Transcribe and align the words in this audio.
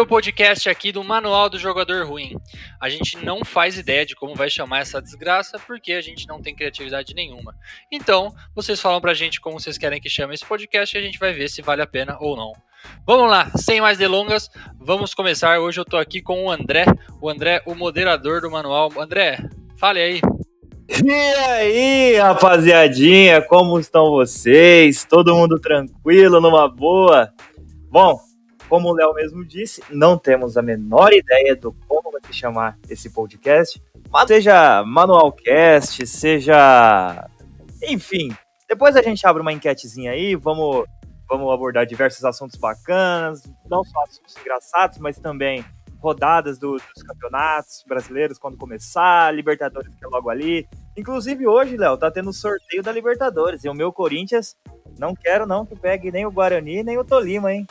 Primeiro 0.00 0.08
podcast 0.08 0.70
aqui 0.70 0.92
do 0.92 1.04
Manual 1.04 1.50
do 1.50 1.58
Jogador 1.58 2.06
Ruim. 2.06 2.34
A 2.80 2.88
gente 2.88 3.22
não 3.22 3.44
faz 3.44 3.76
ideia 3.76 4.06
de 4.06 4.16
como 4.16 4.34
vai 4.34 4.48
chamar 4.48 4.78
essa 4.78 5.02
desgraça, 5.02 5.58
porque 5.58 5.92
a 5.92 6.00
gente 6.00 6.26
não 6.26 6.40
tem 6.40 6.54
criatividade 6.54 7.14
nenhuma. 7.14 7.54
Então, 7.92 8.34
vocês 8.54 8.80
falam 8.80 8.98
pra 8.98 9.12
gente 9.12 9.42
como 9.42 9.60
vocês 9.60 9.76
querem 9.76 10.00
que 10.00 10.08
chame 10.08 10.32
esse 10.32 10.46
podcast 10.46 10.96
e 10.96 10.98
a 10.98 11.02
gente 11.02 11.18
vai 11.18 11.34
ver 11.34 11.50
se 11.50 11.60
vale 11.60 11.82
a 11.82 11.86
pena 11.86 12.16
ou 12.18 12.34
não. 12.34 12.52
Vamos 13.06 13.28
lá, 13.28 13.50
sem 13.56 13.82
mais 13.82 13.98
delongas, 13.98 14.48
vamos 14.78 15.12
começar. 15.12 15.60
Hoje 15.60 15.78
eu 15.78 15.84
tô 15.84 15.98
aqui 15.98 16.22
com 16.22 16.46
o 16.46 16.50
André, 16.50 16.86
o 17.20 17.28
André, 17.28 17.60
o 17.66 17.74
moderador 17.74 18.40
do 18.40 18.50
manual. 18.50 18.90
André, 18.98 19.38
fale 19.76 20.00
aí. 20.00 20.20
E 21.04 21.12
aí, 21.12 22.16
rapaziadinha, 22.16 23.42
como 23.42 23.78
estão 23.78 24.12
vocês? 24.12 25.04
Todo 25.04 25.34
mundo 25.34 25.60
tranquilo, 25.60 26.40
numa 26.40 26.66
boa? 26.70 27.30
Bom, 27.90 28.18
como 28.70 28.88
o 28.88 28.94
Léo 28.94 29.12
mesmo 29.12 29.44
disse, 29.44 29.82
não 29.90 30.16
temos 30.16 30.56
a 30.56 30.62
menor 30.62 31.12
ideia 31.12 31.56
do 31.56 31.74
como 31.88 32.12
vai 32.12 32.20
se 32.24 32.32
chamar 32.32 32.78
esse 32.88 33.10
podcast, 33.10 33.82
mas 34.08 34.28
seja 34.28 34.84
Manualcast, 34.84 36.06
seja. 36.06 37.28
Enfim, 37.82 38.32
depois 38.68 38.94
a 38.94 39.02
gente 39.02 39.26
abre 39.26 39.42
uma 39.42 39.52
enquetezinha 39.52 40.12
aí, 40.12 40.36
vamos, 40.36 40.86
vamos 41.28 41.52
abordar 41.52 41.84
diversos 41.84 42.24
assuntos 42.24 42.56
bacanas, 42.60 43.42
não 43.68 43.82
só 43.82 44.02
assuntos 44.04 44.36
engraçados, 44.40 44.98
mas 44.98 45.18
também 45.18 45.64
rodadas 45.98 46.56
do, 46.56 46.76
dos 46.76 47.02
campeonatos 47.02 47.84
brasileiros 47.88 48.38
quando 48.38 48.56
começar, 48.56 49.34
Libertadores 49.34 49.92
que 49.96 50.04
é 50.04 50.08
logo 50.08 50.30
ali. 50.30 50.68
Inclusive 50.96 51.44
hoje, 51.48 51.76
Léo, 51.76 51.98
tá 51.98 52.08
tendo 52.08 52.32
sorteio 52.32 52.84
da 52.84 52.92
Libertadores 52.92 53.64
e 53.64 53.68
o 53.68 53.74
meu 53.74 53.92
Corinthians 53.92 54.54
não 54.96 55.12
quero 55.12 55.44
não 55.44 55.66
que 55.66 55.74
pegue 55.74 56.12
nem 56.12 56.24
o 56.24 56.30
Guarani 56.30 56.84
nem 56.84 56.96
o 56.96 57.04
Tolima, 57.04 57.52
hein? 57.52 57.66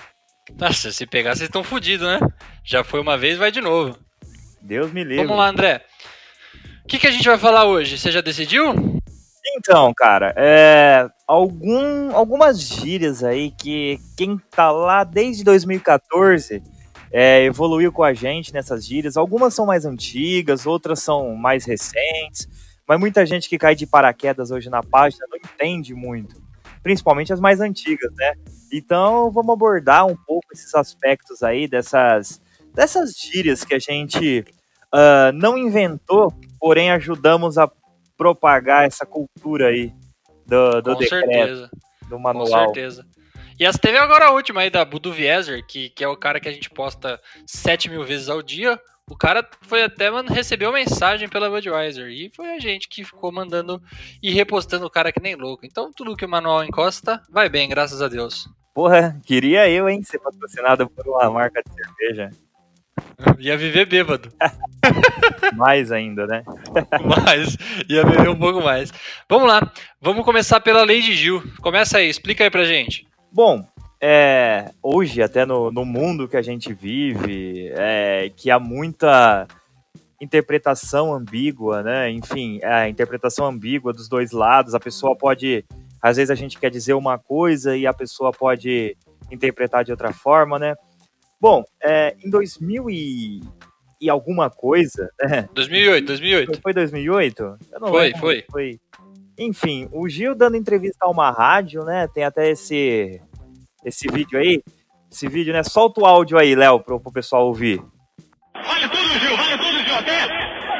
Nossa, 0.57 0.91
se 0.91 1.05
pegar, 1.05 1.35
vocês 1.35 1.47
estão 1.47 1.63
fodidos, 1.63 2.07
né? 2.07 2.19
Já 2.63 2.83
foi 2.83 2.99
uma 2.99 3.17
vez, 3.17 3.37
vai 3.37 3.51
de 3.51 3.61
novo. 3.61 3.97
Deus 4.61 4.91
me 4.91 5.03
livre. 5.03 5.23
Vamos 5.23 5.37
lá, 5.37 5.49
André. 5.49 5.85
O 6.83 6.87
que, 6.87 6.99
que 6.99 7.07
a 7.07 7.11
gente 7.11 7.27
vai 7.27 7.37
falar 7.37 7.65
hoje? 7.65 7.97
Você 7.97 8.11
já 8.11 8.21
decidiu? 8.21 8.73
Então, 9.55 9.93
cara, 9.95 10.33
é, 10.35 11.07
algum, 11.27 12.15
algumas 12.15 12.61
gírias 12.61 13.23
aí 13.23 13.51
que 13.51 13.99
quem 14.17 14.37
tá 14.51 14.71
lá 14.71 15.03
desde 15.03 15.43
2014 15.43 16.61
é, 17.11 17.43
evoluiu 17.43 17.91
com 17.91 18.03
a 18.03 18.13
gente 18.13 18.53
nessas 18.53 18.85
gírias. 18.85 19.17
Algumas 19.17 19.53
são 19.53 19.65
mais 19.65 19.85
antigas, 19.85 20.65
outras 20.65 20.99
são 21.01 21.35
mais 21.35 21.65
recentes, 21.65 22.47
mas 22.87 22.99
muita 22.99 23.25
gente 23.25 23.49
que 23.49 23.57
cai 23.57 23.75
de 23.75 23.87
paraquedas 23.87 24.51
hoje 24.51 24.69
na 24.69 24.83
página 24.83 25.25
não 25.29 25.37
entende 25.37 25.93
muito 25.93 26.49
principalmente 26.81 27.33
as 27.33 27.39
mais 27.39 27.59
antigas, 27.61 28.11
né? 28.15 28.33
Então 28.71 29.31
vamos 29.31 29.53
abordar 29.53 30.05
um 30.05 30.15
pouco 30.15 30.47
esses 30.53 30.73
aspectos 30.75 31.43
aí 31.43 31.67
dessas, 31.67 32.41
dessas 32.73 33.13
gírias 33.17 33.63
que 33.63 33.73
a 33.73 33.79
gente 33.79 34.45
uh, 34.93 35.31
não 35.33 35.57
inventou, 35.57 36.33
porém 36.59 36.91
ajudamos 36.91 37.57
a 37.57 37.71
propagar 38.17 38.85
essa 38.85 39.05
cultura 39.05 39.67
aí 39.67 39.93
do, 40.45 40.81
do 40.81 40.93
Com 40.93 40.99
decreto, 40.99 41.31
certeza. 41.31 41.71
do 42.09 42.19
manual. 42.19 42.45
Com 42.67 42.73
certeza. 42.73 43.05
E 43.59 43.65
essa 43.65 43.77
teve 43.77 43.97
agora 43.97 44.27
a 44.27 44.31
última 44.31 44.61
aí 44.61 44.69
da 44.69 44.85
Budu 44.85 45.11
Vieser, 45.11 45.65
que, 45.65 45.89
que 45.89 46.03
é 46.03 46.07
o 46.07 46.15
cara 46.15 46.39
que 46.39 46.47
a 46.47 46.51
gente 46.51 46.69
posta 46.69 47.19
7 47.45 47.89
mil 47.89 48.05
vezes 48.05 48.29
ao 48.29 48.41
dia. 48.41 48.79
O 49.09 49.17
cara 49.17 49.45
foi 49.63 49.83
até 49.83 50.09
mano, 50.11 50.31
recebeu 50.31 50.71
mensagem 50.71 51.27
pela 51.27 51.49
Budweiser. 51.49 52.09
E 52.09 52.31
foi 52.33 52.55
a 52.55 52.59
gente 52.59 52.87
que 52.87 53.03
ficou 53.03 53.31
mandando 53.31 53.81
e 54.21 54.31
repostando 54.31 54.85
o 54.85 54.89
cara 54.89 55.11
que 55.11 55.21
nem 55.21 55.35
louco. 55.35 55.65
Então 55.65 55.91
tudo 55.91 56.15
que 56.15 56.25
o 56.25 56.29
manual 56.29 56.63
encosta 56.63 57.21
vai 57.29 57.49
bem, 57.49 57.67
graças 57.67 58.01
a 58.01 58.07
Deus. 58.07 58.47
Porra, 58.79 59.19
queria 59.25 59.69
eu, 59.69 59.89
hein, 59.89 60.01
ser 60.03 60.19
patrocinado 60.19 60.89
por 60.89 61.05
uma 61.05 61.29
marca 61.29 61.61
de 61.61 61.69
cerveja. 61.69 62.29
Ia 63.37 63.57
viver 63.57 63.85
bêbado. 63.85 64.29
mais 65.57 65.91
ainda, 65.91 66.25
né? 66.25 66.43
mais. 67.25 67.57
Ia 67.89 68.05
beber 68.05 68.29
um 68.29 68.39
pouco 68.39 68.61
mais. 68.61 68.93
Vamos 69.27 69.49
lá. 69.49 69.69
Vamos 69.99 70.23
começar 70.23 70.61
pela 70.61 70.85
Lei 70.85 71.01
de 71.01 71.13
Gil. 71.13 71.43
Começa 71.61 71.97
aí, 71.97 72.07
explica 72.07 72.45
aí 72.45 72.49
pra 72.49 72.63
gente. 72.63 73.05
Bom, 73.29 73.67
é, 74.01 74.71
hoje, 74.81 75.21
até 75.21 75.45
no, 75.45 75.69
no, 75.69 75.83
mundo 75.83 76.25
que 76.25 76.37
a 76.37 76.41
gente 76.41 76.73
vive, 76.73 77.73
é, 77.75 78.31
que 78.33 78.49
há 78.49 78.61
muita 78.61 79.45
interpretação 80.21 81.13
ambígua, 81.13 81.83
né? 81.83 82.09
Enfim, 82.11 82.63
a 82.63 82.87
interpretação 82.87 83.45
ambígua 83.45 83.91
dos 83.91 84.07
dois 84.07 84.31
lados. 84.31 84.73
A 84.73 84.79
pessoa 84.79 85.17
pode, 85.17 85.65
às 86.01 86.17
vezes 86.17 86.31
a 86.31 86.35
gente 86.35 86.59
quer 86.59 86.69
dizer 86.69 86.93
uma 86.93 87.17
coisa 87.17 87.75
e 87.75 87.85
a 87.85 87.93
pessoa 87.93 88.31
pode 88.31 88.95
interpretar 89.31 89.83
de 89.83 89.91
outra 89.91 90.13
forma, 90.13 90.57
né? 90.57 90.75
Bom, 91.39 91.63
é, 91.81 92.15
em 92.23 92.29
2000 92.29 92.89
e, 92.89 93.41
e 94.01 94.09
alguma 94.09 94.49
coisa, 94.49 95.09
né? 95.21 95.47
2008, 95.53 96.05
2008. 96.05 96.61
Foi 96.61 96.73
2008? 96.73 97.57
Eu 97.71 97.79
não 97.79 97.87
foi, 97.89 98.01
lembro, 98.03 98.19
foi. 98.19 98.45
Foi. 98.51 98.79
Enfim, 99.37 99.87
o 99.91 100.07
Gil 100.09 100.35
dando 100.35 100.57
entrevista 100.57 101.05
a 101.05 101.09
uma 101.09 101.31
rádio, 101.31 101.83
né? 101.83 102.07
Tem 102.13 102.25
até 102.25 102.49
esse 102.49 103.21
esse 103.83 104.07
vídeo 104.11 104.37
aí. 104.37 104.61
Esse 105.11 105.27
vídeo, 105.27 105.53
né? 105.53 105.63
Solta 105.63 106.01
o 106.01 106.05
áudio 106.05 106.37
aí, 106.37 106.53
Léo, 106.55 106.81
pro, 106.81 106.99
pro 106.99 107.11
pessoal 107.11 107.47
ouvir. 107.47 107.81
Vale 108.53 108.89
tudo, 108.89 109.19
Gil, 109.19 109.37
vale 109.37 109.57
tudo, 109.57 109.83
Gil. 109.85 109.95
Até 109.95 110.25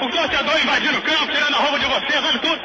o 0.06 0.10
torcedor 0.10 0.62
invadindo 0.62 1.00
o 1.00 1.02
campo, 1.02 1.32
tirando 1.32 1.56
a 1.56 1.60
roupa 1.60 1.80
de 1.80 1.86
você, 1.86 2.22
vale 2.22 2.40
tudo. 2.40 2.62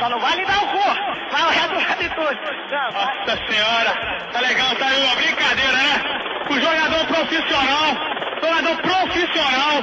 Só 0.00 0.08
não 0.08 0.20
vale 0.20 0.46
dar 0.46 0.64
o 0.64 0.66
cu, 0.68 1.17
o 1.46 1.80
vale 1.80 2.08
tudo. 2.10 2.58
Nossa 2.92 3.36
senhora, 3.46 4.30
tá 4.32 4.40
legal, 4.40 4.76
tá 4.76 4.86
aí 4.86 5.04
uma 5.04 5.14
brincadeira, 5.16 5.72
né? 5.72 6.18
O 6.50 6.54
jogador 6.54 7.06
profissional, 7.06 7.94
jogador 8.42 8.82
profissional, 8.82 9.82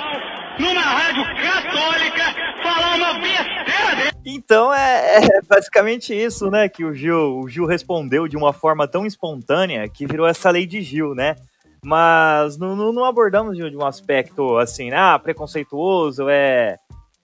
numa 0.60 0.82
rádio 0.82 1.24
católica, 1.26 2.46
falar 2.64 2.96
uma 2.96 3.20
besteira 3.20 3.96
dele. 3.96 4.12
Então 4.26 4.74
é, 4.74 5.18
é, 5.18 5.42
basicamente 5.48 6.14
isso, 6.14 6.50
né? 6.50 6.68
Que 6.68 6.84
o 6.84 6.94
Gil, 6.94 7.40
o 7.40 7.48
Gil 7.48 7.66
respondeu 7.66 8.28
de 8.28 8.36
uma 8.36 8.52
forma 8.52 8.88
tão 8.88 9.06
espontânea 9.06 9.88
que 9.88 10.08
virou 10.08 10.28
essa 10.28 10.50
lei 10.50 10.66
de 10.66 10.82
Gil, 10.82 11.14
né? 11.14 11.36
Mas 11.84 12.58
não, 12.58 12.76
não, 12.76 12.92
não 12.92 13.06
abordamos 13.06 13.56
de, 13.56 13.64
um 13.78 13.86
aspecto 13.86 14.58
assim, 14.58 14.92
ah, 14.92 15.20
preconceituoso, 15.20 16.28
é, 16.28 16.78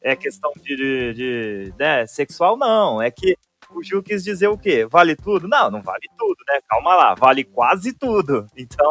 é 0.03 0.15
questão 0.15 0.51
de, 0.61 0.75
de, 0.75 1.13
de 1.13 1.73
né, 1.79 2.05
sexual, 2.05 2.55
não. 2.55 3.01
É 3.01 3.09
que 3.09 3.35
o 3.73 3.83
Gil 3.83 4.03
quis 4.03 4.23
dizer 4.23 4.47
o 4.47 4.57
quê? 4.57 4.85
Vale 4.85 5.15
tudo? 5.15 5.47
Não, 5.47 5.71
não 5.71 5.81
vale 5.81 6.07
tudo, 6.17 6.37
né? 6.47 6.59
Calma 6.69 6.95
lá, 6.95 7.15
vale 7.15 7.43
quase 7.43 7.93
tudo. 7.93 8.45
Então, 8.55 8.89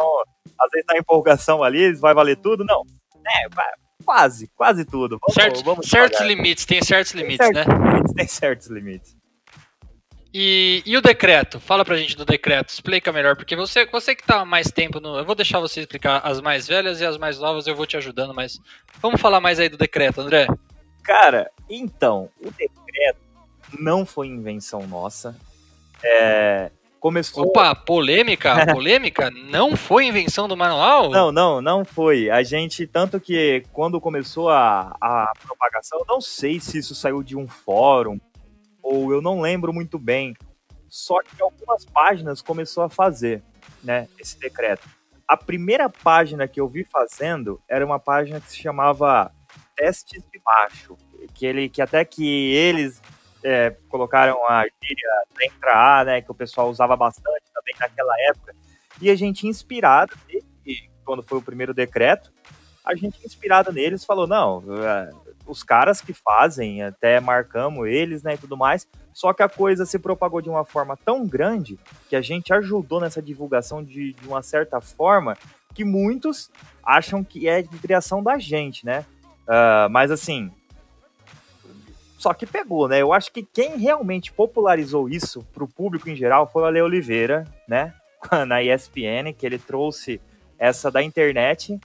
às 0.59 0.69
vezes 0.71 0.85
na 0.87 0.97
empolgação 0.97 1.63
ali, 1.63 1.93
vai 1.93 2.13
valer 2.13 2.37
tudo? 2.37 2.63
Não. 2.63 2.83
É, 3.27 3.47
Quase, 4.03 4.47
quase 4.55 4.83
tudo. 4.83 5.19
Vamos, 5.21 5.33
certo, 5.33 5.63
vamos 5.63 5.87
certos 5.87 6.19
limites, 6.21 6.65
tem 6.65 6.81
certos 6.81 7.13
limites, 7.13 7.37
tem 7.37 7.53
certos 7.53 7.77
né? 7.77 7.89
Limites, 7.89 8.13
tem 8.13 8.27
certos 8.27 8.67
limites. 8.67 9.17
E, 10.33 10.81
e 10.85 10.97
o 10.97 11.01
decreto? 11.01 11.59
Fala 11.59 11.83
pra 11.83 11.97
gente 11.97 12.15
do 12.15 12.25
decreto, 12.25 12.69
explica 12.69 13.11
melhor, 13.11 13.35
porque 13.35 13.55
você, 13.55 13.85
você 13.85 14.15
que 14.15 14.23
tá 14.23 14.45
mais 14.45 14.71
tempo 14.71 14.99
no. 14.99 15.17
Eu 15.17 15.25
vou 15.25 15.35
deixar 15.35 15.59
você 15.59 15.81
explicar 15.81 16.21
as 16.23 16.39
mais 16.39 16.67
velhas 16.67 17.01
e 17.01 17.05
as 17.05 17.17
mais 17.17 17.37
novas, 17.37 17.67
eu 17.67 17.75
vou 17.75 17.85
te 17.85 17.97
ajudando, 17.97 18.33
mas 18.33 18.57
vamos 19.01 19.19
falar 19.19 19.41
mais 19.41 19.59
aí 19.59 19.67
do 19.67 19.77
decreto, 19.77 20.21
André. 20.21 20.47
Cara, 21.03 21.51
então, 21.69 22.29
o 22.39 22.49
decreto 22.51 23.19
não 23.79 24.05
foi 24.05 24.27
invenção 24.27 24.85
nossa. 24.87 25.35
É, 26.03 26.71
começou. 26.99 27.47
Opa, 27.47 27.75
polêmica, 27.75 28.65
polêmica, 28.71 29.29
não 29.31 29.75
foi 29.75 30.05
invenção 30.05 30.47
do 30.47 30.55
manual? 30.55 31.09
Não, 31.09 31.31
não, 31.31 31.61
não 31.61 31.83
foi. 31.83 32.29
A 32.29 32.43
gente, 32.43 32.85
tanto 32.87 33.19
que 33.19 33.63
quando 33.73 33.99
começou 33.99 34.49
a, 34.49 34.95
a 35.01 35.33
propagação, 35.41 35.99
eu 35.99 36.05
não 36.07 36.21
sei 36.21 36.59
se 36.59 36.77
isso 36.77 36.95
saiu 36.95 37.23
de 37.23 37.35
um 37.35 37.47
fórum, 37.47 38.19
ou 38.81 39.11
eu 39.11 39.21
não 39.21 39.41
lembro 39.41 39.73
muito 39.73 39.97
bem. 39.97 40.35
Só 40.87 41.21
que 41.21 41.41
algumas 41.41 41.85
páginas 41.85 42.41
começou 42.41 42.83
a 42.83 42.89
fazer, 42.89 43.41
né, 43.83 44.07
esse 44.19 44.37
decreto. 44.37 44.87
A 45.27 45.37
primeira 45.37 45.89
página 45.89 46.47
que 46.47 46.59
eu 46.59 46.67
vi 46.67 46.83
fazendo 46.83 47.61
era 47.67 47.85
uma 47.85 47.97
página 47.97 48.41
que 48.41 48.51
se 48.51 48.57
chamava 48.57 49.31
Testes 49.77 50.21
de 50.29 50.41
Macho, 50.45 50.97
que 51.33 51.45
ele 51.45 51.69
que 51.69 51.81
até 51.81 52.03
que 52.03 52.53
eles 52.53 53.01
é, 53.43 53.75
colocaram 53.89 54.37
a 54.47 54.63
gíria 54.83 55.09
letra 55.37 55.99
A, 55.99 56.05
né, 56.05 56.21
que 56.21 56.31
o 56.31 56.35
pessoal 56.35 56.69
usava 56.69 56.95
bastante 56.95 57.45
também 57.53 57.75
naquela 57.79 58.13
época, 58.29 58.55
e 59.01 59.09
a 59.09 59.15
gente 59.15 59.47
inspirado, 59.47 60.13
quando 61.03 61.23
foi 61.23 61.37
o 61.37 61.41
primeiro 61.41 61.73
decreto, 61.73 62.31
a 62.85 62.95
gente 62.95 63.25
inspirado 63.25 63.71
neles 63.71 64.05
falou, 64.05 64.27
não, 64.27 64.63
é, 64.83 65.09
os 65.45 65.63
caras 65.63 66.01
que 66.01 66.13
fazem, 66.13 66.83
até 66.83 67.19
marcamos 67.19 67.87
eles, 67.87 68.23
né, 68.23 68.35
e 68.35 68.37
tudo 68.37 68.57
mais, 68.57 68.87
só 69.13 69.33
que 69.33 69.43
a 69.43 69.49
coisa 69.49 69.85
se 69.85 69.99
propagou 69.99 70.41
de 70.41 70.49
uma 70.49 70.63
forma 70.63 70.97
tão 70.97 71.27
grande 71.27 71.77
que 72.09 72.15
a 72.15 72.21
gente 72.21 72.53
ajudou 72.53 72.99
nessa 72.99 73.21
divulgação 73.21 73.83
de, 73.83 74.13
de 74.13 74.27
uma 74.27 74.41
certa 74.41 74.79
forma 74.79 75.35
que 75.73 75.83
muitos 75.83 76.49
acham 76.83 77.23
que 77.23 77.47
é 77.47 77.61
de 77.61 77.77
criação 77.77 78.21
da 78.23 78.37
gente, 78.37 78.85
né? 78.85 79.05
Uh, 79.43 79.89
mas 79.89 80.11
assim, 80.11 80.51
só 82.21 82.35
que 82.35 82.45
pegou, 82.45 82.87
né? 82.87 83.01
Eu 83.01 83.11
acho 83.11 83.31
que 83.31 83.41
quem 83.41 83.77
realmente 83.77 84.31
popularizou 84.31 85.09
isso 85.09 85.43
para 85.51 85.63
o 85.63 85.67
público 85.67 86.07
em 86.07 86.15
geral 86.15 86.45
foi 86.45 86.61
o 86.61 86.65
Ale 86.65 86.79
Oliveira, 86.79 87.45
né? 87.67 87.95
Na 88.47 88.61
ESPN, 88.61 89.33
que 89.35 89.43
ele 89.43 89.57
trouxe 89.57 90.21
essa 90.59 90.91
da 90.91 91.01
internet 91.01 91.79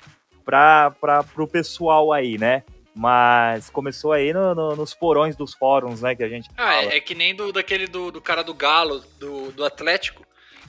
para 0.45 0.95
o 1.39 1.47
pessoal 1.47 2.13
aí, 2.13 2.37
né? 2.37 2.63
Mas 2.95 3.71
começou 3.71 4.13
aí 4.13 4.35
no, 4.35 4.55
no, 4.55 4.77
nos 4.77 4.93
porões 4.93 5.35
dos 5.37 5.55
fóruns, 5.55 6.03
né, 6.03 6.15
que 6.15 6.23
a 6.23 6.29
gente 6.29 6.51
Ah, 6.57 6.77
é, 6.77 6.97
é, 6.97 7.01
que 7.01 7.15
nem 7.15 7.35
do, 7.35 7.53
daquele 7.53 7.87
do, 7.87 8.11
do 8.11 8.21
cara 8.23 8.43
do 8.43 8.55
Galo, 8.55 9.03
do, 9.19 9.53
do 9.53 9.65
Atlético, 9.65 10.23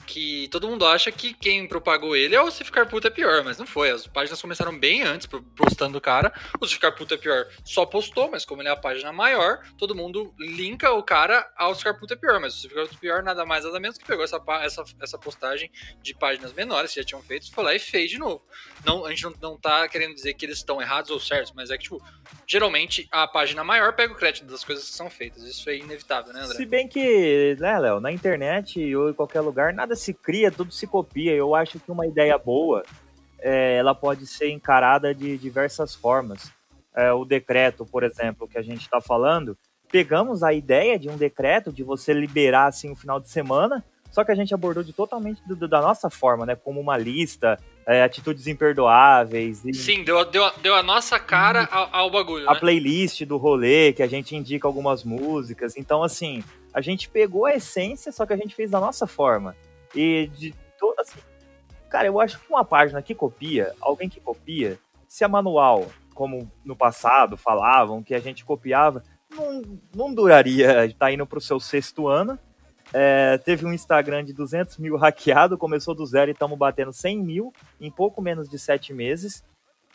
que 0.08 0.48
todo 0.48 0.66
mundo 0.66 0.86
acha 0.86 1.12
que 1.12 1.34
quem 1.34 1.68
propagou 1.68 2.16
ele 2.16 2.34
é 2.34 2.40
o 2.40 2.50
Se 2.50 2.64
Ficar 2.64 2.86
Puto 2.86 3.06
é 3.06 3.10
Pior, 3.10 3.44
mas 3.44 3.58
não 3.58 3.66
foi. 3.66 3.90
As 3.90 4.06
páginas 4.06 4.40
começaram 4.40 4.76
bem 4.76 5.02
antes 5.02 5.28
postando 5.54 5.98
o 5.98 6.00
cara. 6.00 6.32
O 6.58 6.66
Se 6.66 6.74
Ficar 6.74 6.92
Puto 6.92 7.12
é 7.12 7.16
Pior 7.18 7.46
só 7.62 7.84
postou, 7.84 8.30
mas 8.30 8.44
como 8.44 8.62
ele 8.62 8.70
é 8.70 8.72
a 8.72 8.76
página 8.76 9.12
maior, 9.12 9.60
todo 9.76 9.94
mundo 9.94 10.34
linka 10.38 10.90
o 10.92 11.02
cara 11.02 11.46
ao 11.54 11.74
Se 11.74 11.80
Ficar 11.80 11.94
Puto 11.94 12.14
é 12.14 12.16
Pior. 12.16 12.40
Mas 12.40 12.54
o 12.54 12.58
Se 12.58 12.68
Ficar 12.68 12.82
Puto 12.82 12.94
é 12.94 12.98
Pior 12.98 13.22
nada 13.22 13.44
mais 13.44 13.64
nada 13.64 13.78
menos 13.78 13.98
que 13.98 14.06
pegou 14.06 14.24
essa, 14.24 14.40
essa, 14.62 14.84
essa 15.00 15.18
postagem 15.18 15.70
de 16.02 16.14
páginas 16.14 16.54
menores 16.54 16.94
que 16.94 17.00
já 17.00 17.06
tinham 17.06 17.22
feito, 17.22 17.52
foi 17.52 17.62
lá 17.62 17.74
e 17.74 17.78
fez 17.78 18.10
de 18.10 18.18
novo. 18.18 18.42
Não, 18.86 19.04
a 19.04 19.10
gente 19.10 19.24
não, 19.24 19.34
não 19.42 19.56
tá 19.58 19.86
querendo 19.88 20.14
dizer 20.14 20.32
que 20.32 20.46
eles 20.46 20.56
estão 20.56 20.80
errados 20.80 21.10
ou 21.10 21.20
certos, 21.20 21.52
mas 21.52 21.70
é 21.70 21.76
que, 21.76 21.84
tipo, 21.84 22.02
geralmente 22.46 23.06
a 23.12 23.26
página 23.26 23.62
maior 23.62 23.92
pega 23.92 24.12
o 24.12 24.16
crédito 24.16 24.46
das 24.46 24.64
coisas 24.64 24.88
que 24.88 24.96
são 24.96 25.10
feitas. 25.10 25.42
Isso 25.42 25.68
é 25.68 25.76
inevitável, 25.76 26.32
né, 26.32 26.40
André? 26.40 26.56
Se 26.56 26.64
bem 26.64 26.88
que, 26.88 27.56
né, 27.60 27.78
Léo, 27.78 28.00
na 28.00 28.10
internet 28.10 28.94
ou 28.96 29.10
em 29.10 29.12
qualquer 29.12 29.42
lugar, 29.42 29.74
nada 29.74 29.97
se 29.98 30.14
cria, 30.14 30.50
tudo 30.50 30.72
se 30.72 30.86
copia. 30.86 31.32
Eu 31.32 31.54
acho 31.54 31.78
que 31.78 31.90
uma 31.90 32.06
ideia 32.06 32.38
boa, 32.38 32.82
é, 33.40 33.76
ela 33.76 33.94
pode 33.94 34.26
ser 34.26 34.50
encarada 34.50 35.14
de 35.14 35.36
diversas 35.36 35.94
formas. 35.94 36.50
É, 36.94 37.12
o 37.12 37.24
decreto, 37.24 37.84
por 37.84 38.02
exemplo, 38.02 38.48
que 38.48 38.58
a 38.58 38.62
gente 38.62 38.80
está 38.80 39.00
falando, 39.00 39.56
pegamos 39.90 40.42
a 40.42 40.52
ideia 40.52 40.98
de 40.98 41.08
um 41.08 41.16
decreto 41.16 41.72
de 41.72 41.82
você 41.82 42.12
liberar 42.12 42.66
assim 42.66 42.88
o 42.88 42.92
um 42.92 42.96
final 42.96 43.20
de 43.20 43.28
semana, 43.28 43.84
só 44.10 44.24
que 44.24 44.32
a 44.32 44.34
gente 44.34 44.54
abordou 44.54 44.82
de 44.82 44.92
totalmente 44.92 45.40
do, 45.46 45.68
da 45.68 45.80
nossa 45.80 46.08
forma, 46.08 46.46
né? 46.46 46.56
Como 46.56 46.80
uma 46.80 46.96
lista, 46.96 47.58
é, 47.86 48.02
atitudes 48.02 48.46
imperdoáveis. 48.46 49.64
E... 49.64 49.74
Sim, 49.74 50.02
deu, 50.02 50.24
deu, 50.24 50.50
deu 50.62 50.74
a 50.74 50.82
nossa 50.82 51.18
cara 51.18 51.68
ao, 51.70 51.88
ao 51.92 52.10
bagulho. 52.10 52.48
A 52.48 52.54
né? 52.54 52.60
playlist 52.60 53.24
do 53.24 53.36
rolê, 53.36 53.92
que 53.92 54.02
a 54.02 54.06
gente 54.06 54.34
indica 54.34 54.66
algumas 54.66 55.04
músicas. 55.04 55.76
Então, 55.76 56.02
assim, 56.02 56.42
a 56.72 56.80
gente 56.80 57.08
pegou 57.08 57.44
a 57.44 57.54
essência, 57.54 58.10
só 58.10 58.24
que 58.24 58.32
a 58.32 58.36
gente 58.36 58.54
fez 58.54 58.70
da 58.70 58.80
nossa 58.80 59.06
forma. 59.06 59.54
E 59.94 60.28
de 60.28 60.54
toda 60.78 61.02
assim, 61.02 61.18
cara, 61.88 62.06
eu 62.06 62.20
acho 62.20 62.38
que 62.38 62.50
uma 62.50 62.64
página 62.64 63.02
que 63.02 63.14
copia, 63.14 63.74
alguém 63.80 64.08
que 64.08 64.20
copia, 64.20 64.78
se 65.06 65.24
a 65.24 65.28
manual, 65.28 65.86
como 66.14 66.50
no 66.64 66.76
passado 66.76 67.36
falavam 67.36 68.02
que 68.02 68.14
a 68.14 68.20
gente 68.20 68.44
copiava, 68.44 69.02
não, 69.30 69.62
não 69.94 70.14
duraria 70.14 70.84
estar 70.86 71.06
tá 71.06 71.12
indo 71.12 71.26
para 71.26 71.38
o 71.38 71.42
seu 71.42 71.60
sexto 71.60 72.08
ano. 72.08 72.38
É, 72.92 73.36
teve 73.38 73.66
um 73.66 73.72
Instagram 73.72 74.24
de 74.24 74.32
200 74.32 74.78
mil 74.78 74.96
hackeado, 74.96 75.58
começou 75.58 75.94
do 75.94 76.06
zero 76.06 76.30
e 76.30 76.32
estamos 76.32 76.58
batendo 76.58 76.92
100 76.92 77.18
mil 77.22 77.52
em 77.80 77.90
pouco 77.90 78.22
menos 78.22 78.48
de 78.48 78.58
sete 78.58 78.94
meses. 78.94 79.44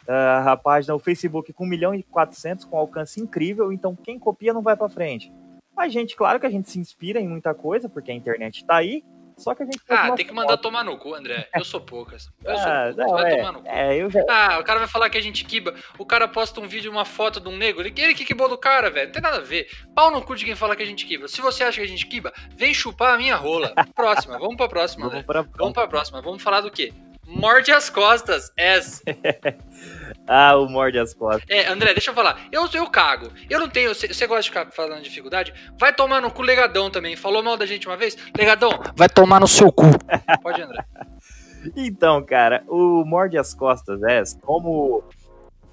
Uh, 0.07 0.49
a 0.49 0.57
página, 0.57 0.93
o 0.93 0.99
Facebook 0.99 1.53
com 1.53 1.63
1 1.63 1.67
milhão 1.67 1.95
e 1.95 2.03
400, 2.03 2.65
com 2.65 2.77
alcance 2.77 3.21
incrível, 3.21 3.71
então 3.71 3.95
quem 3.95 4.19
copia 4.19 4.53
não 4.53 4.61
vai 4.61 4.75
para 4.75 4.89
frente. 4.89 5.31
A 5.77 5.87
gente, 5.87 6.15
claro 6.15 6.39
que 6.39 6.45
a 6.45 6.49
gente 6.49 6.69
se 6.69 6.77
inspira 6.77 7.19
em 7.19 7.27
muita 7.27 7.53
coisa, 7.53 7.87
porque 7.87 8.11
a 8.11 8.13
internet 8.13 8.57
está 8.57 8.75
aí, 8.75 9.03
só 9.37 9.55
que 9.55 9.63
a 9.63 9.65
gente. 9.65 9.79
Ah, 9.89 10.11
tem 10.11 10.25
que 10.25 10.33
mandar 10.33 10.57
tomar 10.57 10.83
no 10.83 10.97
cu, 10.97 11.13
André. 11.13 11.47
Eu 11.55 11.63
sou 11.63 11.81
poucas. 11.81 12.29
Eu 12.43 12.55
sou 12.57 12.67
ah, 12.67 12.83
poucas. 12.85 12.95
Não, 12.95 13.09
vai 13.13 13.31
é, 13.31 13.37
tomar 13.37 13.51
no 13.51 13.61
cu. 13.61 13.67
É, 13.67 13.97
eu 13.97 14.09
já... 14.09 14.23
Ah, 14.29 14.59
o 14.59 14.63
cara 14.63 14.79
vai 14.79 14.87
falar 14.87 15.09
que 15.09 15.17
a 15.17 15.21
gente 15.21 15.45
quiba. 15.45 15.73
O 15.97 16.05
cara 16.05 16.27
posta 16.27 16.59
um 16.59 16.67
vídeo, 16.67 16.91
uma 16.91 17.05
foto 17.05 17.39
de 17.39 17.47
um 17.47 17.57
negro. 17.57 17.81
Ele, 17.81 17.93
ele 17.97 18.13
que 18.13 18.25
quibou 18.25 18.49
do 18.49 18.57
cara, 18.57 18.89
velho. 18.89 19.07
Não 19.07 19.13
tem 19.13 19.21
nada 19.21 19.37
a 19.37 19.41
ver. 19.41 19.67
Pau 19.95 20.11
no 20.11 20.21
cu 20.21 20.35
de 20.35 20.45
quem 20.45 20.55
fala 20.55 20.75
que 20.75 20.83
a 20.83 20.85
gente 20.85 21.05
quiba. 21.05 21.27
Se 21.27 21.41
você 21.41 21.63
acha 21.63 21.79
que 21.79 21.85
a 21.85 21.89
gente 21.89 22.05
quiba, 22.05 22.33
vem 22.55 22.73
chupar 22.73 23.13
a 23.13 23.17
minha 23.17 23.35
rola. 23.35 23.73
Próxima, 23.95 24.37
vamos 24.37 24.55
pra 24.55 24.67
próxima, 24.67 25.07
Vamos 25.07 25.23
André. 25.23 25.25
pra... 25.25 25.41
Vamos 25.57 25.73
pra 25.73 25.87
próxima. 25.87 26.21
Vamos 26.21 26.41
falar 26.41 26.61
do 26.61 26.71
quê? 26.71 26.93
Morde 27.35 27.71
as 27.71 27.89
costas, 27.89 28.51
S. 28.55 29.03
ah, 30.27 30.55
o 30.55 30.69
morde 30.69 30.99
as 30.99 31.13
costas. 31.13 31.43
É, 31.49 31.67
André, 31.67 31.93
deixa 31.93 32.11
eu 32.11 32.15
falar. 32.15 32.39
Eu, 32.51 32.69
eu 32.73 32.89
cago. 32.89 33.31
Eu 33.49 33.59
não 33.59 33.67
tenho. 33.67 33.93
Você 33.93 34.27
gosta 34.27 34.43
de 34.43 34.49
ficar 34.49 34.71
falando 34.71 35.01
de 35.01 35.09
dificuldade? 35.09 35.53
Vai 35.79 35.93
tomar 35.93 36.21
no 36.21 36.31
cu 36.31 36.43
Legadão 36.43 36.91
também. 36.91 37.15
Falou 37.15 37.41
mal 37.41 37.57
da 37.57 37.65
gente 37.65 37.87
uma 37.87 37.97
vez? 37.97 38.15
Legadão, 38.37 38.71
vai 38.95 39.09
tomar 39.09 39.39
no 39.39 39.47
seu 39.47 39.71
cu. 39.71 39.85
Pode, 40.41 40.61
André. 40.61 40.85
Então, 41.77 42.21
cara, 42.25 42.61
o 42.67 43.05
morde 43.05 43.37
as 43.37 43.53
costas 43.53 44.03
é 44.03 44.21
como 44.41 45.01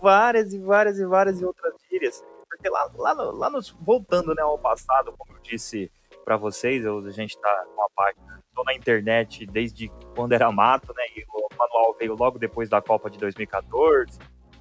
várias 0.01 0.55
e 0.55 0.59
várias 0.61 1.01
e 1.01 1.05
várias 1.05 1.41
e 1.41 1.45
outras 1.45 1.75
gírias. 1.91 2.23
Porque 2.49 2.69
lá, 2.69 2.89
lá, 2.95 3.13
no, 3.13 3.33
lá 3.33 3.51
nos, 3.51 3.71
voltando 3.71 4.33
né, 4.33 4.41
ao 4.41 4.57
passado, 4.57 5.13
como 5.19 5.37
eu 5.37 5.43
disse 5.43 5.91
para 6.25 6.37
vocês, 6.37 6.85
eu, 6.85 7.05
a 7.05 7.11
gente 7.11 7.37
tá 7.41 7.65
com 7.75 7.83
a 7.83 7.89
página 7.93 8.41
tô 8.61 8.65
na 8.65 8.75
internet 8.75 9.47
desde 9.47 9.91
quando 10.15 10.33
era 10.33 10.51
mato, 10.53 10.93
né? 10.95 11.03
E 11.17 11.25
o 11.29 11.40
manual 11.61 11.95
veio 11.99 12.15
logo 12.15 12.39
depois 12.39 12.69
da 12.69 12.81
Copa 12.81 13.11
de 13.11 13.19
2014, 13.19 14.19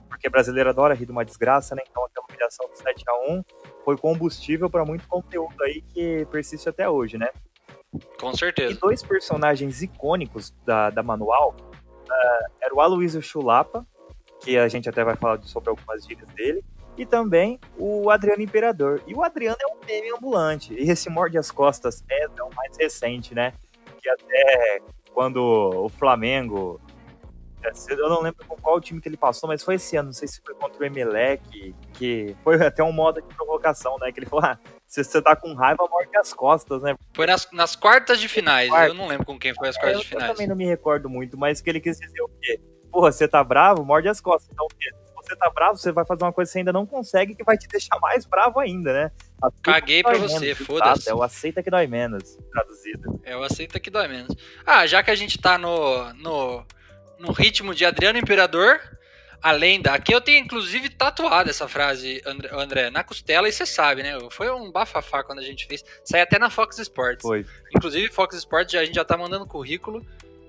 porque 0.08 0.30
brasileiro 0.30 0.70
adora 0.70 0.94
rir 0.94 1.06
de 1.06 1.12
uma 1.12 1.24
desgraça, 1.24 1.76
né? 1.76 1.82
Então 1.90 2.04
aquela 2.06 2.26
humilhação 2.30 2.68
do 2.68 2.76
7 2.76 3.04
a 3.08 3.32
1 3.32 3.44
foi 3.86 3.98
combustível 3.98 4.70
para 4.70 4.86
muito 4.86 5.08
conteúdo 5.08 5.64
aí 5.64 5.82
que 5.82 6.26
persiste 6.32 6.68
até 6.68 6.90
hoje, 6.90 7.18
né? 7.18 7.30
Com 8.20 8.34
certeza. 8.34 8.74
E 8.74 8.78
dois 8.78 9.02
personagens 9.02 9.82
icônicos 9.82 10.52
da, 10.66 10.90
da 10.90 11.02
manual 11.02 11.56
uh, 11.60 12.52
era 12.62 12.74
o 12.74 12.82
Aloysio 12.82 13.22
Chulapa, 13.22 13.86
que 14.42 14.58
a 14.58 14.68
gente 14.68 14.88
até 14.88 15.04
vai 15.04 15.16
falar 15.16 15.42
sobre 15.44 15.70
algumas 15.70 16.06
gírias 16.06 16.30
dele, 16.30 16.64
e 16.98 17.06
também 17.06 17.60
o 17.78 18.10
Adriano 18.10 18.42
Imperador. 18.42 19.02
E 19.08 19.14
o 19.14 19.24
Adriano 19.24 19.58
é 19.62 19.74
um 19.74 19.86
meme 19.86 20.12
ambulante, 20.16 20.74
e 20.74 20.92
esse 20.92 21.10
Morde 21.10 21.38
as 21.38 21.50
Costas 21.50 22.04
é 22.10 22.28
o 22.44 22.54
mais 22.56 22.78
recente, 22.78 23.34
né? 23.34 23.54
que 24.00 24.10
até 24.10 24.82
quando 25.14 25.38
o 25.38 25.90
Flamengo. 25.90 26.80
É, 27.64 27.72
eu 27.94 28.10
não 28.10 28.22
lembro 28.22 28.46
com 28.46 28.56
qual 28.56 28.80
time 28.80 29.02
que 29.02 29.10
ele 29.10 29.18
passou, 29.18 29.48
mas 29.48 29.64
foi 29.64 29.76
esse 29.76 29.98
ano, 29.98 30.08
não 30.08 30.14
sei 30.14 30.28
se 30.28 30.42
foi 30.42 30.56
contra 30.56 30.82
o 30.82 30.86
Emelec, 30.86 31.76
que 31.94 32.36
foi 32.44 32.56
até 32.66 32.84
um 32.84 32.92
modo 32.92 33.22
de 33.22 33.36
provocação, 33.36 33.98
né? 34.00 34.12
Que 34.12 34.20
ele 34.20 34.26
falou: 34.26 34.46
ah, 34.46 34.58
se 34.88 35.04
você 35.04 35.22
tá 35.22 35.36
com 35.36 35.54
raiva, 35.54 35.86
morde 35.90 36.16
as 36.18 36.34
costas, 36.34 36.82
né? 36.82 36.96
Foi 37.14 37.26
nas, 37.26 37.50
nas 37.52 37.76
quartas 37.76 38.20
de 38.20 38.28
finais, 38.28 38.72
eu 38.88 38.94
não 38.94 39.08
lembro 39.08 39.26
com 39.26 39.38
quem 39.38 39.54
foi 39.54 39.70
as 39.70 39.78
quartas 39.78 40.00
é, 40.00 40.02
de 40.02 40.08
finais. 40.08 40.30
Eu 40.30 40.34
também 40.34 40.48
não 40.48 40.56
me 40.56 40.66
recordo 40.66 41.10
muito, 41.10 41.38
mas 41.38 41.62
que 41.62 41.70
ele 41.70 41.82
quis 41.82 41.98
dizer 42.00 42.22
o 42.22 42.30
quê? 42.42 42.60
Porra, 42.92 43.12
você 43.12 43.28
tá 43.28 43.44
bravo, 43.44 43.84
morde 43.84 44.08
as 44.08 44.20
costas. 44.20 44.50
Então, 44.52 44.66
o 44.66 44.76
quê? 44.76 44.90
você 45.30 45.36
tá 45.36 45.50
bravo, 45.50 45.78
você 45.78 45.92
vai 45.92 46.06
fazer 46.06 46.24
uma 46.24 46.34
coisa 46.34 46.50
que 46.50 46.54
você 46.54 46.60
ainda 46.60 46.74
não 46.74 46.86
consegue 46.86 47.36
que 47.36 47.44
vai 47.44 47.58
te 47.58 47.68
deixar 47.68 48.00
mais 48.00 48.26
bravo 48.26 48.60
ainda, 48.60 48.92
né? 48.92 49.12
Aceita 49.42 49.62
Caguei 49.62 50.04
pra 50.04 50.18
você, 50.18 50.56
foda-se. 50.56 51.10
É 51.10 51.14
o 51.14 51.22
aceita 51.22 51.62
que 51.62 51.70
dói 51.70 51.88
menos, 51.88 52.38
traduzido. 52.52 53.22
É 53.24 53.38
o 53.38 53.44
aceita 53.44 53.80
que 53.80 53.90
dói 53.90 54.08
menos. 54.08 54.36
Ah, 54.66 54.86
já 54.88 55.04
que 55.04 55.12
a 55.12 55.16
gente 55.16 55.40
tá 55.40 55.58
no, 55.58 56.14
no, 56.14 56.66
no 57.20 57.32
ritmo 57.32 57.76
de 57.76 57.86
Adriano 57.86 58.18
Imperador, 58.18 58.80
a 59.42 59.52
lenda. 59.52 59.94
Aqui 59.94 60.14
eu 60.14 60.22
tenho 60.22 60.40
inclusive 60.40 60.90
tatuado 60.90 61.50
essa 61.50 61.68
frase, 61.68 62.22
André, 62.52 62.90
na 62.90 63.04
costela, 63.04 63.48
e 63.48 63.52
você 63.52 63.66
sabe, 63.66 64.04
né? 64.04 64.18
Foi 64.32 64.50
um 64.50 64.72
bafafá 64.72 65.24
quando 65.24 65.40
a 65.40 65.44
gente 65.44 65.68
fez. 65.68 65.84
Sai 66.04 66.22
até 66.22 66.40
na 66.40 66.50
Fox 66.50 66.80
Sports. 66.80 67.22
Foi. 67.22 67.46
Inclusive, 67.76 68.10
Fox 68.10 68.36
Sports, 68.38 68.76
a 68.76 68.86
gente 68.86 68.96
já 68.96 69.06
tá 69.06 69.18
mandando 69.18 69.46
currículo. 69.46 70.06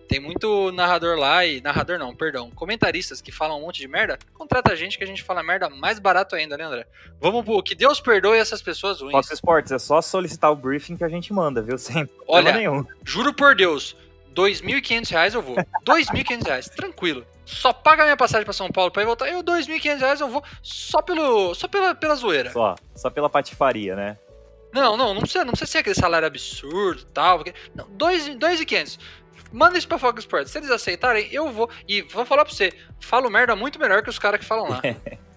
Tem 0.09 0.19
muito 0.19 0.73
narrador 0.73 1.17
lá 1.17 1.47
e. 1.47 1.61
Narrador 1.61 1.97
não, 1.97 2.13
perdão. 2.13 2.51
Comentaristas 2.51 3.21
que 3.21 3.31
falam 3.31 3.59
um 3.59 3.61
monte 3.61 3.79
de 3.79 3.87
merda. 3.87 4.19
Contrata 4.35 4.73
a 4.73 4.75
gente 4.75 4.99
que 4.99 5.05
a 5.05 5.07
gente 5.07 5.23
fala 5.23 5.41
merda 5.41 5.71
mais 5.71 6.01
barato 6.01 6.35
ainda, 6.35 6.57
né, 6.57 6.65
André? 6.65 6.85
Vamos 7.21 7.45
pro. 7.45 7.63
Que 7.63 7.77
Deus 7.77 8.01
perdoe 8.01 8.37
essas 8.37 8.61
pessoas 8.61 9.01
ruins. 9.01 9.13
Fox 9.13 9.31
Sports, 9.31 9.71
é 9.71 9.79
só 9.79 10.03
solicitar 10.03 10.51
o 10.51 10.57
briefing 10.57 10.97
que 10.97 11.05
a 11.05 11.09
gente 11.09 11.33
manda, 11.33 11.63
viu? 11.63 11.79
Sem 11.79 12.11
Olha, 12.27 12.53
nenhum. 12.53 12.85
juro 13.05 13.33
por 13.33 13.55
Deus, 13.55 13.97
R$ 14.31 14.35
2.500 14.35 15.35
eu 15.35 15.43
vou. 15.43 15.57
R$ 15.57 15.65
2.500, 15.85 16.69
tranquilo. 16.71 17.27
Só 17.45 17.73
paga 17.73 18.03
a 18.03 18.07
minha 18.07 18.17
passagem 18.17 18.45
para 18.45 18.53
São 18.53 18.71
Paulo 18.71 18.91
para 18.91 19.03
ir 19.03 19.07
voltar. 19.07 19.29
Eu, 19.29 19.39
R$ 19.39 19.45
2.500 19.45 20.21
eu 20.21 20.29
vou 20.29 20.43
só, 20.63 21.03
pelo, 21.03 21.55
só 21.55 21.67
pela, 21.67 21.95
pela 21.95 22.15
zoeira. 22.15 22.51
Só, 22.51 22.75
só 22.95 23.11
pela 23.11 23.29
patifaria, 23.29 23.97
né? 23.97 24.17
Não, 24.73 24.97
não, 24.97 25.13
não 25.13 25.21
precisa, 25.21 25.45
não 25.45 25.53
precisa 25.53 25.71
ser 25.71 25.79
aquele 25.79 25.97
salário 25.97 26.27
absurdo 26.27 27.03
e 27.03 27.13
tal. 27.13 27.39
Porque, 27.39 27.55
não, 27.75 27.87
2.500. 27.91 28.99
Manda 29.53 29.77
isso 29.77 29.89
pra 29.89 29.99
Fox 29.99 30.21
Sports. 30.21 30.53
Se 30.53 30.59
eles 30.59 30.71
aceitarem, 30.71 31.29
eu 31.33 31.51
vou. 31.51 31.69
E 31.89 32.03
vou 32.03 32.25
falar 32.25 32.45
pra 32.45 32.55
você: 32.55 32.73
falo 33.01 33.29
merda 33.29 33.57
muito 33.57 33.81
melhor 33.81 34.03
que 34.03 34.11
os 34.11 34.19
caras 34.19 34.39
que 34.39 34.47
falam 34.47 34.69
lá. 34.69 34.81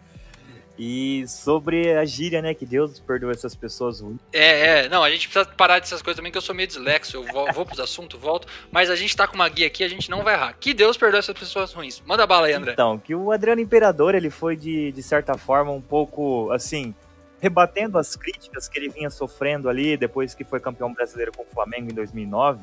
E 0.77 1.23
sobre 1.27 1.93
a 1.93 2.03
gíria, 2.03 2.41
né? 2.41 2.53
Que 2.53 2.65
Deus 2.65 2.99
perdoe 2.99 3.31
essas 3.31 3.55
pessoas 3.55 3.99
ruins. 3.99 4.19
É, 4.31 4.85
é. 4.85 4.89
Não, 4.89 5.03
a 5.03 5.09
gente 5.09 5.27
precisa 5.27 5.45
parar 5.55 5.79
dessas 5.79 6.01
coisas 6.01 6.17
também, 6.17 6.31
que 6.31 6.37
eu 6.37 6.41
sou 6.41 6.55
meio 6.55 6.67
dislexo. 6.67 7.17
Eu 7.17 7.23
vou, 7.23 7.51
vou 7.53 7.65
pros 7.65 7.79
assuntos, 7.79 8.19
volto. 8.19 8.47
Mas 8.71 8.89
a 8.89 8.95
gente 8.95 9.15
tá 9.15 9.27
com 9.27 9.35
uma 9.35 9.47
guia 9.47 9.67
aqui, 9.67 9.83
a 9.83 9.87
gente 9.87 10.09
não 10.09 10.23
vai 10.23 10.33
errar. 10.33 10.53
Que 10.59 10.73
Deus 10.73 10.97
perdoe 10.97 11.19
essas 11.19 11.37
pessoas 11.37 11.73
ruins. 11.73 12.01
Manda 12.05 12.25
bala 12.25 12.47
aí, 12.47 12.53
André. 12.53 12.73
Então, 12.73 12.97
que 12.97 13.13
o 13.13 13.31
Adriano 13.31 13.61
Imperador, 13.61 14.15
ele 14.15 14.29
foi, 14.29 14.55
de, 14.55 14.91
de 14.91 15.03
certa 15.03 15.37
forma, 15.37 15.71
um 15.71 15.81
pouco, 15.81 16.51
assim, 16.51 16.95
rebatendo 17.39 17.99
as 17.99 18.15
críticas 18.15 18.67
que 18.67 18.79
ele 18.79 18.89
vinha 18.89 19.09
sofrendo 19.11 19.69
ali 19.69 19.95
depois 19.95 20.33
que 20.33 20.43
foi 20.43 20.59
campeão 20.59 20.91
brasileiro 20.91 21.31
com 21.35 21.43
o 21.43 21.47
Flamengo 21.47 21.91
em 21.91 21.93
2009 21.93 22.61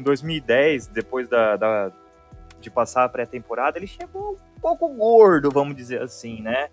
em 0.00 0.02
2010, 0.02 0.88
depois 0.88 1.28
da, 1.28 1.56
da 1.56 1.92
de 2.60 2.70
passar 2.70 3.04
a 3.04 3.08
pré-temporada, 3.08 3.78
ele 3.78 3.86
chegou 3.86 4.32
um 4.56 4.60
pouco 4.60 4.88
gordo, 4.88 5.50
vamos 5.50 5.74
dizer 5.74 6.02
assim, 6.02 6.42
né? 6.42 6.68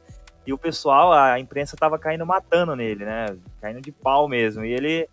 E 0.47 0.53
o 0.53 0.57
pessoal, 0.57 1.11
a 1.11 1.37
imprensa 1.39 1.75
tava 1.77 1.99
caindo 1.99 2.25
matando 2.25 2.73
nele, 2.73 3.03
né? 3.03 3.35
Caindo 3.61 3.81
de 3.81 3.91
pau 3.91 4.29
mesmo. 4.29 4.63
E 4.63 4.71
ele 4.71 5.09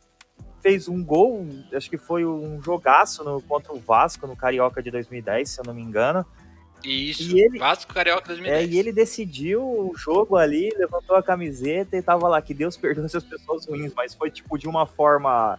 fez 0.62 0.88
um 0.88 1.02
gol, 1.04 1.44
acho 1.74 1.90
que 1.90 1.98
foi 1.98 2.24
um 2.24 2.62
jogaço 2.62 3.24
no, 3.24 3.42
contra 3.42 3.72
o 3.72 3.80
Vasco 3.80 4.26
no 4.28 4.36
Carioca 4.36 4.80
de 4.80 4.90
2010, 4.92 5.50
se 5.50 5.60
eu 5.60 5.64
não 5.66 5.74
me 5.74 5.82
engano. 5.82 6.24
Isso, 6.84 7.22
E 7.36 7.40
ele- 7.40 7.58
Vasco 7.58 7.92
Carioca 7.92 8.24
É, 8.26 8.28
2010. 8.28 8.70
e 8.72 8.78
ele 8.78 8.92
decidiu 8.92 9.60
o 9.62 9.92
jogo 9.96 10.36
ali, 10.36 10.70
levantou 10.78 11.16
a 11.16 11.22
camiseta 11.22 11.96
e 11.96 12.02
tava 12.02 12.28
lá, 12.28 12.40
que 12.40 12.54
Deus 12.54 12.76
perdoe 12.78 13.04
essas 13.06 13.24
pessoas 13.24 13.66
ruins, 13.66 13.92
mas 13.94 14.14
foi 14.14 14.30
tipo 14.30 14.56
de 14.56 14.68
uma 14.68 14.86
forma 14.86 15.58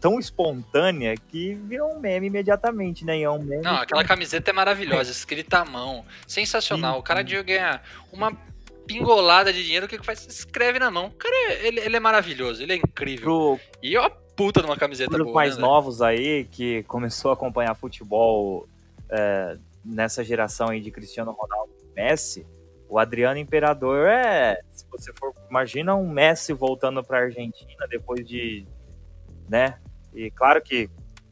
tão 0.00 0.18
espontânea 0.20 1.14
que 1.16 1.54
virou 1.54 1.92
um 1.92 1.98
meme 1.98 2.28
imediatamente, 2.28 3.04
né? 3.04 3.18
E 3.18 3.22
é 3.24 3.30
um 3.30 3.42
meme. 3.42 3.62
Não, 3.62 3.76
que- 3.78 3.82
aquela 3.82 4.04
camiseta 4.04 4.50
é 4.50 4.52
maravilhosa, 4.52 5.10
escrita 5.10 5.58
à 5.58 5.64
mão. 5.64 6.04
Sensacional. 6.26 6.94
Sim, 6.94 7.00
O 7.00 7.02
cara 7.02 7.24
devia 7.24 7.42
ganhar 7.42 7.82
uma 8.12 8.30
pingolada 8.86 9.52
de 9.52 9.62
dinheiro, 9.64 9.86
o 9.86 9.88
que 9.88 9.98
que 9.98 10.06
faz? 10.06 10.26
Escreve 10.26 10.78
na 10.78 10.90
mão. 10.90 11.06
O 11.06 11.10
cara, 11.10 11.34
é- 11.34 11.66
ele, 11.66 11.80
ele 11.80 11.96
é 11.96 12.00
maravilhoso, 12.00 12.62
ele 12.62 12.72
é 12.74 12.76
incrível. 12.76 13.24
pro, 13.24 13.60
E 13.82 13.96
ó, 13.96 14.08
puta 14.36 14.62
numa 14.62 14.76
camiseta 14.76 15.16
boa, 15.18 15.32
mais 15.34 15.56
né, 15.56 15.62
novos 15.62 16.00
aí, 16.02 16.44
que 16.44 16.82
começou 16.84 17.30
a 17.30 17.34
acompanhar 17.34 17.74
futebol 17.74 18.68
é, 19.10 19.56
nessa 19.84 20.22
geração 20.24 20.68
aí 20.68 20.80
de 20.80 20.90
Cristiano 20.90 21.30
Ronaldo 21.32 21.72
e 21.82 21.94
Messi, 21.94 22.46
o 22.88 22.98
Adriano 22.98 23.38
Imperador 23.38 24.06
é, 24.08 24.60
se 24.70 24.84
você 24.90 25.12
for, 25.14 25.32
imagina 25.50 25.94
um 25.96 26.08
Messi 26.08 26.52
voltando 26.52 27.02
pra 27.02 27.18
Argentina 27.20 27.86
depois 27.88 28.26
de, 28.26 28.64
né? 29.48 29.78
E 30.14 30.30
claro 30.30 30.60
que 30.62 30.88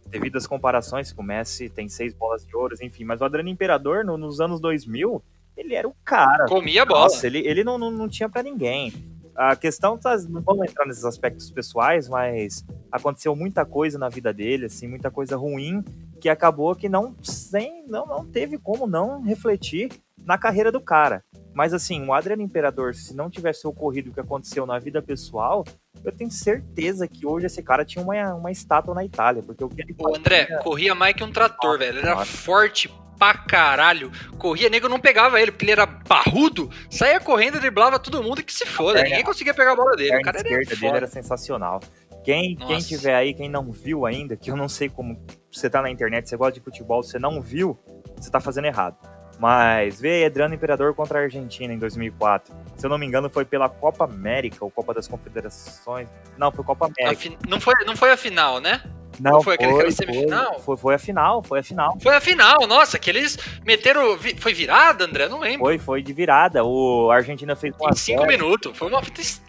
devido 0.06 0.36
às 0.36 0.46
comparações 0.46 1.12
que 1.12 1.18
o 1.20 1.22
Messi 1.22 1.68
tem 1.68 1.88
seis 1.88 2.12
bolas 2.14 2.44
de 2.46 2.54
ouro, 2.56 2.76
enfim, 2.82 3.04
mas 3.04 3.20
o 3.20 3.24
Adriano 3.24 3.48
Imperador 3.48 4.04
no- 4.04 4.16
nos 4.16 4.40
anos 4.40 4.60
2000, 4.60 5.22
ele 5.56 5.74
era 5.74 5.88
o 5.88 5.94
cara. 6.04 6.46
Comia 6.46 6.82
a 6.82 6.86
bola. 6.86 7.02
Nossa, 7.02 7.26
ele, 7.26 7.38
ele 7.38 7.64
não, 7.64 7.78
não, 7.78 7.90
não 7.90 8.08
tinha 8.08 8.28
pra 8.28 8.42
ninguém. 8.42 8.92
A 9.34 9.56
questão 9.56 9.98
tá. 9.98 10.16
Não 10.28 10.40
vamos 10.40 10.68
entrar 10.68 10.86
nesses 10.86 11.04
aspectos 11.04 11.50
pessoais, 11.50 12.08
mas 12.08 12.64
aconteceu 12.90 13.34
muita 13.34 13.64
coisa 13.64 13.98
na 13.98 14.08
vida 14.08 14.32
dele, 14.32 14.66
assim, 14.66 14.86
muita 14.86 15.10
coisa 15.10 15.36
ruim, 15.36 15.82
que 16.20 16.28
acabou 16.28 16.74
que 16.76 16.88
não, 16.88 17.16
sem, 17.22 17.84
não, 17.88 18.06
não 18.06 18.24
teve 18.24 18.56
como 18.58 18.86
não 18.86 19.20
refletir 19.22 19.90
na 20.24 20.38
carreira 20.38 20.70
do 20.72 20.80
cara. 20.80 21.22
Mas 21.52 21.72
assim, 21.72 22.04
o 22.06 22.12
Adriano 22.12 22.42
Imperador, 22.42 22.94
se 22.94 23.14
não 23.14 23.30
tivesse 23.30 23.66
ocorrido 23.66 24.10
o 24.10 24.14
que 24.14 24.20
aconteceu 24.20 24.66
na 24.66 24.78
vida 24.78 25.00
pessoal, 25.00 25.64
eu 26.04 26.10
tenho 26.10 26.30
certeza 26.30 27.06
que 27.06 27.24
hoje 27.26 27.46
esse 27.46 27.62
cara 27.62 27.84
tinha 27.84 28.02
uma, 28.04 28.34
uma 28.34 28.50
estátua 28.50 28.94
na 28.94 29.04
Itália, 29.04 29.42
porque 29.42 29.62
o 29.62 29.68
O 29.98 30.16
André 30.16 30.42
fazia- 30.46 30.58
corria 30.58 30.94
mais 30.94 31.14
que 31.14 31.22
um 31.22 31.30
trator, 31.30 31.72
Nossa 31.72 31.78
velho. 31.78 31.90
Ele 31.98 31.98
era 32.00 32.10
senhora. 32.10 32.26
forte 32.26 32.92
pra 33.16 33.34
caralho. 33.34 34.10
Corria, 34.36 34.68
nego 34.68 34.88
não 34.88 34.98
pegava 34.98 35.40
ele, 35.40 35.52
porque 35.52 35.64
ele 35.64 35.72
era 35.72 35.86
barrudo, 35.86 36.68
saía 36.90 37.20
correndo, 37.20 37.60
driblava 37.60 37.98
todo 38.00 38.20
mundo 38.22 38.40
e 38.40 38.42
que 38.42 38.52
se 38.52 38.66
foda. 38.66 38.94
perna- 38.94 39.10
Ninguém 39.10 39.24
conseguia 39.24 39.54
pegar 39.54 39.72
a 39.72 39.76
bola 39.76 39.92
A 39.92 39.96
dele. 39.96 40.08
O 40.08 40.12
perna 40.12 40.24
cara 40.24 40.38
era 40.38 40.48
esquerda 40.48 40.70
dele 40.70 40.80
foda. 40.86 40.96
era 40.96 41.06
sensacional. 41.06 41.80
Quem, 42.24 42.56
quem 42.56 42.78
tiver 42.78 43.14
aí, 43.14 43.32
quem 43.34 43.48
não 43.48 43.70
viu 43.70 44.04
ainda, 44.06 44.34
que 44.34 44.50
eu 44.50 44.56
não 44.56 44.68
sei 44.68 44.88
como 44.88 45.20
você 45.52 45.70
tá 45.70 45.80
na 45.82 45.90
internet, 45.90 46.28
você 46.28 46.36
gosta 46.36 46.54
de 46.58 46.60
futebol, 46.64 47.02
você 47.02 47.18
não 47.18 47.40
viu, 47.40 47.78
você 48.16 48.30
tá 48.30 48.40
fazendo 48.40 48.64
errado. 48.64 48.96
Mas 49.44 50.00
vê 50.00 50.08
aí, 50.08 50.24
Adriano 50.24 50.54
Imperador 50.54 50.94
contra 50.94 51.18
a 51.18 51.22
Argentina 51.24 51.70
em 51.74 51.78
2004. 51.78 52.54
Se 52.78 52.86
eu 52.86 52.88
não 52.88 52.96
me 52.96 53.04
engano, 53.04 53.28
foi 53.28 53.44
pela 53.44 53.68
Copa 53.68 54.06
América 54.06 54.64
ou 54.64 54.70
Copa 54.70 54.94
das 54.94 55.06
Confederações. 55.06 56.08
Não, 56.38 56.50
foi 56.50 56.64
Copa 56.64 56.86
América. 56.86 57.36
Não, 57.46 57.60
foi, 57.60 57.74
não 57.84 57.94
foi 57.94 58.10
a 58.10 58.16
final, 58.16 58.58
né? 58.58 58.80
Não, 59.20 59.42
foi 59.42 59.54
aquele- 59.54 59.72
aquela 59.72 59.90
semifinal? 59.90 60.54
Foi, 60.54 60.62
foi, 60.62 60.76
foi 60.76 60.94
a 60.94 60.98
final, 60.98 61.42
foi 61.42 61.58
a 61.60 61.62
final. 61.62 61.96
Foi 62.00 62.16
a 62.16 62.20
final, 62.20 62.66
nossa, 62.66 62.98
que 62.98 63.08
eles 63.10 63.38
meteram. 63.64 64.18
Foi 64.38 64.52
virada, 64.52 65.04
André? 65.04 65.28
Não 65.28 65.38
lembro. 65.40 65.60
Foi, 65.60 65.78
foi 65.78 66.02
de 66.02 66.12
virada. 66.12 66.64
O 66.64 67.10
a 67.10 67.16
Argentina 67.16 67.54
fez 67.54 67.74
Em 67.80 67.94
5 67.94 68.26
minutos. 68.26 68.76
Foi 68.76 68.88
uma 68.88 69.00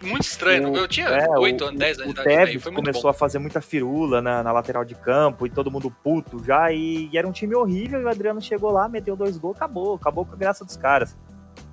muito 0.02 0.22
estranha. 0.22 0.68
O- 0.68 0.76
Eu 0.76 0.86
tinha 0.88 1.06
é, 1.06 1.28
8 1.38 1.64
o- 1.64 1.68
anos, 1.68 1.78
10 1.80 1.98
anos 1.98 2.10
O 2.12 2.14
de 2.14 2.20
idade. 2.20 2.36
daí, 2.36 2.46
Tevez 2.46 2.62
Foi 2.62 2.72
começou 2.72 3.02
bom. 3.02 3.08
a 3.08 3.14
fazer 3.14 3.38
muita 3.38 3.60
firula 3.60 4.22
na, 4.22 4.42
na 4.42 4.52
lateral 4.52 4.84
de 4.84 4.94
campo 4.94 5.46
e 5.46 5.50
todo 5.50 5.70
mundo 5.70 5.90
puto 6.02 6.42
já. 6.44 6.70
E, 6.72 7.08
e 7.12 7.18
era 7.18 7.26
um 7.26 7.32
time 7.32 7.54
horrível. 7.54 8.00
E 8.00 8.04
o 8.04 8.08
Adriano 8.08 8.40
chegou 8.40 8.70
lá, 8.70 8.88
meteu 8.88 9.16
dois 9.16 9.36
gols, 9.36 9.56
acabou. 9.56 9.94
Acabou 9.94 10.24
com 10.24 10.32
a 10.34 10.36
graça 10.36 10.64
dos 10.64 10.76
caras. 10.76 11.16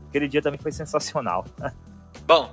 Aquele 0.09 0.27
dia 0.27 0.41
também 0.41 0.59
foi 0.59 0.71
sensacional. 0.71 1.45
Bom, 2.27 2.51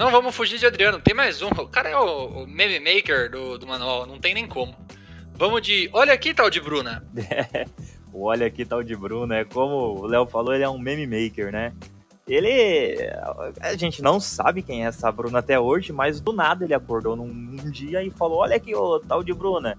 não 0.00 0.10
vamos 0.10 0.34
fugir 0.34 0.58
de 0.58 0.64
Adriano. 0.64 0.98
Tem 0.98 1.12
mais 1.12 1.42
um. 1.42 1.48
O 1.48 1.68
cara 1.68 1.90
é 1.90 1.96
o, 1.96 2.42
o 2.42 2.46
meme 2.46 2.80
maker 2.80 3.30
do, 3.30 3.58
do 3.58 3.66
manual. 3.66 4.06
Não 4.06 4.18
tem 4.18 4.32
nem 4.32 4.48
como. 4.48 4.74
Vamos 5.34 5.60
de. 5.60 5.90
Olha 5.92 6.14
aqui, 6.14 6.32
tal 6.32 6.48
de 6.48 6.58
Bruna. 6.58 7.04
O 8.12 8.24
Olha 8.24 8.44
aqui 8.44 8.64
tal 8.64 8.82
de 8.82 8.96
Bruno, 8.96 9.32
é 9.32 9.44
como 9.44 10.00
o 10.00 10.04
Léo 10.04 10.26
falou, 10.26 10.52
ele 10.52 10.64
é 10.64 10.68
um 10.68 10.80
meme 10.80 11.06
maker, 11.06 11.52
né? 11.52 11.72
Ele. 12.26 12.96
A 13.60 13.76
gente 13.76 14.02
não 14.02 14.18
sabe 14.18 14.62
quem 14.62 14.84
é 14.84 14.88
essa 14.88 15.12
Bruna 15.12 15.38
até 15.38 15.60
hoje, 15.60 15.92
mas 15.92 16.20
do 16.20 16.32
nada 16.32 16.64
ele 16.64 16.74
acordou 16.74 17.14
num, 17.14 17.28
num 17.28 17.70
dia 17.70 18.02
e 18.02 18.10
falou: 18.10 18.38
Olha 18.38 18.56
aqui, 18.56 18.74
ô 18.74 18.98
tal 18.98 19.22
de 19.22 19.32
Bruna. 19.32 19.78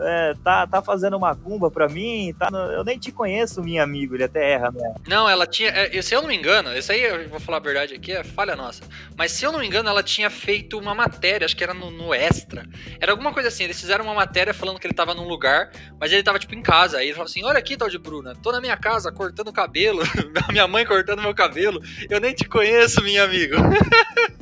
É, 0.00 0.34
tá, 0.42 0.66
tá 0.66 0.82
fazendo 0.82 1.16
uma 1.16 1.34
cumba 1.34 1.70
pra 1.70 1.88
mim, 1.88 2.34
tá 2.38 2.48
no- 2.50 2.58
eu 2.72 2.82
nem 2.84 2.98
te 2.98 3.10
conheço, 3.12 3.62
minha 3.62 3.82
amigo, 3.82 4.14
ele 4.14 4.24
até 4.24 4.52
erra, 4.52 4.70
né? 4.70 4.94
Não, 5.08 5.28
ela 5.28 5.46
tinha. 5.46 5.70
é, 5.70 6.00
Se 6.02 6.14
eu 6.14 6.22
não 6.22 6.28
me 6.28 6.36
engano, 6.36 6.76
isso 6.76 6.90
aí 6.92 7.02
eu 7.02 7.28
vou 7.28 7.40
falar 7.40 7.58
a 7.58 7.60
verdade 7.60 7.94
aqui, 7.94 8.12
é 8.12 8.24
falha 8.24 8.54
nossa. 8.56 8.82
Mas 9.16 9.32
se 9.32 9.44
eu 9.44 9.52
não 9.52 9.58
me 9.60 9.66
engano, 9.66 9.88
ela 9.88 10.02
tinha 10.02 10.30
feito 10.30 10.78
uma 10.78 10.94
matéria, 10.94 11.44
acho 11.44 11.56
que 11.56 11.64
era 11.64 11.74
no, 11.74 11.90
no 11.90 12.12
Extra. 12.14 12.64
Era 13.00 13.12
alguma 13.12 13.32
coisa 13.32 13.48
assim, 13.48 13.64
eles 13.64 13.80
fizeram 13.80 14.04
uma 14.04 14.14
matéria 14.14 14.52
falando 14.54 14.78
que 14.78 14.86
ele 14.86 14.94
tava 14.94 15.14
num 15.14 15.26
lugar, 15.28 15.70
mas 15.98 16.12
ele 16.12 16.22
tava 16.22 16.38
tipo 16.38 16.54
em 16.54 16.62
casa. 16.62 16.98
Aí 16.98 17.06
ele 17.06 17.14
falou 17.14 17.26
assim: 17.26 17.44
Olha 17.44 17.58
aqui, 17.58 17.76
tal 17.76 17.88
de 17.88 17.98
Bruna, 17.98 18.34
tô 18.42 18.50
na 18.52 18.60
minha 18.60 18.76
casa 18.76 19.12
cortando 19.12 19.48
o 19.48 19.52
cabelo, 19.52 20.02
minha 20.50 20.66
mãe 20.66 20.84
cortando 20.86 21.20
meu 21.22 21.34
cabelo, 21.34 21.80
eu 22.08 22.20
nem 22.20 22.34
te 22.34 22.44
conheço, 22.48 23.02
minha 23.02 23.24
amigo. 23.24 23.54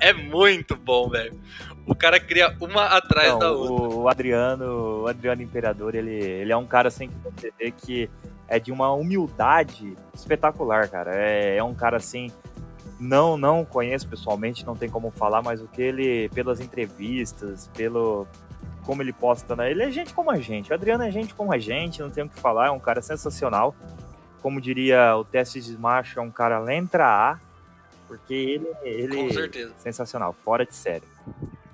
É 0.00 0.12
muito 0.12 0.76
bom, 0.76 1.08
velho. 1.10 1.36
O 1.86 1.94
cara 1.94 2.20
cria 2.20 2.54
uma 2.60 2.84
atrás 2.84 3.32
Não, 3.32 3.38
da 3.38 3.50
outra. 3.50 3.96
o, 3.98 4.08
Adriano, 4.08 5.02
o 5.02 5.08
Adriano 5.08 5.42
Imperador, 5.42 5.94
ele, 5.94 6.12
ele 6.14 6.52
é 6.52 6.56
um 6.56 6.66
cara 6.66 6.88
assim 6.88 7.08
que 7.08 7.14
você 7.24 7.52
vê 7.58 7.70
que 7.70 8.08
é 8.46 8.58
de 8.58 8.70
uma 8.70 8.92
humildade 8.92 9.96
espetacular, 10.14 10.88
cara. 10.88 11.14
É, 11.14 11.56
é 11.56 11.64
um 11.64 11.74
cara 11.74 11.96
assim, 11.96 12.30
não 13.00 13.36
não 13.36 13.64
conheço 13.64 14.06
pessoalmente, 14.06 14.64
não 14.64 14.76
tem 14.76 14.88
como 14.88 15.10
falar, 15.10 15.42
mas 15.42 15.60
o 15.60 15.66
que 15.66 15.82
ele, 15.82 16.28
pelas 16.28 16.60
entrevistas, 16.60 17.68
pelo 17.74 18.26
como 18.84 19.02
ele 19.02 19.12
posta, 19.12 19.54
né? 19.56 19.70
Ele 19.70 19.82
é 19.82 19.90
gente 19.90 20.12
como 20.12 20.30
a 20.30 20.36
gente. 20.36 20.70
O 20.70 20.74
Adriano 20.74 21.04
é 21.04 21.10
gente 21.10 21.34
como 21.34 21.52
a 21.52 21.58
gente, 21.58 22.00
não 22.00 22.10
tem 22.10 22.24
o 22.24 22.28
que 22.28 22.38
falar, 22.38 22.66
é 22.66 22.70
um 22.70 22.80
cara 22.80 23.00
sensacional. 23.02 23.74
Como 24.40 24.60
diria 24.60 25.16
o 25.16 25.24
Teste 25.24 25.60
de 25.60 25.76
Macho, 25.76 26.18
é 26.18 26.22
um 26.22 26.30
cara 26.30 26.58
letra 26.58 27.06
A, 27.06 27.38
porque 28.08 28.34
ele, 28.34 28.68
ele 28.82 29.16
Com 29.16 29.30
certeza. 29.32 29.72
sensacional, 29.78 30.34
fora 30.44 30.66
de 30.66 30.74
série. 30.74 31.04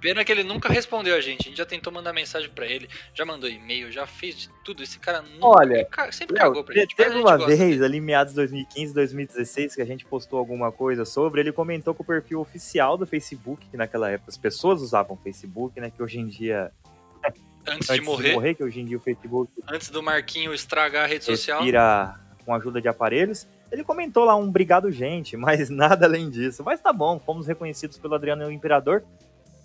Pena 0.00 0.25
que 0.25 0.31
ele 0.31 0.45
nunca 0.45 0.69
respondeu 0.69 1.17
a 1.17 1.21
gente. 1.21 1.40
A 1.40 1.49
gente 1.49 1.59
já 1.59 1.67
tentou 1.67 1.93
mandar 1.93 2.12
mensagem 2.12 2.49
pra 2.50 2.67
ele, 2.67 2.88
já 3.12 3.25
mandou 3.25 3.49
e-mail, 3.49 3.90
já 3.90 4.07
fez 4.07 4.37
de 4.37 4.50
tudo. 4.64 4.83
Esse 4.83 4.99
cara 4.99 5.23
nunca, 5.23 5.47
Olha, 5.47 5.88
sempre 6.12 6.37
Léo, 6.37 6.49
cagou 6.49 6.64
pra 6.64 6.75
gente. 6.75 6.95
Teve 6.95 7.12
gente 7.12 7.21
uma 7.23 7.47
vez, 7.47 7.83
ali 7.83 7.99
em 7.99 8.00
meados 8.00 8.33
de 8.33 8.37
2015, 8.37 8.95
2016, 8.95 9.75
que 9.75 9.83
a 9.83 9.87
gente 9.87 10.05
postou 10.05 10.38
alguma 10.38 10.71
coisa 10.71 11.05
sobre, 11.05 11.40
ele 11.40 11.52
comentou 11.52 11.95
com 11.95 12.02
o 12.02 12.07
perfil 12.07 12.40
oficial 12.40 12.97
do 12.97 13.07
Facebook, 13.07 13.69
que 13.69 13.76
naquela 13.76 14.11
época 14.11 14.31
as 14.31 14.38
pessoas 14.38 14.81
usavam 14.81 15.17
Facebook, 15.17 15.81
né? 15.81 15.90
Que 15.90 16.02
hoje 16.02 16.19
em 16.19 16.26
dia, 16.26 16.71
Antes, 17.67 17.90
antes 17.90 17.95
de 17.95 18.00
morrer, 18.00 18.55
que 18.55 18.64
hoje 18.64 18.81
em 18.81 18.85
dia 18.85 18.97
o 18.97 19.00
Facebook 19.00 19.52
antes 19.69 19.90
do 19.90 20.02
Marquinho 20.02 20.55
estragar 20.55 21.05
a 21.05 21.07
rede 21.07 21.25
social. 21.25 21.59
respira 21.59 22.19
com 22.45 22.55
ajuda 22.55 22.81
de 22.81 22.88
aparelhos. 22.88 23.47
Ele 23.71 23.85
comentou 23.85 24.25
lá 24.25 24.35
um 24.35 24.49
obrigado, 24.49 24.90
gente, 24.90 25.37
mas 25.37 25.69
nada 25.69 26.07
além 26.07 26.31
disso. 26.31 26.62
Mas 26.64 26.81
tá 26.81 26.93
bom, 26.93 27.19
fomos 27.19 27.47
reconhecidos 27.47 27.99
pelo 27.99 28.14
Adriano 28.14 28.50
Imperador 28.50 29.05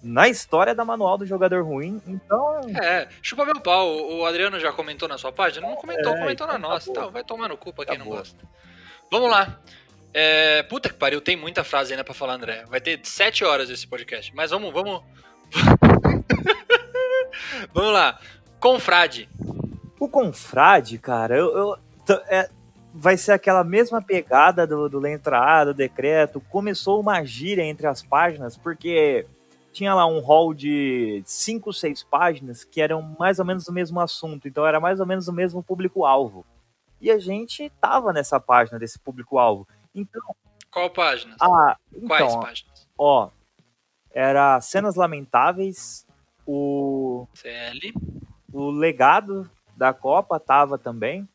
na 0.04 0.28
história 0.28 0.76
da 0.76 0.84
Manual 0.84 1.18
do 1.18 1.26
Jogador 1.26 1.64
Ruim, 1.64 2.02
então 2.06 2.60
É, 2.84 3.08
chupa 3.22 3.46
meu 3.46 3.60
pau. 3.62 3.88
O 4.18 4.26
Adriano 4.26 4.60
já 4.60 4.72
comentou 4.74 5.08
na 5.08 5.18
sua 5.18 5.32
página? 5.32 5.66
Não 5.68 5.76
comentou, 5.76 6.14
É, 6.14 6.20
comentou 6.20 6.46
na 6.46 6.56
então 6.58 6.70
tá 6.70 6.74
nossa. 6.76 6.92
Então, 6.92 7.12
vai 7.12 7.24
tomar 7.24 7.48
no 7.48 7.58
cu 7.58 7.74
pra 7.74 7.86
quem 7.86 7.98
Tá 7.98 8.04
não 8.04 8.12
gosta. 8.12 8.44
Vamos 9.12 9.32
lá. 9.32 9.60
É, 10.14 10.62
puta 10.64 10.90
que 10.90 10.96
pariu, 10.96 11.22
tem 11.22 11.36
muita 11.36 11.64
frase 11.64 11.94
ainda 11.94 12.04
pra 12.04 12.14
falar, 12.14 12.34
André. 12.34 12.66
Vai 12.68 12.82
ter 12.82 13.00
sete 13.04 13.44
horas 13.44 13.70
esse 13.70 13.88
podcast. 13.88 14.34
Mas 14.36 14.52
vamos, 14.52 14.72
vamos. 14.74 15.02
vamos 17.74 17.94
lá. 17.94 18.20
Confrade. 18.60 19.30
O 20.00 20.08
Confrade, 20.10 20.98
cara, 20.98 21.38
eu, 21.38 21.56
eu- 21.56 21.78
é, 22.28 22.50
vai 22.94 23.16
ser 23.18 23.32
aquela 23.32 23.64
mesma 23.64 24.02
pegada 24.02 24.68
do, 24.68 24.90
do 24.90 25.00
letra 25.00 25.40
A, 25.40 25.66
do 25.66 25.74
decreto. 25.74 26.42
Começou 26.50 27.00
uma 27.00 27.24
gíria 27.24 27.64
entre 27.64 27.88
as 27.88 28.04
páginas, 28.04 28.58
porque 28.58 29.26
tinha 29.74 29.94
lá 29.94 30.06
um 30.06 30.20
hall 30.20 30.54
de 30.54 31.22
cinco, 31.26 31.74
seis 31.74 32.04
páginas 32.04 32.64
que 32.64 32.80
eram 32.82 33.02
mais 33.20 33.40
ou 33.40 33.46
menos 33.46 33.68
o 33.68 33.74
mesmo 33.74 34.00
assunto, 34.00 34.48
então 34.48 34.66
era 34.66 34.80
mais 34.80 35.00
ou 35.00 35.06
menos 35.06 35.28
o 35.28 35.34
mesmo 35.34 35.62
público-alvo. 35.64 36.46
E 37.02 37.12
a 37.12 37.20
gente 37.20 37.70
tava 37.82 38.14
nessa 38.14 38.40
página 38.40 38.80
desse 38.80 38.98
público-alvo. 39.00 39.68
Então, 39.94 40.22
Qual 40.72 40.90
página? 40.90 41.36
ah, 41.42 41.76
Quais 42.08 42.24
então, 42.26 42.40
páginas? 42.42 42.88
ó, 42.98 43.30
era 44.12 44.62
cenas 44.62 44.96
lamentáveis, 44.96 46.06
o 46.46 47.28
CL. 47.34 47.94
o 48.54 48.70
legado 48.70 49.50
da 49.76 49.94
Copa 49.94 50.40
tava 50.40 50.78
também. 50.78 51.28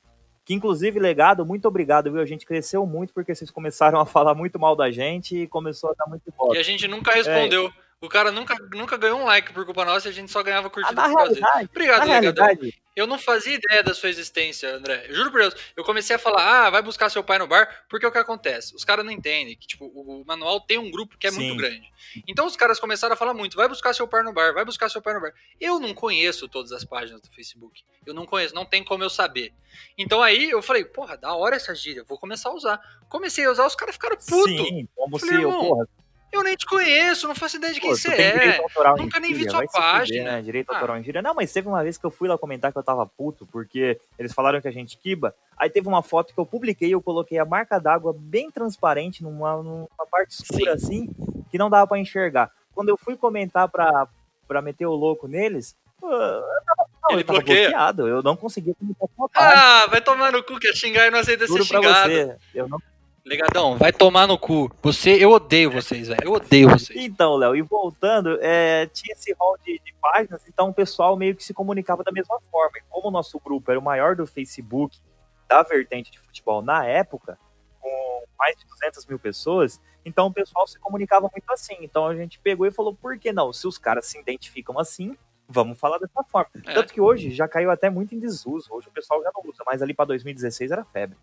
Que 0.45 0.55
inclusive, 0.55 0.99
legado, 0.99 1.45
muito 1.45 1.69
obrigado, 1.69 2.11
viu? 2.11 2.23
A 2.23 2.27
gente 2.27 2.47
cresceu 2.47 2.87
muito 2.87 3.13
porque 3.13 3.35
vocês 3.35 3.51
começaram 3.51 4.01
a 4.01 4.07
falar 4.07 4.35
muito 4.35 4.59
mal 4.59 4.75
da 4.75 4.91
gente 4.91 5.37
e 5.43 5.47
começou 5.47 5.91
a 5.91 5.95
dar 5.95 6.07
muito 6.07 6.23
E 6.27 6.33
voto. 6.35 6.59
a 6.59 6.63
gente 6.63 6.89
nunca 6.89 7.13
respondeu. 7.13 7.71
O 8.01 8.09
cara 8.09 8.31
nunca, 8.31 8.55
nunca 8.73 8.97
ganhou 8.97 9.19
um 9.21 9.25
like 9.25 9.53
por 9.53 9.65
culpa 9.65 9.85
nossa 9.85 10.07
e 10.07 10.11
a 10.11 10.15
gente 10.15 10.31
só 10.31 10.41
ganhava 10.41 10.69
Ah, 10.69 10.71
curtida 10.71 10.95
na 10.95 11.09
por 11.09 11.17
causa 11.17 11.35
dele. 11.35 11.45
realidade, 11.45 11.69
Obrigado, 11.73 12.07
realidade, 12.07 12.83
Eu 12.95 13.09
não 13.09 13.19
fazia 13.19 13.55
ideia 13.55 13.83
da 13.83 13.93
sua 13.93 14.09
existência, 14.09 14.73
André. 14.73 15.07
Eu 15.09 15.15
juro 15.17 15.33
por 15.33 15.41
Deus. 15.41 15.55
Eu 15.77 15.83
comecei 15.83 16.15
a 16.15 16.19
falar, 16.19 16.67
ah, 16.67 16.71
vai 16.71 16.81
buscar 16.81 17.09
seu 17.11 17.25
pai 17.25 17.39
no 17.39 17.49
bar, 17.49 17.87
porque 17.89 18.07
o 18.07 18.13
que 18.13 18.19
acontece? 18.19 18.73
Os 18.77 18.85
caras 18.85 19.05
não 19.05 19.11
entendem 19.11 19.57
que, 19.57 19.67
tipo, 19.67 19.87
o 19.87 20.23
manual 20.25 20.61
tem 20.61 20.79
um 20.79 20.93
grupo 20.93 21.19
que 21.19 21.27
é 21.27 21.31
Sim. 21.33 21.39
muito 21.41 21.57
grande. 21.57 21.93
Então 22.29 22.47
os 22.47 22.55
caras 22.55 22.79
começaram 22.79 23.15
a 23.15 23.17
falar 23.17 23.35
muito, 23.35 23.57
vai 23.57 23.67
buscar 23.67 23.93
seu 23.93 24.07
pai 24.07 24.23
no 24.23 24.33
bar, 24.33 24.55
vai 24.55 24.65
buscar 24.65 24.89
seu 24.89 25.03
pai 25.03 25.15
no 25.15 25.21
bar. 25.21 25.33
Eu 25.61 25.81
não 25.81 25.93
conheço 25.93 26.49
todas 26.49 26.71
as 26.71 26.85
páginas 26.85 27.21
do 27.21 27.29
Facebook. 27.35 27.83
Eu 28.07 28.15
não 28.15 28.25
conheço, 28.27 28.55
não 28.55 28.65
tem 28.65 28.85
como 28.85 29.03
eu 29.03 29.11
saber. 29.11 29.53
Então 29.97 30.23
aí 30.23 30.51
eu 30.51 30.63
falei, 30.63 30.85
porra, 30.85 31.17
da 31.17 31.35
hora 31.35 31.57
essa 31.57 31.75
gíria, 31.75 32.05
vou 32.05 32.17
começar 32.17 32.49
a 32.51 32.55
usar. 32.55 32.81
Comecei 33.09 33.45
a 33.45 33.51
usar, 33.51 33.67
os 33.67 33.75
caras 33.75 33.97
ficaram 33.97 34.17
putos. 34.17 34.45
Sim, 34.69 34.89
como 34.95 35.19
falei, 35.19 35.37
se 35.37 35.43
eu, 35.43 35.51
porra, 35.51 35.89
eu 36.33 36.43
nem 36.43 36.57
te 36.57 36.67
conheço, 36.67 37.27
não 37.27 37.35
faço 37.35 37.57
ideia 37.57 37.73
de 37.73 37.81
quem 37.81 37.91
Pô, 37.91 37.97
você 37.97 38.13
é. 38.13 38.61
Nunca 38.97 39.19
nem 39.19 39.33
vi 39.33 39.49
sua 39.49 39.65
página. 39.67 40.01
Fuder, 40.01 40.25
né? 40.25 40.43
Direito 40.43 40.71
ah. 40.71 40.75
autoral 40.75 40.99
em 40.99 41.03
gíria. 41.03 41.23
Não, 41.23 41.35
mas 41.35 41.53
teve 41.53 41.69
uma 41.69 41.83
vez 41.83 41.97
que 41.97 42.05
eu 42.05 42.11
fui 42.11 42.29
lá 42.29 42.37
comentar 42.37 42.73
que 42.73 42.79
eu 42.79 42.83
tava 42.83 43.07
puto, 43.07 43.47
porque 43.47 43.99
eles 44.19 44.33
falaram 44.33 44.61
que 44.61 44.69
a 44.69 44.73
gente 44.73 44.97
quiba. 44.97 45.35
Aí 45.57 45.71
teve 45.71 45.89
uma 45.89 46.03
foto 46.03 46.35
que 46.35 46.39
eu 46.39 46.47
publiquei, 46.47 46.93
eu 46.93 47.03
coloquei 47.03 47.39
a 47.39 47.45
marca 47.45 47.79
d'água 47.79 48.15
bem 48.17 48.51
transparente, 48.51 49.23
numa, 49.23 49.63
numa 49.63 49.89
parte 50.11 50.31
escura 50.31 50.79
Sim. 50.79 50.85
assim, 50.85 51.09
que 51.51 51.59
não 51.59 51.71
dava 51.71 51.87
para 51.87 51.99
enxergar. 51.99 52.51
Quando 52.75 52.91
eu 52.91 52.97
fui 52.97 53.17
comentar 53.17 53.69
pra, 53.69 54.07
pra 54.47 54.63
meter 54.63 54.87
o 54.87 54.95
louco 54.95 55.27
neles, 55.27 55.77
eu 56.03 56.09
tava 56.09 56.89
não, 57.03 57.11
ele 57.13 57.21
eu 57.21 57.25
tava 57.25 57.39
bloqueia. 57.39 57.69
bloqueado, 57.69 58.07
eu 58.07 58.23
não 58.23 58.37
conseguia 58.37 58.75
comentar 58.75 59.09
com 59.17 59.29
Ah, 59.35 59.87
vai 59.89 60.01
tomar 60.01 60.31
no 60.31 60.43
cu 60.45 60.61
que 60.61 60.69
é 60.69 60.73
xingar 60.73 61.07
e 61.07 61.11
não 61.11 61.19
aceita 61.19 61.47
ser 61.47 61.65
xingado. 61.65 62.13
Você, 62.13 62.37
eu 62.55 62.69
não 62.69 62.79
Legadão, 63.25 63.77
vai 63.77 63.93
tomar 63.93 64.27
no 64.27 64.39
cu. 64.39 64.71
Você, 64.83 65.13
eu 65.23 65.31
odeio 65.31 65.71
vocês, 65.71 66.09
velho. 66.09 66.21
Eu 66.25 66.33
odeio 66.33 66.71
vocês. 66.71 66.99
Então, 66.99 67.37
Léo, 67.37 67.55
e 67.55 67.63
voltando, 67.63 68.39
é, 68.41 68.87
tinha 68.87 69.13
esse 69.13 69.35
rol 69.35 69.57
de, 69.65 69.79
de, 69.85 69.95
páginas, 70.01 70.43
então 70.49 70.71
o 70.71 70.75
pessoal 70.75 71.17
meio 71.17 71.35
que 71.37 71.45
se 71.45 71.53
comunicava 71.53 72.03
da 72.03 72.13
mesma 72.13 72.41
forma. 72.51 72.79
E 72.79 72.83
como 72.89 73.09
o 73.09 73.11
nosso 73.11 73.39
grupo 73.39 73.71
era 73.71 73.79
o 73.79 73.83
maior 73.83 74.17
do 74.17 74.27
Facebook, 74.27 74.99
da 75.47 75.63
vertente 75.63 76.11
de 76.11 76.19
futebol 76.19 76.63
na 76.63 76.85
época, 76.87 77.39
com 77.81 78.25
mais 78.39 78.57
de 78.57 78.67
200 78.67 79.07
mil 79.07 79.19
pessoas, 79.19 79.81
então 80.05 80.27
o 80.27 80.33
pessoal 80.33 80.67
se 80.67 80.79
comunicava 80.79 81.29
muito 81.31 81.53
assim. 81.53 81.77
Então 81.81 82.07
a 82.07 82.15
gente 82.15 82.39
pegou 82.39 82.67
e 82.67 82.71
falou, 82.71 82.95
por 82.95 83.19
que 83.19 83.33
não? 83.33 83.53
Se 83.53 83.67
os 83.67 83.77
caras 83.77 84.07
se 84.07 84.19
identificam 84.19 84.79
assim, 84.79 85.17
vamos 85.49 85.79
falar 85.79 85.99
dessa 85.99 86.23
forma. 86.25 86.51
É. 86.67 86.75
Tanto 86.75 86.93
que 86.93 87.01
hoje 87.01 87.31
já 87.31 87.49
caiu 87.49 87.71
até 87.71 87.91
muito 87.91 88.15
em 88.15 88.19
desuso. 88.19 88.69
Hoje 88.71 88.89
o 88.89 88.93
pessoal 88.93 89.23
já 89.23 89.31
não 89.35 89.51
usa, 89.51 89.63
mas 89.67 89.83
ali 89.83 89.93
para 89.93 90.07
2016 90.07 90.71
era 90.71 90.85
febre. 90.85 91.17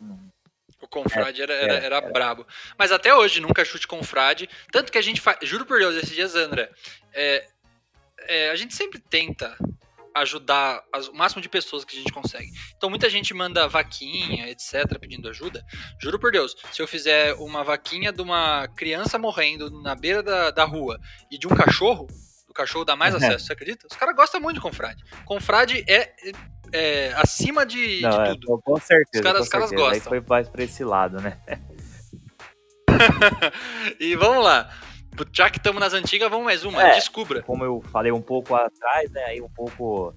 Hum. 0.00 0.16
O 0.80 0.88
confrade 0.88 1.40
é, 1.40 1.44
era, 1.44 1.52
era, 1.52 1.72
era, 1.74 1.96
era, 1.96 2.00
brabo. 2.00 2.46
Mas 2.78 2.90
até 2.90 3.14
hoje, 3.14 3.40
nunca 3.40 3.64
chute 3.64 3.86
confrade. 3.86 4.48
Tanto 4.72 4.90
que 4.90 4.98
a 4.98 5.02
gente 5.02 5.20
faz. 5.20 5.38
Juro 5.42 5.66
por 5.66 5.78
Deus, 5.78 5.94
esses 5.96 6.14
dias, 6.14 6.34
André. 6.34 6.70
É, 7.12 7.46
é, 8.26 8.50
a 8.50 8.56
gente 8.56 8.74
sempre 8.74 8.98
tenta 8.98 9.56
ajudar 10.14 10.82
as, 10.92 11.08
o 11.08 11.14
máximo 11.14 11.40
de 11.40 11.48
pessoas 11.48 11.84
que 11.84 11.96
a 11.96 11.98
gente 11.98 12.12
consegue. 12.12 12.50
Então 12.76 12.90
muita 12.90 13.08
gente 13.08 13.32
manda 13.32 13.68
vaquinha, 13.68 14.48
etc, 14.48 14.98
pedindo 14.98 15.28
ajuda. 15.28 15.64
Juro 16.00 16.18
por 16.18 16.32
Deus, 16.32 16.56
se 16.72 16.82
eu 16.82 16.88
fizer 16.88 17.34
uma 17.34 17.62
vaquinha 17.62 18.12
de 18.12 18.20
uma 18.20 18.68
criança 18.68 19.18
morrendo 19.18 19.70
na 19.82 19.94
beira 19.94 20.22
da, 20.22 20.50
da 20.50 20.64
rua 20.64 20.98
e 21.30 21.38
de 21.38 21.46
um 21.46 21.54
cachorro, 21.54 22.06
o 22.48 22.52
cachorro 22.52 22.84
dá 22.84 22.96
mais 22.96 23.14
acesso, 23.14 23.46
você 23.46 23.52
acredita? 23.52 23.86
Os 23.88 23.96
caras 23.96 24.14
gostam 24.16 24.40
muito 24.40 24.56
de 24.56 24.62
confrade. 24.62 25.04
Confrade 25.24 25.84
é 25.88 26.12
é, 26.72 27.12
acima 27.14 27.64
de, 27.64 28.00
Não, 28.02 28.10
de 28.10 28.30
é, 28.30 28.34
tudo. 28.34 28.60
Com 28.62 28.76
certeza. 28.78 29.08
Os 29.14 29.20
caras, 29.20 29.42
os 29.42 29.48
caras 29.48 29.70
gostam. 29.70 29.92
Aí 29.92 30.00
foi 30.00 30.22
mais 30.26 30.48
pra 30.48 30.62
esse 30.62 30.84
lado, 30.84 31.20
né? 31.20 31.38
e 33.98 34.14
vamos 34.16 34.44
lá. 34.44 34.70
Já 35.32 35.50
que 35.50 35.58
estamos 35.58 35.80
nas 35.80 35.92
antigas, 35.92 36.30
vamos 36.30 36.44
mais 36.44 36.64
uma. 36.64 36.82
É, 36.82 36.94
Descubra. 36.94 37.42
Como 37.42 37.64
eu 37.64 37.80
falei 37.90 38.12
um 38.12 38.22
pouco 38.22 38.54
atrás, 38.54 39.10
né? 39.10 39.24
Aí 39.24 39.40
um 39.40 39.48
pouco 39.48 40.14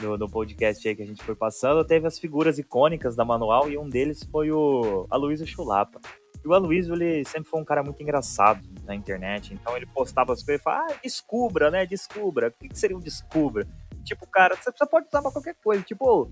no, 0.00 0.16
no 0.16 0.28
podcast 0.28 0.86
aí 0.86 0.94
que 0.94 1.02
a 1.02 1.06
gente 1.06 1.22
foi 1.22 1.34
passando, 1.34 1.84
teve 1.84 2.06
as 2.06 2.18
figuras 2.18 2.58
icônicas 2.58 3.14
da 3.14 3.24
manual 3.24 3.70
e 3.70 3.76
um 3.76 3.88
deles 3.88 4.26
foi 4.30 4.50
o 4.50 5.06
Aloysio 5.10 5.46
Chulapa. 5.46 6.00
E 6.42 6.48
o 6.48 6.54
Aloysio, 6.54 6.94
ele 6.94 7.24
sempre 7.24 7.50
foi 7.50 7.60
um 7.60 7.64
cara 7.64 7.82
muito 7.82 8.02
engraçado 8.02 8.66
na 8.84 8.94
internet, 8.94 9.52
então 9.52 9.76
ele 9.76 9.86
postava 9.86 10.32
as 10.32 10.42
coisas 10.42 10.60
e 10.60 10.64
falava, 10.64 10.92
ah, 10.92 10.96
descubra, 11.02 11.70
né, 11.70 11.84
descubra. 11.84 12.48
O 12.48 12.68
que 12.68 12.78
seria 12.78 12.96
um 12.96 13.00
descubra? 13.00 13.66
Tipo, 14.04 14.26
cara, 14.26 14.56
você 14.56 14.86
pode 14.86 15.06
usar 15.08 15.22
pra 15.22 15.30
qualquer 15.30 15.54
coisa. 15.62 15.82
Tipo, 15.82 16.30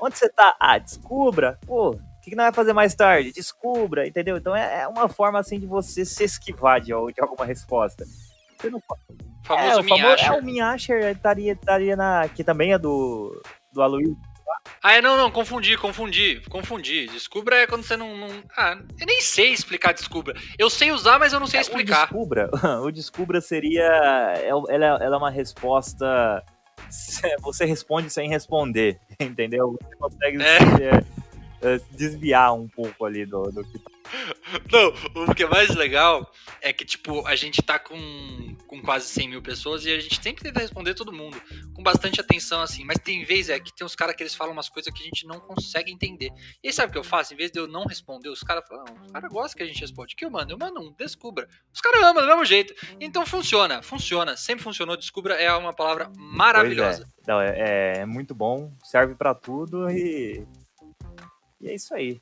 onde 0.00 0.18
você 0.18 0.28
tá? 0.28 0.56
Ah, 0.60 0.78
descubra. 0.78 1.58
Pô, 1.66 1.90
o 1.90 2.20
que, 2.22 2.30
que 2.30 2.36
nós 2.36 2.46
vai 2.46 2.52
fazer 2.52 2.72
mais 2.72 2.94
tarde? 2.94 3.32
Descubra, 3.32 4.06
entendeu? 4.06 4.36
Então 4.36 4.54
é, 4.54 4.82
é 4.82 4.88
uma 4.88 5.08
forma 5.08 5.38
assim 5.38 5.58
de 5.58 5.66
você 5.66 6.04
se 6.04 6.24
esquivar 6.24 6.80
de, 6.80 6.86
de 6.86 7.20
alguma 7.20 7.44
resposta. 7.44 8.04
Você 8.58 8.70
não 8.70 8.80
famoso 9.44 9.68
é, 9.68 9.76
o 9.76 9.84
famoso, 9.84 10.24
é, 10.24 10.32
o 10.32 10.42
Minhasher 10.42 11.04
estaria, 11.12 11.52
estaria 11.52 11.96
na. 11.96 12.28
Que 12.28 12.42
também 12.42 12.72
é 12.72 12.78
do, 12.78 13.40
do 13.72 13.82
Aloysio. 13.82 14.16
Ah, 14.82 14.94
é, 14.94 15.02
não, 15.02 15.16
não, 15.16 15.30
confundi, 15.30 15.76
confundi, 15.76 16.40
confundi. 16.48 17.06
Descubra 17.08 17.56
é 17.56 17.66
quando 17.66 17.82
você 17.82 17.96
não, 17.96 18.16
não, 18.16 18.28
Ah, 18.56 18.78
eu 18.98 19.06
nem 19.06 19.20
sei 19.20 19.52
explicar 19.52 19.92
descubra. 19.92 20.34
Eu 20.58 20.70
sei 20.70 20.92
usar, 20.92 21.18
mas 21.18 21.32
eu 21.32 21.40
não 21.40 21.46
sei 21.46 21.58
é, 21.58 21.60
explicar. 21.60 22.04
O 22.04 22.06
descubra, 22.06 22.50
o 22.82 22.90
descubra 22.90 23.40
seria. 23.40 23.84
É, 24.36 24.48
ela, 24.48 24.98
ela 25.02 25.16
é 25.16 25.18
uma 25.18 25.30
resposta 25.30 26.42
você 27.40 27.64
responde 27.64 28.10
sem 28.10 28.28
responder, 28.28 28.98
entendeu? 29.20 29.76
Você 29.80 29.96
consegue 29.96 30.42
é. 30.42 31.06
É, 31.62 31.76
é. 31.76 31.80
desviar 31.92 32.54
um 32.54 32.68
pouco 32.68 33.06
ali 33.06 33.24
do, 33.24 33.42
do 33.44 33.64
que 33.64 33.78
tá 33.78 33.90
não, 34.70 35.22
o 35.24 35.34
que 35.34 35.42
é 35.42 35.48
mais 35.48 35.74
legal 35.74 36.30
é 36.60 36.72
que, 36.72 36.84
tipo, 36.84 37.26
a 37.26 37.36
gente 37.36 37.62
tá 37.62 37.78
com, 37.78 38.56
com 38.66 38.82
quase 38.82 39.08
100 39.08 39.28
mil 39.28 39.42
pessoas 39.42 39.84
e 39.84 39.92
a 39.92 40.00
gente 40.00 40.20
sempre 40.22 40.44
tenta 40.44 40.60
responder 40.60 40.94
todo 40.94 41.12
mundo 41.12 41.40
com 41.74 41.82
bastante 41.82 42.20
atenção, 42.20 42.60
assim. 42.60 42.84
Mas 42.84 42.98
tem 42.98 43.24
vez, 43.24 43.48
é, 43.48 43.58
que 43.58 43.74
tem 43.74 43.84
uns 43.84 43.94
caras 43.94 44.14
que 44.14 44.22
eles 44.22 44.34
falam 44.34 44.52
umas 44.52 44.68
coisas 44.68 44.92
que 44.92 45.02
a 45.02 45.04
gente 45.04 45.26
não 45.26 45.40
consegue 45.40 45.92
entender. 45.92 46.30
E 46.62 46.68
aí, 46.68 46.72
sabe 46.72 46.90
o 46.90 46.92
que 46.92 46.98
eu 46.98 47.04
faço? 47.04 47.34
Em 47.34 47.36
vez 47.36 47.50
de 47.50 47.58
eu 47.58 47.66
não 47.66 47.84
responder, 47.84 48.28
os 48.28 48.42
caras 48.42 48.64
falam, 48.66 48.84
os 49.04 49.12
caras 49.12 49.30
gostam 49.30 49.56
que 49.58 49.62
a 49.62 49.66
gente 49.66 49.80
responde. 49.80 50.14
O 50.14 50.16
que 50.16 50.24
eu 50.24 50.30
mando? 50.30 50.52
Eu 50.52 50.58
mando 50.58 50.80
um, 50.80 50.92
descubra. 50.92 51.48
Os 51.72 51.80
caras 51.80 52.02
amam 52.02 52.22
do 52.22 52.28
mesmo 52.28 52.44
jeito. 52.44 52.74
Então 53.00 53.24
funciona, 53.26 53.82
funciona. 53.82 54.36
Sempre 54.36 54.64
funcionou. 54.64 54.96
Descubra 54.96 55.34
é 55.34 55.52
uma 55.52 55.72
palavra 55.72 56.10
maravilhosa. 56.16 57.04
É. 57.04 57.30
Não, 57.30 57.40
é, 57.40 57.98
é 57.98 58.06
muito 58.06 58.34
bom, 58.34 58.72
serve 58.84 59.14
para 59.14 59.34
tudo 59.34 59.90
e. 59.90 60.46
E 61.60 61.68
é 61.68 61.74
isso 61.74 61.94
aí. 61.94 62.20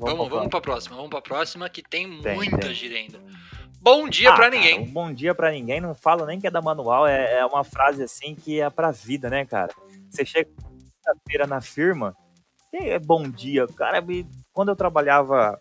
Vamos, 0.00 0.16
vamos, 0.16 0.28
vamos 0.30 0.48
pra 0.48 0.60
próxima, 0.60 0.96
vamos 0.96 1.10
pra 1.10 1.20
próxima 1.20 1.68
que 1.68 1.82
tem, 1.82 2.22
tem 2.22 2.34
muita 2.34 2.58
tem. 2.58 2.74
gira 2.74 2.96
ainda. 2.96 3.20
Bom 3.82 4.08
dia 4.08 4.30
ah, 4.30 4.34
para 4.34 4.50
ninguém. 4.50 4.80
um 4.80 4.92
bom 4.92 5.12
dia 5.12 5.34
para 5.34 5.50
ninguém, 5.50 5.80
não 5.80 5.94
falo 5.94 6.24
nem 6.24 6.40
que 6.40 6.46
é 6.46 6.50
da 6.50 6.60
manual, 6.60 7.06
é, 7.06 7.38
é 7.38 7.46
uma 7.46 7.64
frase 7.64 8.02
assim 8.02 8.34
que 8.34 8.60
é 8.60 8.68
pra 8.70 8.90
vida, 8.90 9.28
né, 9.28 9.44
cara? 9.44 9.72
Você 10.08 10.24
chega 10.24 10.50
quinta-feira 10.50 11.46
na 11.46 11.60
firma, 11.60 12.16
é 12.72 12.98
bom 12.98 13.28
dia. 13.28 13.66
Cara, 13.66 14.02
quando 14.52 14.70
eu 14.70 14.76
trabalhava 14.76 15.60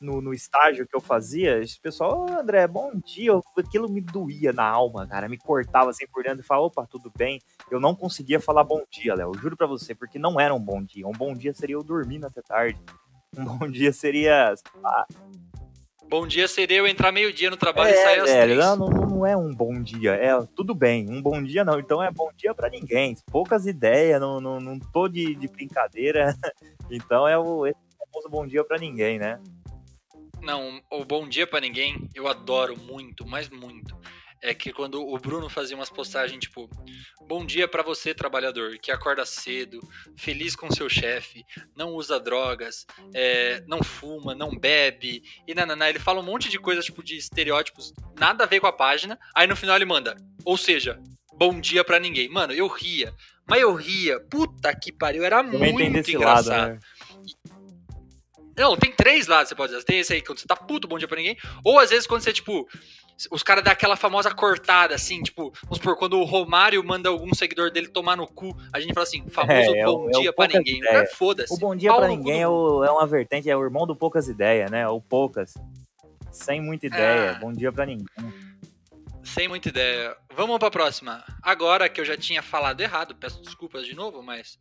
no, 0.00 0.20
no, 0.20 0.32
estágio 0.32 0.86
que 0.86 0.96
eu 0.96 1.00
fazia, 1.00 1.60
esse 1.60 1.80
pessoal, 1.80 2.26
oh, 2.28 2.40
André, 2.40 2.66
bom 2.66 2.92
dia. 2.94 3.32
Aquilo 3.56 3.88
me 3.88 4.00
doía 4.00 4.52
na 4.52 4.64
alma, 4.64 5.06
cara. 5.06 5.28
Me 5.28 5.36
cortava 5.36 5.90
assim 5.90 6.06
por 6.06 6.22
dentro 6.22 6.40
e 6.40 6.44
falava, 6.44 6.66
opa, 6.66 6.86
tudo 6.86 7.12
bem. 7.16 7.40
Eu 7.70 7.80
não 7.80 7.94
conseguia 7.94 8.40
falar 8.40 8.64
bom 8.64 8.82
dia, 8.90 9.14
Léo. 9.14 9.34
Juro 9.34 9.56
pra 9.56 9.66
você, 9.66 9.94
porque 9.94 10.18
não 10.18 10.40
era 10.40 10.54
um 10.54 10.60
bom 10.60 10.82
dia. 10.82 11.06
Um 11.06 11.12
bom 11.12 11.34
dia 11.34 11.52
seria 11.52 11.74
eu 11.74 11.82
dormindo 11.82 12.26
até 12.26 12.40
tarde. 12.40 12.80
Um 13.36 13.44
bom 13.58 13.68
dia 13.68 13.92
seria. 13.92 14.54
Bom 16.08 16.26
dia 16.26 16.48
seria 16.48 16.78
eu 16.78 16.86
entrar 16.86 17.12
meio-dia 17.12 17.50
no 17.50 17.56
trabalho 17.56 17.90
é, 17.90 17.92
e 17.92 18.02
sair 18.02 18.20
às 18.20 18.30
é, 18.30 18.42
três. 18.42 18.58
Não, 18.58 18.76
não, 18.76 19.26
é 19.26 19.36
um 19.36 19.54
bom 19.54 19.82
dia. 19.82 20.14
É 20.14 20.30
tudo 20.54 20.74
bem. 20.74 21.08
Um 21.10 21.20
bom 21.20 21.42
dia 21.42 21.64
não. 21.64 21.78
Então 21.78 22.02
é 22.02 22.10
bom 22.10 22.30
dia 22.34 22.54
para 22.54 22.70
ninguém. 22.70 23.16
Poucas 23.30 23.66
ideias, 23.66 24.20
não, 24.20 24.40
não, 24.40 24.58
não 24.58 24.78
tô 24.78 25.08
de, 25.08 25.34
de 25.34 25.48
brincadeira. 25.48 26.34
Então 26.90 27.28
é 27.28 27.36
o 27.36 27.66
esse 27.66 27.76
famoso 27.98 28.30
bom 28.30 28.46
dia 28.46 28.64
para 28.64 28.78
ninguém, 28.78 29.18
né? 29.18 29.38
Não, 30.40 30.80
o 30.90 31.04
bom 31.04 31.28
dia 31.28 31.46
para 31.46 31.60
ninguém 31.60 32.08
eu 32.14 32.26
adoro 32.26 32.78
muito, 32.78 33.26
mas 33.26 33.50
muito 33.50 33.94
é 34.40 34.54
que 34.54 34.72
quando 34.72 35.06
o 35.06 35.18
Bruno 35.18 35.48
fazia 35.48 35.76
umas 35.76 35.90
postagens 35.90 36.40
tipo: 36.40 36.68
Bom 37.26 37.44
dia 37.44 37.68
para 37.68 37.82
você, 37.82 38.14
trabalhador, 38.14 38.78
que 38.78 38.90
acorda 38.90 39.24
cedo, 39.26 39.80
feliz 40.16 40.54
com 40.54 40.70
seu 40.70 40.88
chefe, 40.88 41.44
não 41.76 41.94
usa 41.94 42.20
drogas, 42.20 42.86
é, 43.14 43.62
não 43.66 43.82
fuma, 43.82 44.34
não 44.34 44.50
bebe, 44.56 45.22
e 45.46 45.54
nananá. 45.54 45.88
Ele 45.90 45.98
fala 45.98 46.20
um 46.20 46.24
monte 46.24 46.48
de 46.48 46.58
coisas, 46.58 46.84
tipo, 46.84 47.02
de 47.02 47.16
estereótipos, 47.16 47.92
nada 48.18 48.44
a 48.44 48.46
ver 48.46 48.60
com 48.60 48.66
a 48.66 48.72
página. 48.72 49.18
Aí 49.34 49.46
no 49.46 49.56
final 49.56 49.76
ele 49.76 49.84
manda: 49.84 50.16
Ou 50.44 50.56
seja, 50.56 51.00
bom 51.34 51.60
dia 51.60 51.84
para 51.84 52.00
ninguém. 52.00 52.28
Mano, 52.28 52.52
eu 52.52 52.66
ria, 52.66 53.12
mas 53.46 53.60
eu 53.60 53.74
ria, 53.74 54.20
puta 54.20 54.74
que 54.74 54.92
pariu, 54.92 55.24
era 55.24 55.38
eu 55.38 55.44
muito 55.44 56.10
engraçado. 56.10 56.48
Lado, 56.48 56.72
né? 56.74 56.78
Não, 58.58 58.76
tem 58.76 58.90
três 58.90 59.28
lados 59.28 59.48
você 59.48 59.54
pode 59.54 59.72
dizer. 59.72 59.84
Tem 59.84 60.00
esse 60.00 60.12
aí, 60.12 60.20
quando 60.20 60.40
você 60.40 60.46
tá 60.46 60.56
puto, 60.56 60.88
bom 60.88 60.98
dia 60.98 61.06
pra 61.06 61.16
ninguém. 61.16 61.36
Ou 61.64 61.78
às 61.78 61.90
vezes 61.90 62.08
quando 62.08 62.22
você, 62.22 62.32
tipo, 62.32 62.68
os 63.30 63.42
caras 63.42 63.64
dão 63.64 63.72
aquela 63.72 63.96
famosa 63.96 64.32
cortada, 64.32 64.94
assim, 64.94 65.22
tipo, 65.22 65.52
vamos 65.64 65.78
supor, 65.78 65.96
quando 65.96 66.18
o 66.18 66.24
Romário 66.24 66.82
manda 66.84 67.08
algum 67.08 67.34
seguidor 67.34 67.70
dele 67.70 67.88
tomar 67.88 68.16
no 68.16 68.26
cu, 68.26 68.56
a 68.72 68.78
gente 68.78 68.94
fala 68.94 69.04
assim, 69.04 69.28
famoso 69.28 69.74
é, 69.74 69.84
bom 69.84 70.08
é 70.08 70.18
dia 70.20 70.28
é 70.28 70.32
pra 70.32 70.46
ninguém. 70.46 70.80
É 70.86 71.06
foda-se. 71.06 71.52
O 71.52 71.56
bom 71.56 71.74
dia 71.74 71.90
Paulo 71.90 72.06
pra 72.06 72.14
ninguém 72.14 72.42
é, 72.42 72.48
o, 72.48 72.84
é 72.84 72.90
uma 72.90 73.06
vertente, 73.06 73.50
é 73.50 73.56
o 73.56 73.62
irmão 73.62 73.86
do 73.86 73.96
poucas 73.96 74.28
ideias, 74.28 74.70
né? 74.70 74.86
O 74.86 75.00
poucas. 75.00 75.54
Sem 76.30 76.60
muita 76.60 76.86
ideia. 76.86 77.32
Ah. 77.32 77.34
Bom 77.40 77.52
dia 77.52 77.72
pra 77.72 77.86
ninguém. 77.86 78.06
Sem 79.24 79.48
muita 79.48 79.68
ideia. 79.68 80.16
Vamos 80.34 80.58
pra 80.58 80.70
próxima. 80.70 81.24
Agora 81.42 81.88
que 81.88 82.00
eu 82.00 82.04
já 82.04 82.16
tinha 82.16 82.42
falado 82.42 82.80
errado, 82.80 83.14
peço 83.14 83.42
desculpas 83.42 83.84
de 83.84 83.94
novo, 83.94 84.22
mas. 84.22 84.58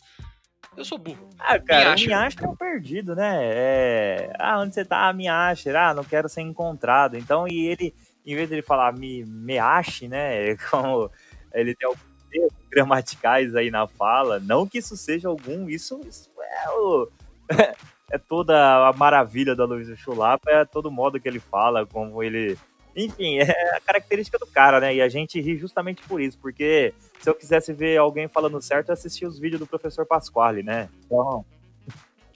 Eu 0.76 0.84
sou 0.84 0.98
burro. 0.98 1.30
Ah, 1.40 1.60
cara, 1.60 1.92
o 1.92 1.96
Minhasher 1.96 2.44
é 2.44 2.48
um 2.48 2.56
perdido, 2.56 3.16
né? 3.16 3.40
É... 3.42 4.34
Ah, 4.38 4.60
onde 4.60 4.74
você 4.74 4.86
tá? 4.86 5.12
Minhasher. 5.14 5.76
Ah, 5.76 5.94
não 5.94 6.04
quero 6.04 6.28
ser 6.30 6.42
encontrado. 6.42 7.18
Então, 7.18 7.48
e 7.48 7.66
ele, 7.66 7.96
em 8.28 8.36
vez 8.36 8.50
de 8.50 8.56
ele 8.56 8.62
falar 8.62 8.94
me, 8.94 9.24
meache, 9.26 10.08
né? 10.08 10.56
Como 10.70 11.10
ele 11.54 11.74
tem 11.74 11.88
alguns 11.88 12.04
erros 12.32 12.52
gramaticais 12.70 13.56
aí 13.56 13.72
na 13.72 13.88
fala. 13.88 14.40
Não 14.40 14.68
que 14.68 14.80
isso 14.80 14.98
seja 14.98 15.30
algum, 15.30 15.70
isso, 15.70 16.02
isso 16.08 16.30
é 16.40 16.70
o. 16.70 17.10
É 18.10 18.18
toda 18.18 18.88
a 18.88 18.94
maravilha 18.94 19.54
da 19.54 19.66
Luiz 19.66 19.90
Chulapa, 20.00 20.50
é 20.50 20.64
todo 20.64 20.90
modo 20.90 21.20
que 21.20 21.28
ele 21.28 21.42
fala, 21.42 21.86
como 21.86 22.24
ele. 22.24 22.58
Enfim, 22.96 23.40
é 23.40 23.76
a 23.76 23.82
característica 23.82 24.40
do 24.40 24.48
cara, 24.48 24.80
né? 24.80 24.96
E 24.96 25.02
a 25.02 25.10
gente 25.10 25.42
ri 25.42 25.58
justamente 25.58 26.02
por 26.04 26.22
isso, 26.22 26.38
porque 26.40 26.94
se 27.20 27.30
eu 27.30 27.36
quisesse 27.36 27.74
ver 27.74 27.98
alguém 27.98 28.30
falando 28.30 28.62
certo, 28.62 28.90
eu 28.90 28.94
assistia 28.94 29.28
os 29.28 29.38
vídeos 29.38 29.60
do 29.60 29.68
professor 29.68 30.06
Pasquale, 30.06 30.64
né? 30.64 30.88
Então, 31.06 31.46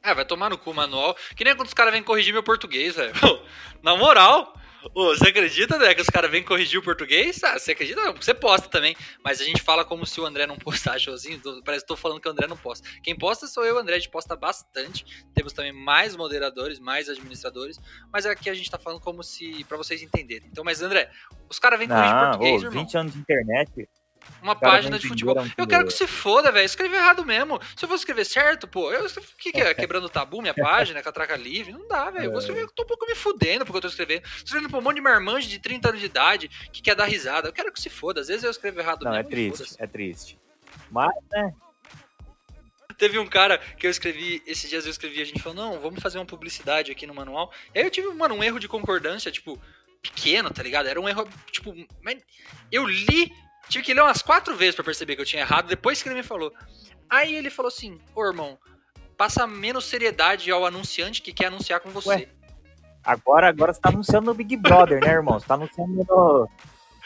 É, 0.03 0.13
vai 0.13 0.25
tomar 0.25 0.49
no 0.49 0.57
cu 0.57 0.71
o 0.71 0.75
manual. 0.75 1.15
Que 1.37 1.45
nem 1.45 1.55
quando 1.55 1.67
os 1.67 1.73
caras 1.73 1.93
vêm 1.93 2.03
corrigir 2.03 2.33
meu 2.33 2.43
português, 2.43 2.95
velho. 2.97 3.13
Na 3.81 3.95
moral, 3.95 4.53
ô, 4.93 5.15
você 5.15 5.29
acredita, 5.29 5.77
né, 5.77 5.93
que 5.93 6.01
os 6.01 6.09
caras 6.09 6.29
vêm 6.29 6.43
corrigir 6.43 6.79
o 6.79 6.83
português? 6.83 7.43
Ah, 7.43 7.57
você 7.57 7.71
acredita? 7.71 8.01
Não, 8.01 8.15
você 8.15 8.33
posta 8.33 8.67
também. 8.67 8.95
Mas 9.23 9.41
a 9.41 9.43
gente 9.43 9.61
fala 9.61 9.85
como 9.85 10.05
se 10.05 10.19
o 10.19 10.25
André 10.25 10.45
não 10.45 10.57
postasse 10.59 11.05
sozinho. 11.05 11.41
Parece 11.63 11.83
que 11.83 11.87
tô 11.87 11.95
falando 11.95 12.19
que 12.19 12.27
o 12.27 12.31
André 12.31 12.47
não 12.47 12.57
posta. 12.57 12.87
Quem 13.03 13.15
posta 13.15 13.47
sou 13.47 13.65
eu, 13.65 13.75
o 13.75 13.79
André. 13.79 13.95
A 13.95 13.99
gente 13.99 14.09
posta 14.09 14.35
bastante. 14.35 15.05
Temos 15.33 15.53
também 15.53 15.71
mais 15.71 16.15
moderadores, 16.15 16.79
mais 16.79 17.09
administradores. 17.09 17.79
Mas 18.11 18.25
aqui 18.25 18.49
a 18.49 18.53
gente 18.53 18.69
tá 18.69 18.77
falando 18.77 18.99
como 18.99 19.23
se. 19.23 19.63
pra 19.65 19.77
vocês 19.77 20.01
entenderem. 20.01 20.47
Então, 20.51 20.63
mas 20.63 20.81
André, 20.81 21.09
os 21.49 21.59
caras 21.59 21.79
vêm 21.79 21.87
corrigir 21.87 22.13
não, 22.13 22.29
português, 22.29 22.63
ô, 22.63 22.65
irmão. 22.67 22.83
20 22.83 22.97
anos 22.97 23.13
de 23.13 23.19
internet, 23.19 23.89
Uma 24.41 24.55
página 24.55 24.91
não 24.91 24.97
de 24.97 25.07
futebol. 25.07 25.35
Eu 25.57 25.65
que- 25.65 25.67
quero 25.67 25.85
que 25.85 25.93
se 25.93 26.07
foda, 26.07 26.51
velho. 26.51 26.65
Escrever 26.65 26.97
errado 26.97 27.23
mesmo. 27.25 27.59
Se 27.75 27.85
eu 27.85 27.89
fosse 27.89 28.01
escrever 28.01 28.25
certo, 28.25 28.67
pô, 28.67 28.91
eu, 28.91 29.05
o 29.05 29.09
que, 29.37 29.51
que 29.51 29.61
é? 29.61 29.73
Quebrando 29.75 30.05
o 30.05 30.09
tabu, 30.09 30.41
minha 30.41 30.53
página, 30.53 31.01
catraca 31.01 31.35
livre? 31.35 31.71
Não 31.71 31.87
dá, 31.87 32.09
velho. 32.09 32.25
Eu 32.25 32.31
vou 32.31 32.39
escrever, 32.39 32.61
eu 32.63 32.71
tô 32.71 32.83
um 32.83 32.87
pouco 32.87 33.05
me 33.05 33.15
fudendo 33.15 33.65
porque 33.65 33.77
eu 33.77 33.81
tô 33.81 33.87
escrevendo. 33.87 34.23
Tô 34.23 34.45
escrevendo 34.45 34.69
pra 34.69 34.79
um 34.79 34.81
monte 34.81 34.95
de 34.95 35.01
marmanjo 35.01 35.47
de 35.47 35.59
30 35.59 35.89
anos 35.89 35.99
de 35.99 36.05
idade 36.07 36.49
que 36.71 36.81
quer 36.81 36.95
dar 36.95 37.05
risada. 37.05 37.47
Eu 37.49 37.53
quero 37.53 37.71
que 37.71 37.79
se 37.81 37.89
foda. 37.89 38.21
Às 38.21 38.27
vezes 38.27 38.43
eu 38.43 38.51
escrevo 38.51 38.79
errado 38.79 39.03
não, 39.03 39.13
é 39.13 39.17
mesmo. 39.17 39.29
e 39.29 39.31
triste, 39.31 39.57
foda-se. 39.57 39.83
é 39.83 39.87
triste. 39.87 40.39
Mas, 40.89 41.11
Teve 42.97 43.17
um 43.17 43.25
cara 43.25 43.57
que 43.57 43.87
eu 43.87 43.91
escrevi, 43.91 44.43
esses 44.45 44.69
dias 44.69 44.85
eu 44.85 44.91
escrevi, 44.91 45.21
a 45.21 45.25
gente 45.25 45.41
falou, 45.41 45.55
não, 45.55 45.79
vamos 45.79 45.99
fazer 46.03 46.19
uma 46.19 46.25
publicidade 46.25 46.91
aqui 46.91 47.07
no 47.07 47.15
manual. 47.15 47.51
E 47.73 47.79
aí 47.79 47.85
eu 47.85 47.89
tive, 47.89 48.07
mano, 48.09 48.35
um 48.35 48.43
erro 48.43 48.59
de 48.59 48.67
concordância, 48.67 49.31
tipo, 49.31 49.59
pequeno, 50.03 50.51
tá 50.51 50.61
ligado? 50.61 50.87
Era 50.87 51.01
um 51.01 51.09
erro, 51.09 51.27
tipo, 51.51 51.73
mas 52.03 52.21
eu 52.71 52.85
li, 52.85 53.31
tive 53.69 53.85
que 53.85 53.93
ler 53.93 54.01
umas 54.01 54.21
quatro 54.21 54.55
vezes 54.55 54.75
pra 54.75 54.83
perceber 54.83 55.15
que 55.15 55.21
eu 55.21 55.25
tinha 55.25 55.41
errado, 55.41 55.67
depois 55.67 56.01
que 56.01 56.09
ele 56.09 56.15
me 56.15 56.23
falou. 56.23 56.51
Aí 57.09 57.35
ele 57.35 57.49
falou 57.49 57.67
assim, 57.67 57.99
ô 58.15 58.25
irmão, 58.25 58.57
passa 59.17 59.45
menos 59.45 59.85
seriedade 59.85 60.49
ao 60.51 60.65
anunciante 60.65 61.21
que 61.21 61.33
quer 61.33 61.47
anunciar 61.47 61.79
com 61.79 61.89
você. 61.89 62.09
Ué? 62.09 62.27
agora, 63.03 63.49
agora 63.49 63.73
você 63.73 63.81
tá 63.81 63.89
anunciando 63.89 64.27
no 64.27 64.33
Big 64.33 64.55
Brother, 64.57 65.01
né, 65.01 65.11
irmão? 65.11 65.39
Você 65.39 65.47
tá 65.47 65.55
anunciando 65.55 66.05
no. 66.07 66.49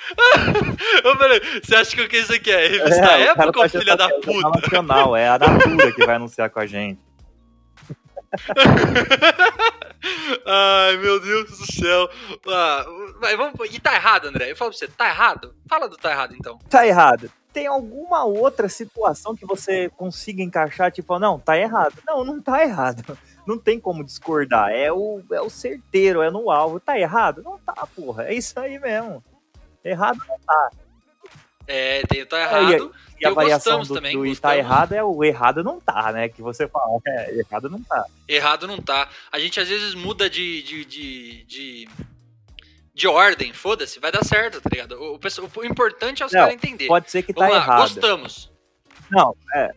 Eu 1.04 1.18
falei, 1.18 1.42
você 1.64 1.76
acha 1.76 1.96
que 1.96 2.02
o 2.02 2.10
que 2.10 2.18
isso 2.18 2.34
aqui 2.34 2.52
é? 2.52 2.68
Revista 2.68 3.06
É, 3.06 3.18
o 3.18 3.32
época 3.32 3.52
tá 3.52 3.60
ou 3.60 3.66
achando 3.66 3.82
filha 3.82 3.98
da 3.98 4.10
é 4.10 4.14
o 4.14 4.22
puta? 4.22 4.50
Nacional, 4.50 5.16
é 5.16 5.30
a 5.30 5.40
Natura 5.40 5.92
que 5.92 6.06
vai 6.06 6.16
anunciar 6.16 6.50
com 6.50 6.60
a 6.60 6.66
gente. 6.66 7.00
Ai, 10.46 10.98
meu 10.98 11.20
Deus 11.20 11.58
do 11.58 11.74
céu. 11.74 12.10
Ah, 12.48 12.86
vai, 13.20 13.36
vamos, 13.36 13.54
e 13.72 13.80
tá 13.80 13.96
errado, 13.96 14.28
André? 14.28 14.52
Eu 14.52 14.56
falo 14.56 14.72
pra 14.72 14.78
você, 14.78 14.88
tá 14.88 15.10
errado? 15.10 15.56
Fala 15.68 15.90
do 15.90 15.98
tá 15.98 16.12
errado, 16.12 16.36
então. 16.36 16.60
Tá 16.70 16.86
errado. 16.86 17.32
Tem 17.52 17.68
alguma 17.68 18.26
outra 18.26 18.68
situação 18.68 19.36
que 19.36 19.46
você 19.46 19.90
consiga 19.90 20.44
encaixar, 20.44 20.92
tipo, 20.92 21.18
não, 21.18 21.40
tá 21.40 21.58
errado. 21.58 21.96
Não, 22.06 22.24
não 22.24 22.42
tá 22.42 22.62
errado. 22.62 23.18
Não 23.46 23.60
tem 23.60 23.80
como 23.80 24.04
discordar. 24.04 24.72
É 24.72 24.92
o, 24.92 25.22
é 25.32 25.40
o 25.40 25.52
certeiro, 25.52 26.24
é 26.24 26.32
no 26.32 26.50
alvo. 26.50 26.80
Tá 26.80 26.98
errado? 26.98 27.44
Não 27.44 27.60
tá, 27.60 27.88
porra. 27.96 28.24
É 28.24 28.34
isso 28.34 28.60
aí 28.60 28.80
mesmo. 28.80 29.24
Errado 29.84 30.18
não 30.28 30.40
tá. 30.40 30.72
É, 31.68 32.02
tem 32.08 32.26
tá 32.26 32.40
É, 32.40 32.44
errado. 32.44 32.94
E 33.20 33.26
a 33.26 33.30
Eu 33.30 33.36
variação 33.36 33.78
gostamos 33.80 33.88
do, 33.88 33.94
também, 33.96 34.16
do 34.16 34.26
e 34.26 34.36
tá 34.36 34.58
errado 34.58 34.94
é 34.94 35.04
o 35.04 35.24
errado 35.24 35.64
não 35.64 35.80
tá, 35.80 36.12
né? 36.12 36.28
Que 36.28 36.42
você 36.42 36.68
fala, 36.68 37.00
é, 37.08 37.40
errado 37.40 37.70
não 37.70 37.82
tá. 37.82 38.06
Errado 38.28 38.68
não 38.68 38.82
tá. 38.82 39.08
A 39.32 39.40
gente 39.40 39.60
às 39.60 39.68
vezes 39.70 39.94
muda 39.96 40.30
de. 40.30 40.62
de, 40.64 40.86
de, 40.86 41.44
de, 41.46 41.90
de 42.94 43.08
ordem, 43.08 43.52
foda-se, 43.54 44.00
vai 44.00 44.12
dar 44.12 44.24
certo, 44.24 44.62
tá 44.62 44.70
ligado? 44.72 44.94
O, 45.02 45.16
o 45.16 45.60
o 45.60 45.66
importante 45.66 46.24
é 46.24 46.26
os 46.26 46.32
caras 46.32 46.54
entenderem. 46.54 46.88
Pode 46.88 47.10
ser 47.10 47.24
que 47.24 47.34
tá 47.34 47.42
Vamos 47.42 47.56
lá, 47.56 47.62
errado. 47.64 47.82
gostamos. 47.82 48.52
Não, 49.12 49.36
é, 49.54 49.72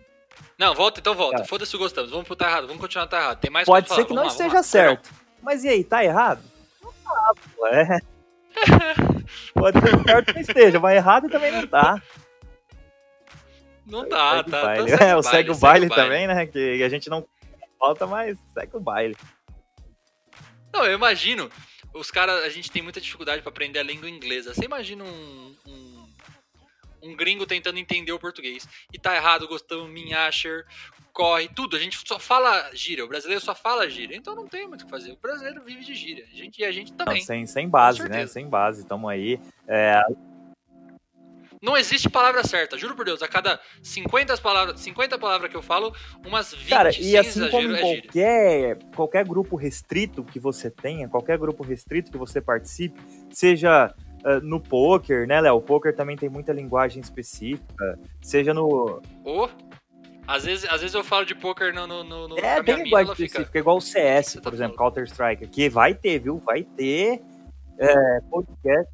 Não, 0.59 0.74
volta, 0.74 1.01
então 1.01 1.14
volta. 1.14 1.42
É. 1.42 1.44
Foda-se 1.44 1.74
o 1.74 1.79
gostamos. 1.79 2.11
Vamos 2.11 2.27
pro 2.27 2.37
tá 2.37 2.48
errado, 2.48 2.66
vamos 2.66 2.81
continuar 2.81 3.07
tá 3.07 3.18
errado. 3.18 3.38
Tem 3.40 3.51
mais 3.51 3.66
pode 3.66 3.88
ser 3.88 3.94
pra 3.94 4.05
que 4.05 4.09
falar. 4.09 4.20
não 4.22 4.29
Vamos 4.29 4.38
lá, 4.38 4.44
esteja 4.46 4.55
vamos 4.55 4.66
certo. 4.66 5.11
Mas 5.42 5.64
e 5.64 5.68
aí, 5.68 5.85
tá 5.85 6.05
errado? 6.05 6.42
Não 6.83 6.92
tá, 6.92 7.33
pô. 7.57 7.66
É. 7.68 7.98
Pode 9.55 9.81
ser 9.81 10.03
certo 10.05 10.27
que 10.27 10.35
não 10.35 10.40
esteja, 10.40 10.81
mas 10.81 10.97
errado 10.97 11.29
também 11.29 11.53
não 11.53 11.66
tá. 11.66 12.03
Não 13.87 14.09
dá, 14.09 14.37
segue 14.37 14.51
tá. 14.51 14.59
o 14.59 14.64
baile. 14.64 14.97
tá, 14.97 15.05
é, 15.05 15.16
o 15.16 15.23
segue 15.23 15.51
o 15.51 15.57
baile 15.57 15.88
também, 15.88 16.27
né? 16.27 16.47
Que 16.47 16.83
a 16.83 16.88
gente 16.88 17.09
não 17.09 17.27
falta, 17.79 18.07
mas 18.07 18.38
segue 18.53 18.77
o 18.77 18.81
baile. 18.81 19.16
Não, 20.73 20.85
eu 20.85 20.94
imagino. 20.94 21.51
Os 21.94 22.11
caras, 22.11 22.44
a 22.44 22.49
gente 22.51 22.71
tem 22.71 22.83
muita 22.83 23.01
dificuldade 23.01 23.40
pra 23.40 23.51
aprender 23.51 23.79
a 23.79 23.83
língua 23.83 24.09
inglesa. 24.09 24.53
Você 24.53 24.64
imagina 24.64 25.05
um, 25.05 25.57
um, 25.66 26.09
um 27.03 27.16
gringo 27.16 27.47
tentando 27.47 27.79
entender 27.79 28.12
o 28.12 28.18
português. 28.18 28.68
E 28.92 28.99
tá 28.99 29.16
errado, 29.16 29.49
gostamos, 29.49 29.90
minhasher, 29.90 30.66
corre, 31.12 31.49
tudo. 31.49 31.77
A 31.77 31.79
gente 31.79 31.99
só 32.07 32.18
fala 32.18 32.71
gíria. 32.75 33.05
O 33.05 33.09
brasileiro 33.09 33.42
só 33.44 33.55
fala 33.55 33.88
gíria. 33.88 34.16
Então 34.16 34.35
não 34.35 34.47
tem 34.47 34.66
muito 34.66 34.83
o 34.83 34.85
que 34.85 34.90
fazer. 34.90 35.12
O 35.12 35.16
brasileiro 35.16 35.62
vive 35.64 35.85
de 35.85 35.94
gíria. 35.94 36.25
A 36.33 36.37
gente, 36.37 36.61
e 36.61 36.64
a 36.64 36.73
gente 36.73 36.90
Não, 36.90 36.99
também. 36.99 37.23
sem, 37.23 37.47
sem 37.47 37.68
base, 37.68 38.09
né? 38.09 38.27
Sem 38.27 38.49
base. 38.49 38.87
Tamo 38.87 39.09
aí. 39.09 39.40
É, 39.66 40.01
Não 41.61 41.77
existe 41.77 42.09
palavra 42.09 42.44
certa. 42.44 42.79
Juro 42.79 42.94
por 42.94 43.05
Deus, 43.05 43.23
a 43.23 43.29
cada 43.29 43.61
50 43.83 44.37
palavras, 44.38 44.81
50 44.81 45.18
palavras 45.18 45.51
que 45.51 45.57
eu 45.57 45.62
falo, 45.62 45.92
umas 46.25 46.55
20 46.55 46.68
Cara, 46.68 46.90
e 47.01 47.16
assim 47.16 47.49
como 47.51 47.68
em 47.68 47.75
é 47.75 47.77
gíria. 47.77 48.03
qualquer, 48.03 48.79
qualquer 48.94 49.25
grupo 49.27 49.57
restrito 49.57 50.23
que 50.23 50.38
você 50.38 50.71
tenha, 50.71 51.09
qualquer 51.09 51.37
grupo 51.37 51.64
restrito 51.64 52.12
que 52.12 52.18
você 52.18 52.40
participe, 52.40 53.01
seja 53.31 53.92
ah, 54.25 54.40
no 54.40 54.61
poker, 54.61 55.27
né, 55.27 55.40
Léo? 55.40 55.57
O 55.57 55.61
poker 55.62 55.94
também 55.94 56.16
tem 56.16 56.29
muita 56.29 56.53
linguagem 56.53 57.01
específica, 57.01 57.99
seja 58.21 58.53
no. 58.53 59.01
Ou, 59.25 59.51
às 60.29 60.45
vezes, 60.45 60.64
às 60.67 60.83
vezes 60.83 60.95
eu 60.95 61.03
falo 61.03 61.25
de 61.25 61.35
poker 61.35 61.75
no, 61.75 61.87
no, 61.87 62.05
no, 62.05 62.38
É, 62.38 62.62
minha 62.62 62.62
tem 62.62 62.85
mina, 62.85 63.01
ela 63.01 63.17
fica... 63.17 63.27
específica, 63.27 63.59
igual 63.59 63.79
o 63.79 63.81
CS, 63.81 64.35
tá 64.35 64.43
por 64.43 64.53
exemplo? 64.53 64.77
Counter-Strike, 64.77 65.49
que 65.49 65.71
vai 65.71 65.95
ter, 65.95 66.19
viu? 66.19 66.38
Vai 66.38 66.62
ter 66.62 67.23
é, 67.79 68.21
podcast, 68.31 68.93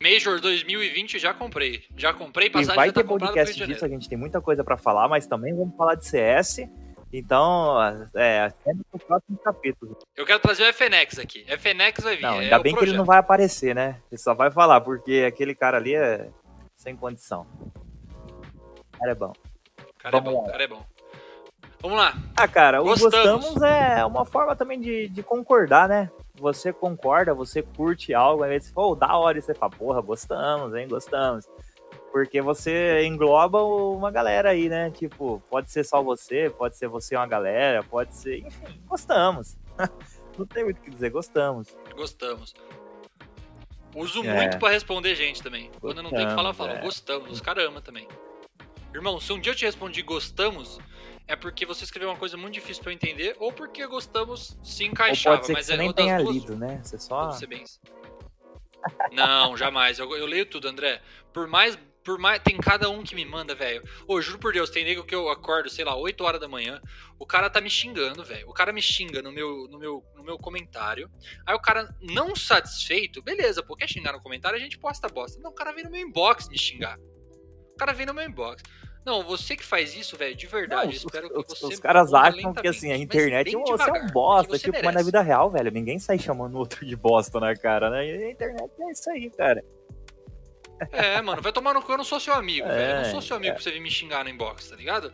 Major 0.00 0.40
2020 0.40 1.18
já 1.18 1.34
comprei. 1.34 1.82
Já 1.96 2.12
comprei, 2.12 2.48
e 2.48 2.50
passagem 2.50 2.76
vai 2.76 2.88
já 2.88 2.92
tá 2.92 3.00
ter 3.00 3.06
pro 3.06 3.18
podcast 3.18 3.66
disso, 3.66 3.84
a 3.84 3.88
gente 3.88 4.08
tem 4.08 4.18
muita 4.18 4.40
coisa 4.40 4.62
pra 4.62 4.76
falar, 4.76 5.08
mas 5.08 5.26
também 5.26 5.56
vamos 5.56 5.74
falar 5.74 5.94
de 5.94 6.06
CS. 6.06 6.68
Então, 7.10 7.74
é, 8.14 8.52
sempre 8.62 8.84
no 8.92 8.98
próximo 8.98 9.38
capítulo. 9.38 9.98
Eu 10.14 10.26
quero 10.26 10.38
trazer 10.38 10.64
o 10.64 10.72
FNX 10.74 11.18
aqui. 11.18 11.44
FNX 11.48 12.04
vai 12.04 12.16
vir. 12.16 12.22
Não, 12.22 12.34
é 12.34 12.44
ainda 12.44 12.60
o 12.60 12.62
bem 12.62 12.76
que 12.76 12.84
ele 12.84 12.96
não 12.96 13.06
vai 13.06 13.18
aparecer, 13.18 13.74
né? 13.74 13.96
Ele 14.12 14.20
só 14.20 14.34
vai 14.34 14.50
falar, 14.50 14.82
porque 14.82 15.24
aquele 15.26 15.54
cara 15.54 15.78
ali 15.78 15.94
é 15.94 16.28
sem 16.76 16.94
condição. 16.94 17.46
O 17.64 18.98
cara 18.98 19.12
é 19.12 19.14
bom. 19.14 19.32
O 19.98 20.02
cara 20.02 20.16
é 20.16 20.20
Vamos 20.20 20.32
bom, 20.32 20.42
lá. 20.42 20.46
o 20.48 20.50
cara 20.52 20.64
é 20.64 20.68
bom. 20.68 20.86
Vamos 21.80 21.98
lá. 21.98 22.14
Ah, 22.36 22.48
cara, 22.48 22.80
o 22.80 22.84
Gostamos. 22.84 23.44
gostamos 23.44 23.62
é 23.62 24.04
uma 24.04 24.24
forma 24.24 24.54
também 24.56 24.80
de, 24.80 25.08
de 25.08 25.22
concordar, 25.22 25.88
né? 25.88 26.10
Você 26.36 26.72
concorda, 26.72 27.34
você 27.34 27.62
curte 27.62 28.14
algo, 28.14 28.42
aí 28.42 28.60
você 28.60 28.72
fala, 28.72 28.86
oh, 28.88 28.94
da 28.94 29.16
hora, 29.16 29.38
e 29.38 29.42
você 29.42 29.54
fala, 29.54 29.70
porra, 29.70 30.00
gostamos, 30.00 30.74
hein, 30.74 30.88
gostamos. 30.88 31.48
Porque 32.12 32.40
você 32.40 33.04
engloba 33.04 33.62
uma 33.62 34.10
galera 34.10 34.50
aí, 34.50 34.68
né? 34.68 34.90
Tipo, 34.90 35.42
pode 35.50 35.70
ser 35.70 35.84
só 35.84 36.02
você, 36.02 36.48
pode 36.50 36.76
ser 36.76 36.88
você 36.88 37.14
e 37.14 37.18
uma 37.18 37.26
galera, 37.26 37.82
pode 37.84 38.14
ser, 38.14 38.38
enfim, 38.38 38.80
gostamos. 38.86 39.56
Não 40.38 40.46
tem 40.46 40.64
muito 40.64 40.78
o 40.78 40.80
que 40.82 40.90
dizer, 40.90 41.10
gostamos. 41.10 41.76
Gostamos. 41.94 42.54
Uso 43.94 44.24
É. 44.24 44.34
muito 44.34 44.58
pra 44.58 44.70
responder 44.70 45.14
gente 45.16 45.42
também. 45.42 45.70
Quando 45.80 45.96
eu 45.98 46.02
não 46.04 46.10
tem 46.10 46.28
que 46.28 46.34
falar, 46.34 46.54
falo. 46.54 46.70
Gostamos, 46.80 46.80
é. 46.80 46.84
Gostamos. 46.84 47.30
Os 47.32 47.40
caras 47.40 47.64
amam 47.64 47.80
também. 47.82 48.06
Irmão, 48.94 49.20
se 49.20 49.32
um 49.32 49.40
dia 49.40 49.52
eu 49.52 49.56
te 49.56 49.64
respondi 49.64 50.02
gostamos, 50.02 50.78
é 51.26 51.36
porque 51.36 51.66
você 51.66 51.84
escreveu 51.84 52.10
uma 52.10 52.16
coisa 52.18 52.36
muito 52.36 52.54
difícil 52.54 52.82
pra 52.82 52.90
eu 52.90 52.94
entender, 52.94 53.36
ou 53.38 53.52
porque 53.52 53.86
gostamos 53.86 54.58
se 54.62 54.84
Ou 54.84 54.90
encaixava. 54.90 55.36
pode 55.36 55.46
ser 55.46 55.52
que 55.52 55.58
mas 55.58 55.66
você 55.66 55.74
é 55.74 55.76
nem 55.76 55.88
ou 55.88 55.94
tenha 55.94 56.18
duas, 56.18 56.34
lido, 56.34 56.56
né? 56.56 56.80
Você 56.82 56.98
só... 56.98 57.30
Ser 57.32 57.46
bem. 57.46 57.64
Não, 59.12 59.56
jamais. 59.56 59.98
Eu, 59.98 60.14
eu 60.16 60.26
leio 60.26 60.46
tudo, 60.46 60.68
André. 60.68 61.02
Por 61.32 61.46
mais, 61.46 61.78
por 62.04 62.18
mais. 62.18 62.40
Tem 62.42 62.56
cada 62.56 62.88
um 62.88 63.02
que 63.02 63.14
me 63.14 63.24
manda, 63.24 63.54
velho. 63.54 63.82
Ô, 64.06 64.20
juro 64.20 64.38
por 64.38 64.52
Deus, 64.52 64.70
tem 64.70 64.84
nego 64.84 65.04
que 65.04 65.14
eu 65.14 65.28
acordo, 65.28 65.68
sei 65.68 65.84
lá, 65.84 65.94
8 65.96 66.24
horas 66.24 66.40
da 66.40 66.48
manhã. 66.48 66.80
O 67.18 67.26
cara 67.26 67.50
tá 67.50 67.60
me 67.60 67.68
xingando, 67.68 68.24
velho. 68.24 68.48
O 68.48 68.52
cara 68.52 68.72
me 68.72 68.80
xinga 68.80 69.20
no 69.20 69.32
meu, 69.32 69.68
no, 69.68 69.78
meu, 69.78 70.02
no 70.14 70.22
meu 70.22 70.38
comentário. 70.38 71.10
Aí 71.44 71.54
o 71.54 71.60
cara, 71.60 71.94
não 72.00 72.34
satisfeito, 72.34 73.22
beleza, 73.22 73.62
pô, 73.62 73.76
quer 73.76 73.88
xingar 73.88 74.12
no 74.12 74.22
comentário, 74.22 74.56
a 74.56 74.60
gente 74.60 74.78
posta 74.78 75.08
bosta. 75.08 75.40
Não, 75.42 75.50
o 75.50 75.54
cara 75.54 75.72
vem 75.72 75.84
no 75.84 75.90
meu 75.90 76.00
inbox 76.00 76.48
me 76.48 76.58
xingar. 76.58 76.96
O 77.78 77.86
cara 77.86 77.92
vem 77.92 78.06
no 78.06 78.12
meu 78.12 78.26
inbox. 78.26 78.60
Não, 79.06 79.22
você 79.22 79.56
que 79.56 79.64
faz 79.64 79.96
isso, 79.96 80.16
velho, 80.16 80.34
de 80.34 80.46
verdade, 80.48 80.86
Não, 80.86 80.92
espero 80.92 81.28
os, 81.38 81.44
que 81.44 81.60
você. 81.60 81.74
os 81.74 81.80
caras 81.80 82.12
acham 82.12 82.52
que 82.52 82.66
assim, 82.66 82.90
a 82.90 82.96
internet 82.96 83.46
mas 83.46 83.54
bem 83.54 83.64
você 83.64 83.70
é 83.70 83.74
um 83.74 83.92
devagar, 83.92 84.12
bosta, 84.12 84.58
tipo, 84.58 84.84
mas 84.84 84.94
na 84.94 85.02
vida 85.02 85.22
real, 85.22 85.48
velho, 85.48 85.70
ninguém 85.70 85.98
sai 85.98 86.18
chamando 86.18 86.56
o 86.56 86.58
outro 86.58 86.84
de 86.84 86.96
bosta 86.96 87.38
na 87.38 87.54
cara, 87.54 87.88
né? 87.88 88.04
E 88.04 88.24
a 88.24 88.30
internet 88.32 88.70
é 88.80 88.90
isso 88.90 89.08
aí, 89.10 89.30
cara. 89.30 89.64
É, 90.92 91.22
mano, 91.22 91.40
vai 91.40 91.52
tomar 91.52 91.72
no 91.72 91.80
cu, 91.82 91.92
eu 91.92 91.96
não 91.98 92.04
sou 92.04 92.20
seu 92.20 92.34
amigo, 92.34 92.66
É, 92.66 92.74
velho. 92.74 92.90
Eu 92.90 93.02
não 93.04 93.10
sou 93.12 93.22
seu 93.22 93.36
amigo 93.36 93.54
pra 93.54 93.62
você 93.62 93.70
vir 93.70 93.80
me 93.80 93.90
xingar 93.90 94.24
no 94.24 94.30
inbox, 94.30 94.68
tá 94.68 94.76
ligado? 94.76 95.12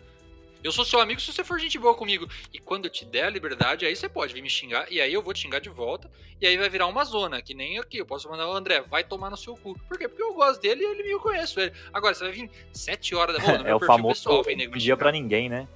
Eu 0.65 0.73
sou 0.73 0.83
seu 0.83 0.99
amigo 0.99 1.21
se 1.21 1.31
você 1.31 1.45
for 1.45 1.61
gente 1.61 1.79
boa 1.79 1.95
comigo. 1.95 2.27
E 2.51 2.59
quando 2.59 2.87
eu 2.87 2.91
te 2.91 3.05
der 3.05 3.25
a 3.25 3.31
liberdade, 3.31 3.85
aí 3.85 3.95
você 3.95 4.09
pode 4.09 4.33
vir 4.33 4.41
me 4.41 4.49
xingar, 4.49 4.91
e 4.91 4.99
aí 4.99 5.13
eu 5.13 5.21
vou 5.21 5.35
te 5.35 5.41
xingar 5.41 5.59
de 5.61 5.69
volta, 5.69 6.11
e 6.41 6.47
aí 6.47 6.57
vai 6.57 6.71
virar 6.71 6.87
uma 6.87 7.05
zona, 7.05 7.43
que 7.43 7.53
nem 7.53 7.79
aqui. 7.79 7.99
Eu 7.99 8.07
posso 8.07 8.31
mandar 8.31 8.49
o 8.49 8.53
André, 8.53 8.81
vai 8.81 9.05
tomar 9.05 9.29
no 9.29 9.37
seu 9.37 9.55
cu. 9.57 9.79
Por 9.87 9.99
quê? 9.99 10.09
Porque 10.09 10.23
eu 10.23 10.33
gosto 10.33 10.63
dele 10.63 10.83
e 10.83 10.87
ele 10.87 11.13
eu 11.13 11.21
conheço 11.21 11.61
ele. 11.61 11.71
Agora, 11.93 12.15
você 12.15 12.25
vai 12.25 12.33
vir 12.33 12.51
7 12.73 13.15
horas 13.15 13.37
da 13.37 13.43
manhã 13.43 13.61
É 13.61 13.65
meu 13.65 13.77
o 13.77 13.81
famoso 13.81 14.15
pessoal, 14.15 14.43
vem 14.43 14.57
nego 14.57 14.73
me 14.73 14.79
dia 14.79 14.97
pra 14.97 15.13
ninguém, 15.13 15.51
né? 15.51 15.69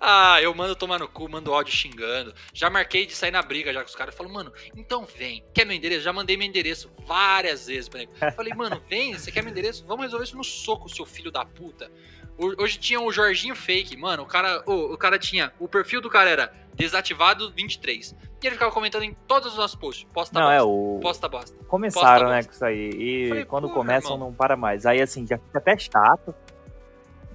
Ah, 0.00 0.40
eu 0.42 0.54
mando 0.54 0.74
tomar 0.76 0.98
no 0.98 1.08
cu, 1.08 1.28
mando 1.28 1.52
áudio 1.52 1.72
xingando. 1.74 2.34
Já 2.52 2.68
marquei 2.70 3.06
de 3.06 3.14
sair 3.14 3.30
na 3.30 3.42
briga 3.42 3.72
já 3.72 3.80
com 3.80 3.88
os 3.88 3.94
caras. 3.96 4.14
Eu 4.14 4.18
falo, 4.18 4.32
mano, 4.32 4.52
então 4.76 5.04
vem. 5.04 5.44
Quer 5.54 5.64
meu 5.66 5.76
endereço? 5.76 6.02
Já 6.02 6.12
mandei 6.12 6.36
meu 6.36 6.46
endereço 6.46 6.90
várias 7.06 7.66
vezes 7.66 7.88
pra 7.88 8.02
ele. 8.02 8.10
Falei, 8.36 8.54
mano, 8.54 8.80
vem, 8.88 9.12
você 9.14 9.30
quer 9.30 9.42
meu 9.42 9.50
endereço? 9.50 9.84
Vamos 9.86 10.04
resolver 10.04 10.24
isso 10.24 10.36
no 10.36 10.44
soco, 10.44 10.88
seu 10.88 11.04
filho 11.06 11.30
da 11.30 11.44
puta. 11.44 11.90
Ho- 12.38 12.54
Hoje 12.62 12.78
tinha 12.78 13.00
o 13.00 13.12
Jorginho 13.12 13.54
Fake, 13.54 13.96
mano. 13.96 14.22
O 14.22 14.26
cara, 14.26 14.62
o, 14.66 14.94
o 14.94 14.98
cara 14.98 15.18
tinha. 15.18 15.52
O 15.58 15.68
perfil 15.68 16.00
do 16.00 16.08
cara 16.08 16.30
era 16.30 16.52
desativado 16.74 17.52
23. 17.52 18.14
E 18.42 18.46
ele 18.46 18.54
ficava 18.56 18.72
comentando 18.72 19.02
em 19.04 19.14
todos 19.28 19.52
os 19.52 19.58
nossos 19.58 19.76
posts. 19.76 20.04
Posta 20.12 20.36
Não, 20.40 20.50
é 20.50 20.58
bosta. 20.58 20.68
o. 20.68 21.00
Posta 21.00 21.28
bosta. 21.28 21.64
Começaram, 21.66 22.06
posta 22.26 22.28
né, 22.28 22.36
bosta. 22.36 22.48
com 22.50 22.54
isso 22.56 22.64
aí. 22.64 22.90
E 22.98 23.28
Falei, 23.28 23.44
quando 23.44 23.68
começam, 23.70 24.12
irmão. 24.14 24.28
não 24.30 24.34
para 24.34 24.56
mais. 24.56 24.84
Aí, 24.84 25.00
assim, 25.00 25.24
já 25.26 25.38
fica 25.38 25.58
até 25.58 25.78
chato. 25.78 26.34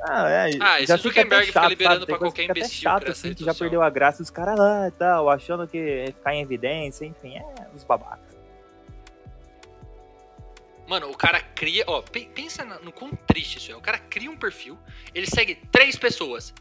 Ah, 0.02 0.30
é, 0.30 0.50
Ah, 0.62 0.80
já 0.86 0.98
fica 0.98 1.22
até 1.22 1.38
Zuckerberg 1.38 1.46
fica 1.48 1.60
chato, 1.62 1.70
liberando 1.70 2.00
sabe? 2.02 2.06
Pra 2.08 2.18
qualquer 2.18 2.42
fica 2.44 2.60
imbecil 2.60 2.82
chato, 2.82 3.12
assim, 3.12 3.34
que 3.34 3.44
já 3.46 3.54
perdeu 3.54 3.82
a 3.82 3.90
graça. 3.90 4.22
Os 4.22 4.30
caras 4.30 4.58
lá 4.58 4.88
e 4.88 4.92
tal, 4.92 5.30
achando 5.30 5.68
que 5.68 5.78
ia 5.78 6.08
ficar 6.08 6.34
em 6.36 6.42
evidência, 6.42 7.06
enfim, 7.06 7.38
é 7.38 7.46
os 7.76 7.84
babacas. 7.84 8.38
Mano, 10.88 11.10
o 11.10 11.18
cara 11.18 11.42
cria. 11.42 11.84
Ó, 11.88 12.02
pe- 12.02 12.30
pensa 12.34 12.64
no 12.64 12.92
quão 12.92 13.12
triste 13.28 13.58
isso 13.58 13.72
é. 13.72 13.76
O 13.76 13.82
cara 13.82 13.98
cria 14.00 14.32
um 14.32 14.38
perfil, 14.38 14.78
ele 15.14 15.28
segue 15.28 15.56
três 15.72 15.98
pessoas: 15.98 16.54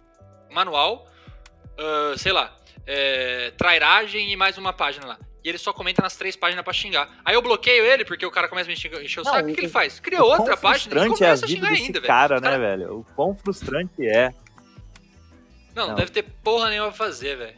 manual, 0.50 1.06
ah, 1.78 2.14
sei 2.16 2.32
lá, 2.32 2.54
é, 2.86 3.52
trairagem 3.56 4.32
e 4.32 4.36
mais 4.36 4.58
uma 4.58 4.72
página 4.72 5.06
lá. 5.06 5.18
E 5.46 5.48
ele 5.48 5.58
só 5.58 5.72
comenta 5.72 6.02
nas 6.02 6.16
três 6.16 6.34
páginas 6.34 6.64
pra 6.64 6.72
xingar. 6.72 7.08
Aí 7.24 7.32
eu 7.36 7.40
bloqueio 7.40 7.84
ele 7.84 8.04
porque 8.04 8.26
o 8.26 8.32
cara 8.32 8.48
começa 8.48 8.68
a 8.68 8.72
me 8.72 8.76
xingar, 8.76 9.00
encher 9.00 9.20
o 9.20 9.22
Não, 9.22 9.32
saco. 9.32 9.48
O 9.48 9.54
que, 9.54 9.60
ele 9.60 9.68
faz? 9.68 10.00
Cria 10.00 10.20
outra 10.24 10.56
página 10.56 10.92
e 10.92 10.98
frustrante 10.98 11.22
é 11.22 11.26
a 11.26 11.28
começa 11.28 11.44
a 11.44 11.48
xingar 11.48 11.68
ainda, 11.68 12.00
velho. 12.00 12.04
cara, 12.04 12.34
né, 12.34 12.40
cara- 12.40 12.58
velho? 12.58 12.98
O 12.98 13.04
quão 13.14 13.32
frustrante 13.36 14.04
é. 14.08 14.34
Não, 15.72 15.84
não 15.84 15.88
Não. 15.90 15.94
deve 15.94 16.10
ter 16.10 16.24
porra 16.42 16.68
nenhuma 16.68 16.88
pra 16.88 16.96
fazer, 16.98 17.36
velho. 17.36 17.56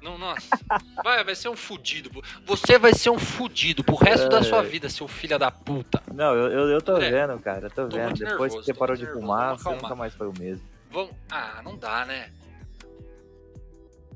Não, 0.00 0.16
nossa. 0.16 0.48
Vai, 1.04 1.22
vai 1.22 1.34
ser 1.34 1.50
um 1.50 1.56
fudido. 1.56 2.10
Você 2.46 2.78
vai 2.78 2.94
ser 2.94 3.10
um 3.10 3.18
fudido 3.18 3.84
pro 3.84 3.96
resto 3.96 4.30
da 4.30 4.42
sua 4.42 4.60
É. 4.60 4.62
vida, 4.62 4.88
seu 4.88 5.06
filho 5.06 5.38
da 5.38 5.50
puta. 5.50 6.02
Não, 6.14 6.34
eu, 6.34 6.50
eu, 6.50 6.68
eu 6.70 6.80
tô 6.80 6.92
André, 6.92 7.10
vendo, 7.10 7.38
cara, 7.42 7.66
eu 7.66 7.70
tô, 7.70 7.86
tô 7.88 7.96
vendo. 7.98 8.14
Depois 8.14 8.20
nervoso, 8.54 8.58
que 8.60 8.64
você 8.64 8.72
parou 8.72 8.96
de 8.96 9.02
nervoso, 9.04 9.20
fumar, 9.20 9.58
você 9.58 9.68
nunca 9.68 9.94
mais 9.94 10.14
foi 10.14 10.28
o 10.28 10.32
mesmo. 10.38 10.66
Vamos. 10.90 11.10
Ah, 11.30 11.60
não 11.62 11.76
dá, 11.76 12.06
né? 12.06 12.30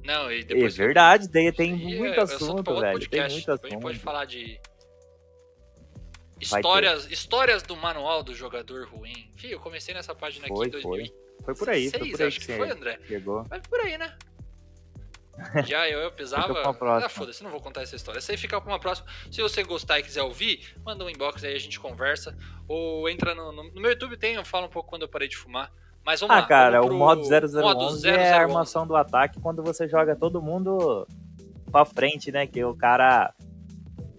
Não, 0.05 0.31
e 0.31 0.41
É 0.41 0.45
depois. 0.45 0.77
verdade, 0.77 1.29
tem, 1.29 1.51
tem 1.53 1.75
Isso 1.77 1.95
é- 1.95 1.99
muito 1.99 2.21
é 2.21 2.23
assunto 2.23 2.45
assunto, 2.45 2.81
velho. 2.81 2.83
Tem 2.83 2.93
podcast. 2.93 3.33
muito 3.33 3.47
Depois 3.47 3.65
A 3.65 3.69
gente 3.75 3.81
pode 3.83 3.95
assunto. 3.97 4.05
falar 4.05 4.25
de. 4.27 4.61
Histórias, 6.41 7.11
histórias 7.11 7.63
do 7.63 7.75
manual 7.77 8.23
do 8.23 8.35
jogador 8.35 8.87
ruim. 8.89 9.31
Fih, 9.37 9.53
eu 9.53 9.61
comecei 9.61 9.95
nessa 9.95 10.15
página 10.15 10.47
Foi, 10.47 10.67
aqui 10.69 10.77
em 10.77 10.83
foi. 10.83 10.91
2006, 10.99 11.25
Foi 11.45 11.55
por 11.55 11.71
aí, 11.71 11.91
foi 11.91 12.11
por 12.11 12.21
aí 12.21 12.27
acho 12.29 12.41
que 12.41 12.47
que 12.47 12.57
foi, 12.57 12.71
André. 12.71 12.99
chegou. 13.07 13.45
Vai 13.45 13.61
por 13.63 13.81
aí, 13.81 13.97
né? 13.97 14.17
Já 15.67 15.89
eu, 15.89 15.99
eu 16.01 16.13
próxima. 16.13 17.07
Ah, 17.07 17.09
foda-se, 17.09 17.43
não 17.43 17.51
vou 17.51 17.61
contar 17.61 17.83
essa 17.83 17.97
história. 17.97 18.19
Essa 18.19 18.33
aí 18.33 18.39
fica 18.39 18.61
pra 18.61 18.71
uma 18.71 18.79
próxima. 18.79 19.09
Se 19.33 19.41
você 19.43 19.63
gostar 19.65 19.99
e 19.99 20.03
quiser 20.03 20.23
ouvir, 20.23 20.77
manda 20.85 21.05
um 21.05 21.11
inbox 21.11 21.43
aí, 21.43 21.55
a 21.55 21.59
gente 21.59 21.81
conversa. 21.81 22.37
Ou 22.69 23.09
entra 23.09 23.35
no, 23.35 23.51
no, 23.51 23.65
no 23.73 23.81
meu 23.81 23.91
YouTube, 23.91 24.17
tem, 24.17 24.35
eu 24.35 24.45
falo 24.45 24.67
um 24.67 24.71
pouco 24.71 24.89
quando 24.91 25.03
eu 25.03 25.09
parei 25.09 25.27
de 25.29 25.37
fumar. 25.37 25.73
Mas 26.05 26.21
vamos 26.21 26.37
Ah, 26.37 26.41
lá. 26.41 26.47
cara, 26.47 26.81
vamos 26.81 26.87
o 26.87 26.89
pro 26.91 26.99
modo 26.99 27.23
0011 27.23 27.63
modo 27.63 27.81
é 27.81 27.85
a 27.85 28.17
0011. 28.17 28.33
armação 28.35 28.87
do 28.87 28.95
ataque 28.97 29.41
quando 29.41 29.63
você 29.63 29.89
joga 29.89 30.15
todo 30.15 30.43
mundo 30.43 31.07
pra 31.71 31.85
frente, 31.85 32.31
né? 32.31 32.47
Que 32.47 32.65
o 32.65 32.75
cara. 32.75 33.33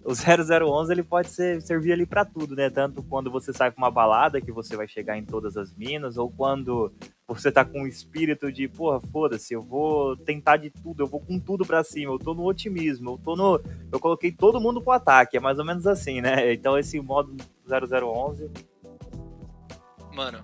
O 0.04 0.12
0011 0.14 0.92
ele 0.92 1.02
pode 1.02 1.28
ser, 1.30 1.60
servir 1.62 1.92
ali 1.92 2.06
pra 2.06 2.24
tudo, 2.24 2.54
né? 2.54 2.70
Tanto 2.70 3.02
quando 3.02 3.28
você 3.28 3.52
sai 3.52 3.72
pra 3.72 3.78
uma 3.82 3.90
balada, 3.90 4.40
que 4.40 4.52
você 4.52 4.76
vai 4.76 4.86
chegar 4.86 5.18
em 5.18 5.24
todas 5.24 5.56
as 5.56 5.74
minas, 5.74 6.16
ou 6.16 6.30
quando 6.30 6.92
você 7.26 7.50
tá 7.50 7.64
com 7.64 7.82
o 7.82 7.88
espírito 7.88 8.52
de, 8.52 8.68
porra, 8.68 9.00
foda-se, 9.00 9.52
eu 9.52 9.60
vou 9.62 10.16
tentar 10.16 10.58
de 10.58 10.70
tudo, 10.70 11.02
eu 11.02 11.08
vou 11.08 11.18
com 11.18 11.40
tudo 11.40 11.66
pra 11.66 11.82
cima, 11.82 12.12
eu 12.12 12.20
tô 12.20 12.34
no 12.34 12.44
otimismo, 12.44 13.10
eu 13.14 13.18
tô 13.18 13.34
no. 13.34 13.60
Eu 13.90 13.98
coloquei 13.98 14.30
todo 14.30 14.60
mundo 14.60 14.80
pro 14.80 14.92
ataque, 14.92 15.38
é 15.38 15.40
mais 15.40 15.58
ou 15.58 15.64
menos 15.64 15.88
assim, 15.88 16.20
né? 16.20 16.52
Então 16.52 16.78
esse 16.78 17.00
modo 17.00 17.34
0011 17.68 18.48
Mano, 20.14 20.38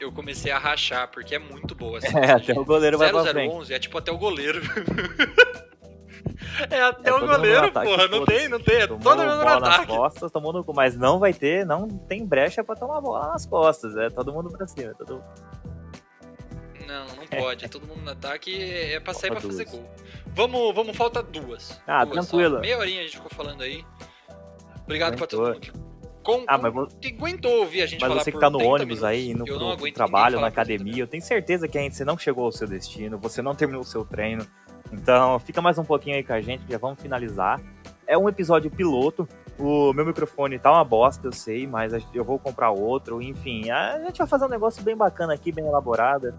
eu 0.00 0.12
comecei 0.12 0.50
a 0.52 0.58
rachar, 0.58 1.08
porque 1.10 1.34
é 1.34 1.38
muito 1.38 1.74
boa 1.74 1.98
essa 1.98 2.08
é, 2.18 2.32
até 2.32 2.52
o 2.58 2.64
goleiro 2.64 2.98
vai 2.98 3.10
pra 3.10 3.24
frente. 3.24 3.50
0011 3.52 3.74
é 3.74 3.78
tipo 3.78 3.98
até 3.98 4.12
o 4.12 4.18
goleiro. 4.18 4.60
é 6.70 6.82
até 6.82 7.10
É 7.10 7.14
o 7.14 7.20
goleiro, 7.26 7.66
ataque, 7.66 7.86
porra. 7.88 8.08
Não 8.08 8.24
tem, 8.24 8.48
não 8.48 8.60
tem. 8.60 8.76
É 8.76 8.86
todo 8.86 8.98
mundo 8.98 9.24
no 9.24 9.44
bola 9.44 9.60
nas 9.60 9.74
ataque. 9.74 9.86
costas, 9.96 10.30
tomou 10.30 10.52
no 10.52 10.64
cu, 10.64 10.74
mas 10.74 10.96
não 10.96 11.18
vai 11.18 11.32
ter, 11.32 11.64
não 11.66 11.88
tem 11.88 12.24
brecha 12.26 12.62
pra 12.64 12.74
tomar 12.74 13.00
bola 13.00 13.28
nas 13.32 13.46
costas, 13.46 13.96
é 13.96 14.08
todo 14.10 14.32
mundo 14.32 14.50
pra 14.50 14.66
cima, 14.66 14.94
todo... 14.94 15.22
Não, 16.86 17.06
não 17.16 17.26
pode. 17.26 17.66
É 17.66 17.68
todo 17.68 17.86
mundo 17.86 18.00
no 18.00 18.10
ataque 18.10 18.62
é 18.62 18.98
pra 18.98 19.12
sair 19.12 19.30
pra 19.30 19.40
Falta 19.40 19.56
fazer 19.56 19.64
duas. 19.66 19.78
gol. 19.78 19.90
Vamos, 20.28 20.74
vamos, 20.74 20.96
falta 20.96 21.22
duas. 21.22 21.78
Ah, 21.86 22.04
Duas 22.04 22.26
só. 22.26 22.30
tranquilo. 22.36 22.60
Meia 22.60 22.78
horinha 22.78 23.00
a 23.00 23.04
gente 23.04 23.16
ficou 23.16 23.30
falando 23.30 23.62
aí. 23.62 23.84
Obrigado 24.84 25.16
pra 25.18 25.26
todo 25.26 25.48
mundo 25.48 25.60
que, 25.60 25.70
com, 26.28 26.44
Ah, 26.46 26.58
mas, 26.58 26.72
vo- 26.74 26.86
que 27.00 27.08
aguentou 27.08 27.60
ouvir 27.60 27.80
a 27.82 27.86
gente 27.86 28.00
mas 28.02 28.08
falar 28.10 28.22
você 28.22 28.30
que 28.32 28.38
tá 28.38 28.50
no 28.50 28.58
30 28.58 28.70
ônibus 28.74 28.88
minutos. 29.00 29.04
aí, 29.04 29.30
indo 29.30 29.46
Eu 29.46 29.58
pro, 29.58 29.76
pro 29.78 29.92
trabalho, 29.92 30.34
na 30.36 30.40
falar 30.40 30.50
por 30.50 30.54
30 30.56 30.60
academia, 30.74 31.02
eu 31.02 31.06
tenho 31.06 31.22
certeza 31.22 31.66
que 31.66 31.78
ainda 31.78 31.94
você 31.94 32.04
não 32.04 32.18
chegou 32.18 32.44
ao 32.44 32.52
seu 32.52 32.68
destino, 32.68 33.16
você 33.18 33.40
não 33.40 33.54
terminou 33.54 33.80
o 33.80 33.84
seu 33.84 34.04
treino, 34.04 34.46
então 34.92 35.38
fica 35.38 35.62
mais 35.62 35.78
um 35.78 35.84
pouquinho 35.84 36.16
aí 36.16 36.22
com 36.22 36.32
a 36.34 36.40
gente, 36.40 36.62
já 36.68 36.76
vamos 36.78 37.00
finalizar. 37.00 37.60
É 38.06 38.16
um 38.16 38.28
episódio 38.28 38.70
piloto, 38.70 39.26
o 39.58 39.92
meu 39.92 40.04
microfone 40.04 40.58
tá 40.58 40.70
uma 40.72 40.84
bosta, 40.84 41.26
eu 41.28 41.32
sei, 41.32 41.66
mas 41.66 41.92
eu 42.14 42.24
vou 42.24 42.38
comprar 42.38 42.70
outro, 42.70 43.20
enfim, 43.22 43.70
a 43.70 43.98
gente 44.04 44.18
vai 44.18 44.26
fazer 44.26 44.44
um 44.44 44.48
negócio 44.48 44.82
bem 44.82 44.96
bacana 44.96 45.32
aqui, 45.34 45.50
bem 45.50 45.66
elaborado. 45.66 46.34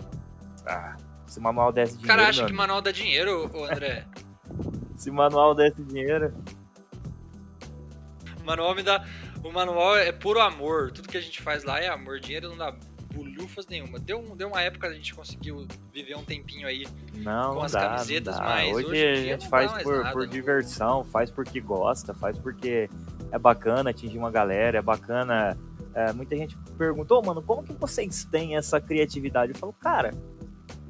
Ah, 0.67 0.95
se 1.27 1.39
o 1.39 1.41
manual 1.41 1.71
desse 1.71 1.93
O 1.93 1.97
dinheiro, 1.97 2.17
cara 2.17 2.29
acha 2.29 2.45
que 2.45 2.53
manual 2.53 2.81
dá 2.81 2.91
dinheiro, 2.91 3.49
André. 3.71 4.05
se 4.97 5.09
o 5.09 5.13
manual 5.13 5.53
desse 5.55 5.81
dinheiro... 5.83 6.33
Manual 8.45 8.73
me 8.73 8.81
dá. 8.81 9.05
O 9.43 9.51
manual 9.51 9.97
é 9.97 10.11
puro 10.11 10.39
amor. 10.39 10.91
Tudo 10.91 11.07
que 11.07 11.17
a 11.17 11.21
gente 11.21 11.41
faz 11.41 11.63
lá 11.63 11.79
é 11.79 11.87
amor. 11.87 12.19
Dinheiro 12.19 12.49
não 12.49 12.57
dá 12.57 12.75
bolhufas 13.13 13.65
nenhuma. 13.67 13.97
Deu, 13.99 14.19
um- 14.19 14.35
deu 14.35 14.47
uma 14.49 14.61
época 14.61 14.87
que 14.87 14.93
a 14.93 14.97
gente 14.97 15.13
conseguiu 15.15 15.67
viver 15.93 16.15
um 16.15 16.23
tempinho 16.23 16.67
aí. 16.67 16.85
Não, 17.15 17.55
com 17.55 17.61
as 17.63 17.71
dá, 17.71 17.81
camisetas, 17.89 18.37
dá. 18.37 18.43
mas 18.43 18.75
hoje, 18.75 18.85
hoje 18.87 19.07
a 19.07 19.15
gente 19.15 19.49
faz 19.49 19.71
por, 19.83 19.97
nada, 19.97 20.11
por 20.11 20.23
não. 20.23 20.29
diversão, 20.29 21.03
faz 21.05 21.31
porque 21.31 21.59
gosta, 21.59 22.13
faz 22.13 22.37
porque 22.37 22.89
é 23.31 23.39
bacana 23.39 23.89
atingir 23.89 24.17
uma 24.17 24.29
galera, 24.31 24.77
é 24.77 24.81
bacana. 24.81 25.57
é, 25.95 26.13
muita 26.13 26.35
gente 26.35 26.55
perguntou, 26.77 27.23
mano, 27.23 27.41
como 27.41 27.63
que 27.63 27.73
vocês 27.73 28.23
têm 28.25 28.55
essa 28.55 28.79
criatividade? 28.79 29.53
Eu 29.53 29.57
falo, 29.57 29.73
cara, 29.73 30.13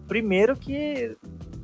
primeiro 0.08 0.56
que 0.58 1.16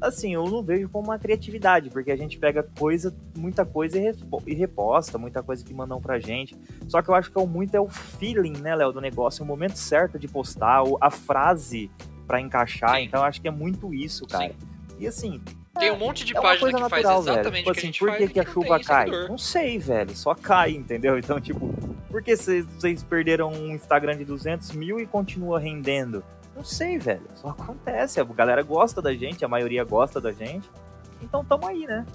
assim, 0.08 0.34
eu 0.34 0.46
não 0.46 0.62
vejo 0.64 0.88
como 0.90 1.06
uma 1.10 1.20
criatividade, 1.20 1.90
porque 1.90 2.12
a 2.12 2.16
gente 2.16 2.38
pega 2.38 2.64
coisa, 2.78 3.16
muita 3.38 3.66
coisa 3.66 4.00
e, 4.00 4.14
e 4.48 4.54
reposta, 4.54 5.18
muita 5.18 5.42
coisa 5.44 5.64
que 5.64 5.74
mandam 5.74 6.00
pra 6.02 6.20
gente. 6.20 6.56
Só 6.88 7.02
que 7.02 7.10
eu 7.10 7.16
acho 7.16 7.32
que 7.32 7.38
é 7.38 7.42
o 7.42 7.48
muito 7.48 7.76
é 7.76 7.80
o 7.80 7.88
feeling, 7.90 8.54
né, 8.62 8.76
Léo, 8.76 8.92
do 8.92 9.02
negócio, 9.02 9.44
o 9.44 9.48
momento 9.48 9.76
certo 9.78 10.18
de 10.20 10.28
postar, 10.28 10.84
o- 10.84 10.98
a 11.02 11.10
frase 11.12 11.90
pra 12.28 12.40
encaixar. 12.42 12.96
Sim. 12.96 13.04
Então 13.04 13.20
eu 13.22 13.26
acho 13.26 13.42
que 13.42 13.48
é 13.48 13.52
muito 13.52 13.94
isso, 13.94 14.26
cara. 14.28 14.54
E 15.00 15.06
assim, 15.08 15.42
Tem 15.78 15.92
um 15.92 15.98
monte 15.98 16.24
de 16.24 16.34
é 16.36 16.40
uma 16.40 16.50
página 16.50 16.72
coisa 16.72 16.84
que 16.86 16.90
faz 16.90 17.04
natural, 17.04 17.22
velho. 17.24 17.34
exatamente 17.36 17.58
Tipo 17.66 17.70
o 17.70 17.74
que 17.74 17.80
a 17.80 17.82
assim, 17.82 17.88
gente 17.88 18.00
por 18.00 18.08
faz 18.10 18.18
que, 18.20 18.28
que 18.34 18.40
a 18.40 18.44
não 18.44 18.52
chuva 18.54 18.80
cai? 18.80 19.06
seguidor. 19.06 19.30
Não 19.30 19.38
sei, 19.38 19.78
velho. 19.78 20.16
Só 20.16 20.34
cai, 20.34 20.72
entendeu? 20.72 21.18
Então, 21.20 21.40
tipo, 21.42 21.68
por 22.10 22.24
que 22.24 22.36
vocês 22.38 22.66
vocês 22.66 23.04
perderam 23.04 23.52
um 23.52 23.76
Instagram 23.76 24.16
de 24.16 24.24
200 24.24 24.72
mil 24.72 25.00
e 25.02 25.06
continua 25.06 25.60
rendendo? 25.60 26.24
Não 26.56 26.64
sei, 26.64 26.98
velho. 26.98 27.28
Só 27.36 27.50
acontece. 27.50 28.20
A 28.20 28.24
galera 28.24 28.64
gosta 28.64 29.02
da 29.02 29.14
gente, 29.14 29.44
a 29.44 29.48
maioria 29.48 29.84
gosta 29.84 30.22
da 30.22 30.32
gente. 30.32 30.70
Então 31.22 31.44
tamo 31.44 31.68
aí, 31.68 31.86
né? 31.86 32.06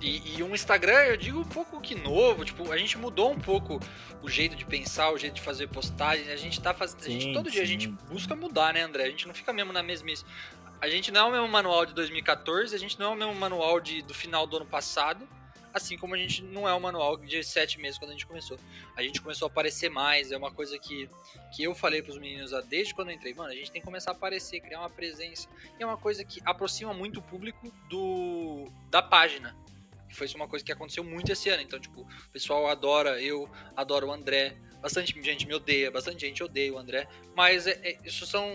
E, 0.00 0.36
e, 0.36 0.42
um 0.42 0.52
Instagram, 0.52 1.04
eu 1.04 1.16
digo 1.16 1.38
um 1.38 1.44
pouco 1.44 1.80
que 1.80 1.94
novo, 1.94 2.44
tipo, 2.44 2.72
a 2.72 2.76
gente 2.76 2.98
mudou 2.98 3.30
um 3.30 3.38
pouco 3.38 3.78
o 4.20 4.28
jeito 4.28 4.56
de 4.56 4.64
pensar, 4.64 5.12
o 5.12 5.18
jeito 5.18 5.34
de 5.34 5.40
fazer 5.40 5.68
postagem. 5.68 6.28
A 6.30 6.36
gente 6.36 6.60
tá 6.60 6.74
fazendo. 6.74 7.32
todo 7.32 7.46
sim. 7.46 7.52
dia 7.52 7.62
a 7.62 7.66
gente 7.66 7.86
busca 7.86 8.34
mudar, 8.34 8.74
né, 8.74 8.82
André? 8.82 9.04
A 9.04 9.10
gente 9.10 9.28
não 9.28 9.34
fica 9.34 9.52
mesmo 9.52 9.72
na 9.72 9.82
mesmice. 9.82 10.24
A 10.80 10.88
gente 10.88 11.12
não 11.12 11.20
é 11.20 11.28
o 11.28 11.32
mesmo 11.32 11.48
manual 11.48 11.86
de 11.86 11.94
2014, 11.94 12.74
a 12.74 12.78
gente 12.78 12.98
não 12.98 13.12
é 13.12 13.14
o 13.14 13.16
mesmo 13.16 13.34
manual 13.36 13.80
de, 13.80 14.02
do 14.02 14.12
final 14.12 14.48
do 14.48 14.56
ano 14.56 14.66
passado, 14.66 15.28
assim 15.72 15.96
como 15.96 16.14
a 16.14 16.18
gente 16.18 16.42
não 16.42 16.68
é 16.68 16.74
o 16.74 16.80
manual 16.80 17.16
de 17.16 17.42
sete 17.42 17.80
meses 17.80 17.98
quando 17.98 18.10
a 18.10 18.12
gente 18.12 18.26
começou. 18.26 18.58
A 18.96 19.02
gente 19.02 19.20
começou 19.20 19.46
a 19.46 19.50
aparecer 19.50 19.88
mais, 19.88 20.32
é 20.32 20.36
uma 20.36 20.50
coisa 20.50 20.78
que, 20.78 21.08
que 21.54 21.62
eu 21.62 21.74
falei 21.74 22.02
pros 22.02 22.18
meninos 22.18 22.52
desde 22.68 22.94
quando 22.94 23.10
eu 23.10 23.14
entrei, 23.14 23.34
mano, 23.34 23.50
a 23.50 23.54
gente 23.54 23.70
tem 23.70 23.80
que 23.80 23.86
começar 23.86 24.10
a 24.10 24.14
aparecer, 24.14 24.60
criar 24.60 24.80
uma 24.80 24.90
presença. 24.90 25.48
E 25.78 25.82
é 25.82 25.86
uma 25.86 25.96
coisa 25.96 26.24
que 26.24 26.40
aproxima 26.44 26.92
muito 26.92 27.20
o 27.20 27.22
público 27.22 27.72
do 27.88 28.70
da 28.90 29.02
página. 29.02 29.56
E 30.08 30.14
foi 30.14 30.28
uma 30.34 30.46
coisa 30.46 30.64
que 30.64 30.70
aconteceu 30.70 31.02
muito 31.02 31.32
esse 31.32 31.48
ano. 31.48 31.62
Então, 31.62 31.80
tipo, 31.80 32.02
o 32.02 32.30
pessoal 32.30 32.66
adora, 32.68 33.20
eu 33.20 33.48
adoro 33.74 34.08
o 34.08 34.12
André, 34.12 34.56
bastante 34.82 35.18
gente 35.22 35.46
me 35.46 35.54
odeia, 35.54 35.90
bastante 35.90 36.26
gente 36.26 36.42
odeia 36.42 36.74
o 36.74 36.78
André, 36.78 37.08
mas 37.34 37.66
é, 37.66 37.80
é, 37.82 37.98
isso 38.04 38.26
são 38.26 38.46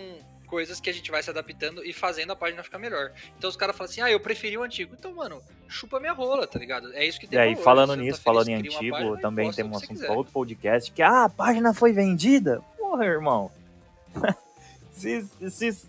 coisas 0.48 0.80
que 0.80 0.90
a 0.90 0.94
gente 0.94 1.12
vai 1.12 1.22
se 1.22 1.30
adaptando 1.30 1.84
e 1.86 1.94
fazendo 1.94 2.32
a 2.32 2.36
página 2.36 2.64
ficar 2.64 2.80
melhor. 2.80 3.12
Então 3.38 3.50
os 3.50 3.56
caras 3.56 3.76
falam 3.76 3.92
assim, 3.92 4.02
ah, 4.02 4.10
eu 4.10 4.20
preferi 4.20 4.58
o 4.58 4.64
antigo. 4.64 4.96
Então, 4.98 5.14
mano, 5.14 5.44
chupa 5.68 6.00
minha 6.00 6.14
rola, 6.14 6.48
tá 6.48 6.58
ligado? 6.58 6.92
É 6.94 7.06
isso 7.06 7.20
que 7.20 7.28
tem. 7.28 7.38
E 7.38 7.42
aí, 7.42 7.56
falando 7.56 7.94
Você 7.94 8.02
nisso, 8.02 8.20
tá 8.20 8.24
falando 8.24 8.48
em 8.48 8.56
antigo, 8.56 8.98
página, 8.98 9.18
também 9.18 9.52
tem 9.52 9.66
um 9.66 9.76
assunto 9.76 10.00
para 10.00 10.14
outro 10.14 10.34
podcast, 10.34 10.92
que 10.92 11.02
ah, 11.02 11.26
a 11.26 11.30
página 11.30 11.74
foi 11.74 11.92
vendida. 11.92 12.62
Porra, 12.78 13.06
irmão. 13.06 13.52
se, 14.92 15.28
se, 15.50 15.88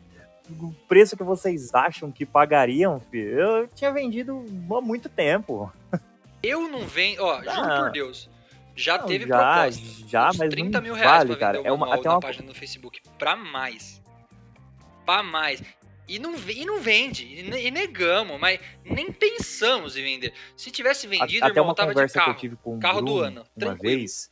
o 0.51 0.73
preço 0.89 1.17
que 1.17 1.23
vocês 1.23 1.73
acham 1.73 2.11
que 2.11 2.27
pagariam, 2.27 3.01
filho, 3.01 3.39
eu 3.39 3.69
tinha 3.69 3.93
vendido 3.93 4.45
há 4.71 4.81
muito 4.81 5.09
tempo. 5.09 5.73
Eu 6.41 6.69
não 6.69 6.87
venho, 6.87 7.21
ó, 7.25 7.41
ah, 7.41 7.43
juro 7.43 7.83
por 7.83 7.91
Deus. 7.91 8.31
Já 8.77 8.97
não, 8.97 9.07
teve 9.07 9.27
já, 9.27 9.55
proposta. 9.55 10.09
Já, 10.09 10.31
mas 10.39 10.51
30 10.51 10.81
mil 10.81 10.95
reais 10.95 11.11
vale, 11.11 11.37
pra 11.37 11.49
vender 11.49 11.59
cara. 11.59 11.69
é 11.69 11.73
uma, 11.73 11.93
até 11.93 12.09
uma 12.09 12.21
página 12.21 12.47
no 12.47 12.55
Facebook. 12.55 13.01
Pra 13.19 13.35
mais 13.35 13.98
mais. 15.23 15.63
E 16.09 16.19
não, 16.19 16.35
e 16.37 16.65
não 16.65 16.81
vende, 16.81 17.27
e 17.27 17.71
negamos, 17.71 18.41
mas 18.41 18.59
nem 18.83 19.13
pensamos 19.13 19.95
em 19.95 20.03
vender. 20.03 20.33
Se 20.57 20.71
tivesse 20.71 21.07
vendido, 21.07 21.45
Até 21.45 21.61
irmão, 21.61 21.67
uma 21.67 21.75
conversa 21.75 22.19
carro, 22.19 22.31
que 22.33 22.37
eu 22.37 22.41
tive 22.41 22.57
com 22.57 22.77
o 22.77 22.81
carro 22.81 23.03
Bruno, 23.03 23.15
do 23.15 23.23
ano, 23.23 23.41
uma 23.41 23.67
tranquilo. 23.67 23.99
vez. 23.99 24.31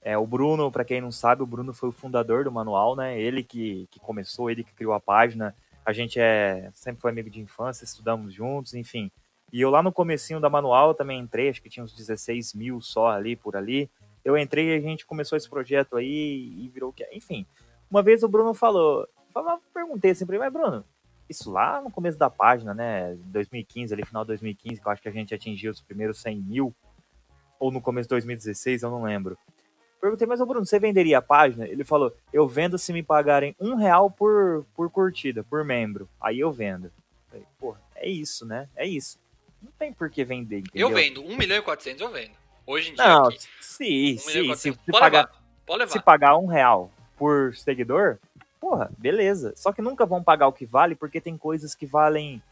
É, 0.00 0.16
o 0.16 0.24
Bruno, 0.24 0.70
para 0.70 0.84
quem 0.84 1.00
não 1.00 1.10
sabe, 1.10 1.42
o 1.42 1.46
Bruno 1.46 1.74
foi 1.74 1.88
o 1.88 1.92
fundador 1.92 2.44
do 2.44 2.52
manual, 2.52 2.94
né? 2.94 3.20
Ele 3.20 3.42
que, 3.42 3.88
que 3.90 3.98
começou, 3.98 4.48
ele 4.48 4.62
que 4.62 4.72
criou 4.72 4.92
a 4.92 5.00
página. 5.00 5.54
A 5.84 5.92
gente 5.92 6.20
é 6.20 6.70
sempre 6.72 7.02
foi 7.02 7.10
amigo 7.10 7.28
de 7.28 7.40
infância, 7.40 7.84
estudamos 7.84 8.32
juntos, 8.32 8.74
enfim. 8.74 9.10
E 9.52 9.60
eu 9.60 9.70
lá 9.70 9.82
no 9.82 9.90
comecinho 9.90 10.38
da 10.38 10.48
manual 10.48 10.94
também 10.94 11.18
entrei, 11.18 11.48
acho 11.48 11.60
que 11.60 11.68
tinha 11.68 11.82
uns 11.82 11.92
16 11.94 12.54
mil 12.54 12.80
só 12.80 13.08
ali 13.08 13.34
por 13.34 13.56
ali. 13.56 13.90
Eu 14.24 14.38
entrei 14.38 14.68
e 14.68 14.76
a 14.76 14.80
gente 14.80 15.04
começou 15.04 15.36
esse 15.36 15.48
projeto 15.48 15.96
aí 15.96 16.52
e 16.58 16.68
virou 16.68 16.90
o 16.90 16.92
que 16.92 17.04
Enfim, 17.12 17.44
uma 17.90 18.02
vez 18.02 18.22
o 18.22 18.28
Bruno 18.28 18.54
falou, 18.54 19.08
eu 19.46 19.62
perguntei 19.72 20.12
assim 20.12 20.26
pra 20.26 20.36
ele, 20.36 20.44
mas 20.44 20.52
Bruno, 20.52 20.84
isso 21.28 21.50
lá 21.50 21.80
no 21.80 21.90
começo 21.90 22.18
da 22.18 22.30
página, 22.30 22.72
né? 22.72 23.16
2015, 23.26 23.92
ali, 23.92 24.04
final 24.04 24.24
de 24.24 24.28
2015, 24.28 24.80
que 24.80 24.86
eu 24.86 24.92
acho 24.92 25.02
que 25.02 25.08
a 25.08 25.12
gente 25.12 25.34
atingiu 25.34 25.70
os 25.70 25.80
primeiros 25.80 26.20
100 26.20 26.36
mil, 26.38 26.74
ou 27.60 27.70
no 27.70 27.80
começo 27.80 28.06
de 28.06 28.10
2016, 28.10 28.82
eu 28.82 28.90
não 28.90 29.02
lembro. 29.02 29.36
Perguntei, 30.00 30.26
mas 30.26 30.40
o 30.40 30.46
Bruno, 30.46 30.64
você 30.64 30.78
venderia 30.78 31.18
a 31.18 31.22
página? 31.22 31.66
Ele 31.66 31.84
falou, 31.84 32.14
eu 32.32 32.46
vendo 32.46 32.78
se 32.78 32.92
me 32.92 33.02
pagarem 33.02 33.54
um 33.58 33.74
real 33.74 34.10
por, 34.10 34.64
por 34.74 34.88
curtida, 34.90 35.42
por 35.42 35.64
membro. 35.64 36.08
Aí 36.20 36.38
eu 36.38 36.52
vendo. 36.52 36.92
Falei, 37.28 37.44
Pô, 37.58 37.76
é 37.96 38.08
isso, 38.08 38.46
né? 38.46 38.68
É 38.76 38.86
isso. 38.86 39.18
Não 39.60 39.72
tem 39.72 39.92
por 39.92 40.08
que 40.08 40.24
vender, 40.24 40.60
entendeu? 40.60 40.88
Eu 40.88 40.94
vendo, 40.94 41.22
1 41.24 41.36
milhão 41.36 41.58
e 41.58 41.62
400 41.62 42.00
eu 42.00 42.12
vendo. 42.12 42.30
Hoje 42.64 42.90
em 42.90 42.94
dia 42.94 43.08
Não, 43.08 43.26
aqui, 43.26 43.38
sim, 43.60 44.14
1 44.14 44.18
sim. 44.18 44.54
Se, 44.54 44.92
pagar, 44.92 45.30
levar. 45.68 45.88
se 45.88 46.00
pagar 46.00 46.36
um 46.36 46.46
real 46.46 46.92
por 47.16 47.56
seguidor, 47.56 48.18
porra, 48.60 48.90
beleza. 48.98 49.52
Só 49.56 49.72
que 49.72 49.82
nunca 49.82 50.04
vão 50.06 50.22
pagar 50.22 50.48
o 50.48 50.52
que 50.52 50.66
vale, 50.66 50.94
porque 50.94 51.20
tem 51.20 51.36
coisas 51.36 51.74
que 51.74 51.86
valem 51.86 52.42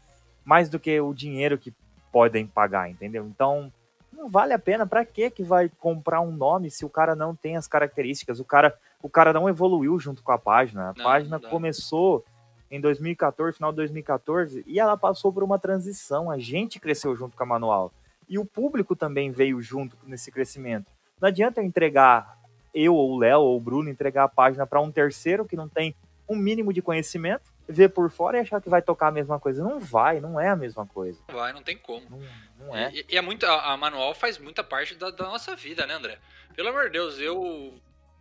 mais 0.43 0.69
do 0.69 0.79
que 0.79 0.99
o 0.99 1.13
dinheiro 1.13 1.57
que 1.57 1.73
podem 2.11 2.47
pagar, 2.47 2.89
entendeu? 2.89 3.25
Então, 3.25 3.71
não 4.11 4.27
vale 4.29 4.53
a 4.53 4.59
pena. 4.59 4.87
Para 4.87 5.05
que 5.05 5.29
que 5.29 5.43
vai 5.43 5.69
comprar 5.79 6.21
um 6.21 6.31
nome 6.31 6.71
se 6.71 6.85
o 6.85 6.89
cara 6.89 7.15
não 7.15 7.35
tem 7.35 7.57
as 7.57 7.67
características? 7.67 8.39
O 8.39 8.45
cara, 8.45 8.73
o 9.01 9.09
cara 9.09 9.33
não 9.33 9.47
evoluiu 9.49 9.99
junto 9.99 10.23
com 10.23 10.31
a 10.31 10.37
página. 10.37 10.89
A 10.89 10.93
Não, 10.97 11.03
página 11.03 11.37
não. 11.39 11.49
começou 11.49 12.25
em 12.71 12.81
2014, 12.81 13.55
final 13.57 13.71
de 13.71 13.77
2014, 13.77 14.63
e 14.67 14.79
ela 14.79 14.97
passou 14.97 15.31
por 15.31 15.43
uma 15.43 15.59
transição. 15.59 16.29
A 16.31 16.37
gente 16.37 16.79
cresceu 16.79 17.15
junto 17.15 17.37
com 17.37 17.43
a 17.43 17.45
manual. 17.45 17.93
E 18.27 18.37
o 18.37 18.45
público 18.45 18.95
também 18.95 19.31
veio 19.31 19.61
junto 19.61 19.95
nesse 20.05 20.31
crescimento. 20.31 20.91
Não 21.21 21.27
adianta 21.29 21.61
eu 21.61 21.65
entregar 21.65 22.36
eu 22.77 22.93
ou 22.95 23.11
o 23.11 23.17
Léo 23.17 23.39
ou 23.39 23.57
o 23.57 23.59
Bruno 23.59 23.89
entregar 23.89 24.23
a 24.23 24.29
página 24.29 24.67
para 24.67 24.79
um 24.79 24.91
terceiro 24.91 25.45
que 25.45 25.55
não 25.55 25.67
tem 25.67 25.95
um 26.29 26.35
mínimo 26.35 26.73
de 26.73 26.81
conhecimento, 26.81 27.51
ver 27.67 27.89
por 27.89 28.09
fora 28.09 28.37
e 28.37 28.41
achar 28.41 28.61
que 28.61 28.69
vai 28.69 28.81
tocar 28.81 29.07
a 29.07 29.11
mesma 29.11 29.39
coisa. 29.39 29.63
Não 29.63 29.79
vai, 29.79 30.19
não 30.19 30.39
é 30.39 30.49
a 30.49 30.55
mesma 30.55 30.85
coisa. 30.85 31.19
Não 31.27 31.35
vai, 31.35 31.53
não 31.53 31.63
tem 31.63 31.77
como. 31.77 32.07
Não, 32.09 32.67
não 32.67 32.75
é. 32.75 32.91
E, 32.93 33.05
e 33.09 33.17
é 33.17 33.21
muito, 33.21 33.45
a, 33.45 33.73
a 33.73 33.77
manual 33.77 34.13
faz 34.13 34.37
muita 34.37 34.63
parte 34.63 34.95
da, 34.95 35.09
da 35.09 35.25
nossa 35.25 35.55
vida, 35.55 35.85
né, 35.87 35.93
André? 35.93 36.19
Pelo 36.55 36.69
amor 36.69 36.85
de 36.85 36.91
Deus, 36.91 37.19
eu, 37.19 37.73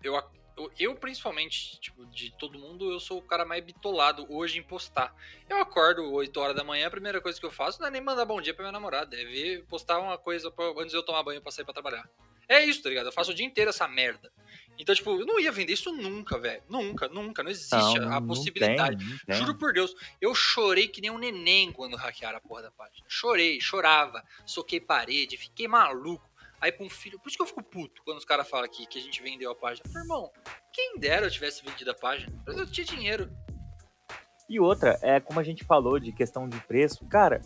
eu, 0.02 0.22
eu, 0.56 0.72
eu, 0.78 0.94
principalmente, 0.94 1.80
tipo, 1.80 2.06
de 2.06 2.30
todo 2.36 2.58
mundo, 2.58 2.90
eu 2.92 3.00
sou 3.00 3.18
o 3.18 3.22
cara 3.22 3.44
mais 3.44 3.64
bitolado 3.64 4.26
hoje 4.28 4.58
em 4.58 4.62
postar. 4.62 5.12
Eu 5.48 5.58
acordo 5.58 6.12
8 6.12 6.38
horas 6.38 6.56
da 6.56 6.62
manhã, 6.62 6.86
a 6.86 6.90
primeira 6.90 7.20
coisa 7.20 7.40
que 7.40 7.46
eu 7.46 7.50
faço 7.50 7.80
não 7.80 7.88
é 7.88 7.90
nem 7.90 8.00
mandar 8.00 8.24
bom 8.24 8.40
dia 8.40 8.54
pra 8.54 8.64
minha 8.64 8.72
namorada, 8.72 9.16
é 9.20 9.24
ver, 9.24 9.64
postar 9.68 9.98
uma 9.98 10.16
coisa 10.16 10.50
pra, 10.50 10.64
antes 10.78 10.90
de 10.90 10.96
eu 10.96 11.02
tomar 11.02 11.22
banho 11.22 11.42
pra 11.42 11.50
sair 11.50 11.64
pra 11.64 11.74
trabalhar. 11.74 12.08
É 12.48 12.64
isso, 12.64 12.82
tá 12.82 12.88
ligado? 12.88 13.06
Eu 13.06 13.12
faço 13.12 13.32
o 13.32 13.34
dia 13.34 13.44
inteiro 13.44 13.70
essa 13.70 13.88
merda. 13.88 14.30
Então, 14.78 14.94
tipo, 14.94 15.10
eu 15.18 15.26
não 15.26 15.40
ia 15.40 15.50
vender 15.50 15.72
isso 15.72 15.92
nunca, 15.92 16.38
velho. 16.38 16.62
Nunca, 16.68 17.08
nunca. 17.08 17.42
Não 17.42 17.50
existe 17.50 17.74
Não, 17.74 18.12
a 18.12 18.20
não 18.20 18.26
possibilidade. 18.26 19.04
tem, 19.04 19.18
tem. 19.26 19.36
Juro 19.36 19.56
por 19.56 19.72
Deus, 19.72 19.94
eu 20.20 20.34
chorei 20.34 20.88
que 20.88 21.00
nem 21.00 21.10
um 21.10 21.18
neném 21.18 21.72
quando 21.72 21.96
hackearam 21.96 22.38
a 22.38 22.40
porra 22.40 22.62
da 22.62 22.70
página. 22.70 23.06
Chorei, 23.08 23.60
chorava, 23.60 24.22
soquei 24.44 24.80
parede, 24.80 25.36
fiquei 25.36 25.66
maluco. 25.66 26.28
Aí 26.60 26.72
com 26.72 26.84
um 26.84 26.90
filho. 26.90 27.18
Por 27.18 27.28
isso 27.28 27.36
que 27.36 27.42
eu 27.42 27.46
fico 27.46 27.62
puto 27.62 28.02
quando 28.02 28.18
os 28.18 28.24
caras 28.24 28.48
falam 28.48 28.64
aqui 28.64 28.86
que 28.86 28.98
a 28.98 29.02
gente 29.02 29.22
vendeu 29.22 29.50
a 29.50 29.54
página. 29.54 29.86
Eu 29.86 29.92
falei, 29.92 30.04
irmão, 30.04 30.32
quem 30.72 30.98
dera 30.98 31.26
eu 31.26 31.30
tivesse 31.30 31.62
vendido 31.64 31.90
a 31.90 31.94
página. 31.94 32.32
Eu 32.46 32.66
tinha 32.66 32.84
dinheiro. 32.84 33.30
E 34.48 34.60
outra, 34.60 34.98
é 35.02 35.18
como 35.18 35.40
a 35.40 35.42
gente 35.42 35.64
falou 35.64 35.98
de 35.98 36.12
questão 36.12 36.48
de 36.48 36.58
preço, 36.60 37.04
cara, 37.06 37.40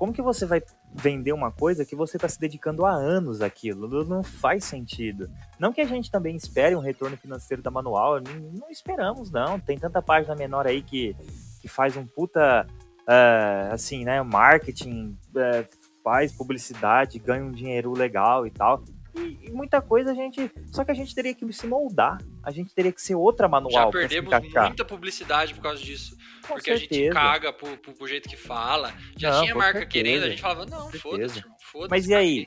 como 0.00 0.14
que 0.14 0.22
você 0.22 0.46
vai 0.46 0.62
vender 0.94 1.34
uma 1.34 1.52
coisa 1.52 1.84
que 1.84 1.94
você 1.94 2.16
está 2.16 2.26
se 2.26 2.40
dedicando 2.40 2.86
há 2.86 2.90
anos 2.90 3.42
àquilo? 3.42 4.02
Não- 4.06 4.22
faz 4.22 4.64
sentido. 4.64 5.30
Não 5.58 5.74
que 5.74 5.80
a 5.82 5.84
gente 5.84 6.10
também 6.10 6.34
espere 6.34 6.74
um 6.74 6.80
retorno 6.80 7.18
financeiro 7.18 7.62
da 7.62 7.70
manual, 7.70 8.18
não, 8.18 8.70
esperamos, 8.70 9.30
não. 9.30 9.60
Tem 9.60 9.78
tanta 9.78 10.00
página 10.00 10.34
menor 10.34 10.66
aí 10.66 10.80
que, 10.80 11.14
que 11.60 11.68
faz 11.68 11.98
um 11.98 12.06
puta, 12.06 12.66
é, 13.06 13.68
assim, 13.70 14.02
né, 14.02 14.22
marketing, 14.22 15.18
é, 15.36 15.66
faz 16.02 16.32
publicidade, 16.32 17.18
ganha 17.18 17.44
um 17.44 17.52
dinheiro 17.52 17.92
legal 17.92 18.46
e 18.46 18.50
tal. 18.50 18.82
E, 19.16 19.48
e 19.48 19.50
muita 19.50 19.80
coisa 19.82 20.12
a 20.12 20.14
gente. 20.14 20.50
Só 20.72 20.84
que 20.84 20.90
a 20.90 20.94
gente 20.94 21.14
teria 21.14 21.34
que 21.34 21.50
se 21.52 21.66
moldar. 21.66 22.18
A 22.42 22.50
gente 22.50 22.74
teria 22.74 22.92
que 22.92 23.02
ser 23.02 23.14
outra 23.14 23.48
manual 23.48 23.72
Já 23.72 23.90
perdemos 23.90 24.30
muita 24.30 24.84
publicidade 24.84 25.54
por 25.54 25.62
causa 25.62 25.82
disso. 25.82 26.16
Com 26.46 26.54
porque 26.54 26.70
a 26.70 26.76
gente 26.76 26.94
certeza. 26.94 27.14
caga 27.14 27.52
pro, 27.52 27.76
pro, 27.76 27.92
pro 27.92 28.06
jeito 28.06 28.28
que 28.28 28.36
fala. 28.36 28.92
Já 29.16 29.32
Não, 29.32 29.42
tinha 29.42 29.54
marca 29.54 29.80
certeza. 29.80 30.04
querendo, 30.04 30.24
a 30.24 30.30
gente 30.30 30.42
falava, 30.42 30.66
não, 30.66 30.90
foda-se, 30.90 31.34
certeza. 31.34 31.56
foda-se. 31.72 31.90
Mas 31.90 32.08
e 32.08 32.14
aí? 32.14 32.46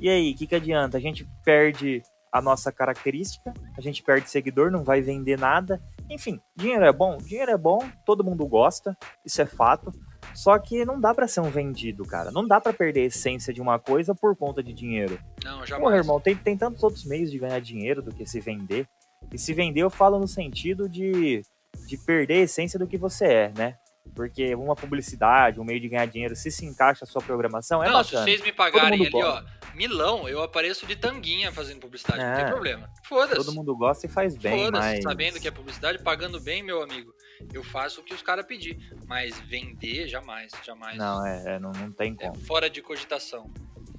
E 0.00 0.08
aí, 0.08 0.32
o 0.32 0.36
que, 0.36 0.46
que 0.46 0.54
adianta? 0.54 0.96
A 0.96 1.00
gente 1.00 1.26
perde 1.44 2.02
a 2.32 2.40
nossa 2.40 2.72
característica, 2.72 3.52
a 3.76 3.80
gente 3.80 4.02
perde 4.02 4.30
seguidor, 4.30 4.70
não 4.70 4.82
vai 4.82 5.02
vender 5.02 5.38
nada. 5.38 5.82
Enfim, 6.10 6.40
dinheiro 6.56 6.84
é 6.84 6.92
bom? 6.92 7.18
Dinheiro 7.18 7.50
é 7.50 7.58
bom, 7.58 7.78
todo 8.06 8.24
mundo 8.24 8.46
gosta, 8.46 8.96
isso 9.24 9.42
é 9.42 9.46
fato. 9.46 9.92
Só 10.34 10.58
que 10.58 10.84
não 10.84 11.00
dá 11.00 11.14
pra 11.14 11.28
ser 11.28 11.40
um 11.40 11.50
vendido, 11.50 12.04
cara. 12.04 12.30
Não 12.30 12.46
dá 12.46 12.60
pra 12.60 12.72
perder 12.72 13.02
a 13.02 13.06
essência 13.06 13.52
de 13.52 13.60
uma 13.60 13.78
coisa 13.78 14.14
por 14.14 14.36
conta 14.36 14.62
de 14.62 14.72
dinheiro. 14.72 15.18
Não, 15.44 15.60
Pô, 15.60 15.66
jamais. 15.66 15.94
irmão, 15.96 16.20
tem, 16.20 16.34
tem 16.34 16.56
tantos 16.56 16.82
outros 16.82 17.04
meios 17.04 17.30
de 17.30 17.38
ganhar 17.38 17.60
dinheiro 17.60 18.02
do 18.02 18.12
que 18.14 18.26
se 18.26 18.40
vender. 18.40 18.86
E 19.32 19.38
se 19.38 19.54
vender, 19.54 19.80
eu 19.80 19.90
falo 19.90 20.18
no 20.18 20.26
sentido 20.26 20.88
de, 20.88 21.42
de 21.86 21.96
perder 21.96 22.34
a 22.34 22.44
essência 22.44 22.78
do 22.78 22.86
que 22.86 22.96
você 22.98 23.24
é, 23.24 23.52
né? 23.56 23.76
Porque 24.14 24.54
uma 24.54 24.74
publicidade, 24.76 25.58
um 25.58 25.64
meio 25.64 25.80
de 25.80 25.88
ganhar 25.88 26.06
dinheiro, 26.06 26.36
se 26.36 26.50
se 26.50 26.66
encaixa 26.66 27.04
a 27.04 27.06
sua 27.06 27.22
programação, 27.22 27.82
é 27.82 27.88
não, 27.88 28.04
se 28.04 28.10
bacana. 28.12 28.24
vocês 28.24 28.42
me 28.42 28.52
pagarem 28.52 29.06
ali, 29.06 29.22
ó, 29.22 29.42
milão, 29.74 30.28
eu 30.28 30.42
apareço 30.42 30.86
de 30.86 30.94
tanguinha 30.96 31.50
fazendo 31.50 31.80
publicidade, 31.80 32.22
não 32.22 32.34
tem 32.34 32.44
É. 32.44 32.48
problema. 32.48 32.90
Foda-se. 33.04 33.36
Todo 33.42 33.54
mundo 33.54 33.74
gosta 33.74 34.06
e 34.06 34.10
faz 34.10 34.36
bem, 34.36 34.66
Foda-se, 34.66 34.86
mas... 34.96 35.02
sabendo 35.02 35.40
que 35.40 35.48
é 35.48 35.50
publicidade, 35.50 35.98
pagando 36.02 36.38
bem, 36.40 36.62
meu 36.62 36.82
amigo. 36.82 37.12
Eu 37.52 37.64
faço 37.64 38.00
o 38.02 38.04
que 38.04 38.12
os 38.12 38.22
caras 38.22 38.44
pedir. 38.44 38.78
Mas 39.06 39.40
vender, 39.40 40.06
jamais, 40.08 40.52
jamais. 40.62 40.96
Não, 40.98 41.26
é, 41.26 41.54
é, 41.54 41.58
não, 41.58 41.72
não 41.72 41.90
tem 41.90 42.14
É 42.20 42.26
como. 42.28 42.38
fora 42.44 42.68
de 42.68 42.82
cogitação. 42.82 43.50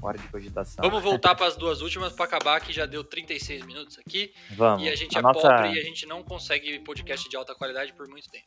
Hora 0.02 0.18
de 0.18 0.28
cogitação. 0.28 0.84
Vamos 0.84 1.02
voltar 1.02 1.34
para 1.34 1.48
as 1.48 1.56
duas 1.56 1.82
últimas 1.82 2.12
para 2.12 2.26
acabar, 2.26 2.60
que 2.60 2.74
já 2.74 2.86
deu 2.86 3.04
36 3.06 3.66
minutos 3.66 3.98
aqui. 4.06 4.34
Vamos. 4.52 4.84
E 4.84 4.90
a 4.90 4.96
gente 4.96 5.16
a 5.16 5.20
é 5.20 5.22
nossa... 5.24 5.40
pobre 5.40 5.74
e 5.74 5.80
a 5.80 5.84
gente 5.84 6.06
não 6.06 6.22
consegue 6.22 6.78
podcast 6.80 7.28
de 7.30 7.36
alta 7.38 7.56
qualidade 7.56 7.94
por 7.94 8.08
muito 8.10 8.30
tempo. 8.30 8.46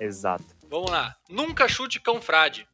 Exato. 0.00 0.44
Vamos 0.70 0.90
lá. 0.90 1.14
Nunca 1.28 1.68
chute 1.68 2.00
cão 2.00 2.20
frade. 2.20 2.66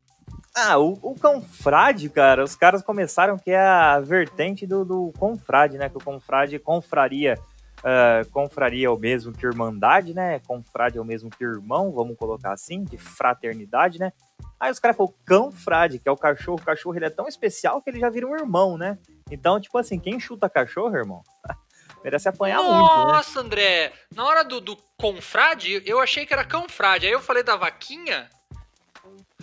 Ah, 0.55 0.79
o, 0.79 0.99
o 1.03 1.15
confrade, 1.15 2.09
cara, 2.09 2.43
os 2.43 2.57
caras 2.57 2.83
começaram 2.83 3.39
que 3.39 3.51
é 3.51 3.61
a 3.61 4.01
vertente 4.01 4.67
do, 4.67 4.85
do 4.85 5.13
confrade, 5.19 5.79
né? 5.79 5.89
Que 5.89 5.97
o 5.97 6.05
confrade 6.05 6.59
confraria. 6.59 7.39
Uh, 7.79 8.29
confraria 8.31 8.89
é 8.89 8.91
o 8.91 8.99
mesmo 8.99 9.33
que 9.33 9.47
irmandade, 9.47 10.13
né? 10.13 10.39
Confrade 10.41 10.99
é 10.99 11.01
o 11.01 11.05
mesmo 11.05 11.31
que 11.31 11.43
irmão, 11.43 11.93
vamos 11.93 12.17
colocar 12.19 12.53
assim, 12.53 12.85
de 12.85 12.99
fraternidade, 12.99 13.99
né? 13.99 14.13
Aí 14.59 14.71
os 14.71 14.79
caras 14.79 14.97
falaram 14.97 15.17
cão-frade, 15.25 15.99
que 15.99 16.09
é 16.09 16.13
o 16.13 16.17
cachorro. 16.17 16.59
O 16.61 16.65
cachorro 16.65 16.97
ele 16.97 17.07
é 17.07 17.11
tão 17.11 17.27
especial 17.27 17.81
que 17.81 17.89
ele 17.89 18.01
já 18.01 18.11
vira 18.11 18.27
um 18.27 18.37
irmão, 18.37 18.77
né? 18.77 18.99
Então, 19.31 19.59
tipo 19.59 19.79
assim, 19.79 19.99
quem 19.99 20.21
chuta 20.21 20.51
cachorro, 20.51 20.95
irmão, 20.95 21.23
merece 22.03 22.29
apanhar 22.29 22.63
Nossa, 22.63 22.73
muito. 22.73 23.07
Né? 23.07 23.13
Nossa, 23.13 23.41
André, 23.41 23.93
na 24.15 24.25
hora 24.25 24.45
do, 24.45 24.61
do 24.61 24.77
confrade, 24.99 25.83
eu 25.85 26.01
achei 26.01 26.27
que 26.27 26.33
era 26.33 26.45
cão-frade. 26.45 27.07
Aí 27.07 27.13
eu 27.13 27.21
falei 27.21 27.43
da 27.43 27.57
vaquinha. 27.57 28.29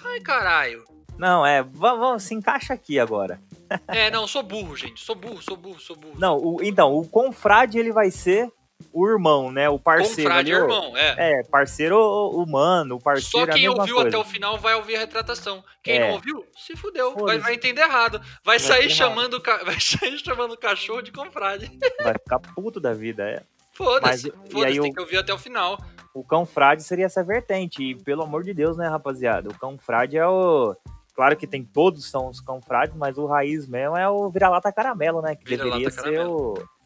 Ai, 0.03 0.19
caralho. 0.19 0.85
Não, 1.17 1.45
é, 1.45 1.63
vamos, 1.63 2.23
se 2.23 2.35
encaixa 2.35 2.73
aqui 2.73 2.99
agora. 2.99 3.41
É, 3.87 4.11
não, 4.11 4.27
sou 4.27 4.43
burro, 4.43 4.75
gente. 4.75 5.03
Sou 5.03 5.15
burro, 5.15 5.41
sou 5.41 5.57
burro, 5.57 5.79
sou 5.79 5.95
burro. 5.95 6.15
Não, 6.17 6.37
o, 6.37 6.63
então, 6.63 6.93
o 6.93 7.07
confrade 7.07 7.79
ele 7.79 7.91
vai 7.91 8.11
ser 8.11 8.51
o 8.93 9.07
irmão, 9.07 9.51
né? 9.51 9.69
O 9.69 9.77
parceiro. 9.79 10.29
Confrade 10.29 10.51
ali, 10.53 10.61
irmão, 10.61 10.95
é. 10.97 11.39
É, 11.39 11.43
parceiro 11.43 11.97
humano, 12.31 12.95
o 12.95 13.01
parceiro. 13.01 13.47
Só 13.47 13.53
quem 13.53 13.65
é 13.65 13.69
ouviu 13.69 13.95
coisa. 13.95 14.09
até 14.09 14.17
o 14.17 14.23
final 14.23 14.57
vai 14.57 14.75
ouvir 14.75 14.95
a 14.95 14.99
retratação. 14.99 15.63
Quem 15.83 15.97
É. 15.97 16.07
não 16.07 16.13
ouviu, 16.15 16.45
se 16.55 16.75
fudeu. 16.75 17.13
Vai, 17.15 17.37
vai 17.39 17.53
entender 17.55 17.81
errado. 17.81 18.21
Vai, 18.43 18.59
sair 18.59 18.83
ter 18.87 18.89
chamando 18.89 19.35
o 19.35 19.41
ca- 19.41 19.63
vai 19.65 19.79
sair 19.79 20.17
chamando 20.19 20.53
o 20.53 20.57
cachorro 20.57 21.01
de 21.01 21.11
confrade. 21.11 21.69
Vai 22.03 22.13
ficar 22.13 22.39
puto 22.39 22.79
da 22.79 22.93
vida, 22.93 23.23
é. 23.23 23.43
Foda-se. 23.73 24.33
E 24.55 24.65
aí 24.65 24.79
tem 24.79 24.91
o- 24.91 24.93
que 24.93 24.99
ouvir 25.01 25.17
até 25.17 25.33
o 25.33 25.37
final. 25.37 25.77
O 26.13 26.23
cão 26.23 26.45
frade 26.47 26.81
seria 26.83 27.05
essa 27.05 27.23
vertente. 27.23 27.83
E 27.83 27.95
pelo 27.95 28.23
amor 28.23 28.43
de 28.43 28.51
Deus, 28.53 28.75
né, 28.75 28.87
rapaziada? 28.87 29.49
O 29.49 29.57
cão 29.59 29.77
frade 29.77 30.17
é 30.17 30.25
o. 30.27 30.75
Claro 31.13 31.35
que 31.35 31.45
tem 31.47 31.63
todos 31.63 32.09
são 32.09 32.27
os 32.29 32.39
cão 32.39 32.59
frades, 32.61 32.95
mas 32.95 33.17
o 33.17 33.25
raiz 33.25 33.67
mesmo 33.67 33.95
é 33.97 34.07
o 34.09 34.29
vira-lata 34.29 34.71
caramelo, 34.71 35.21
né? 35.21 35.35
Que 35.35 35.45
Vira-lata 35.45 35.77
deveria 35.77 35.91
ser 35.91 36.01
caramelo. 36.01 36.53
o, 36.59 36.76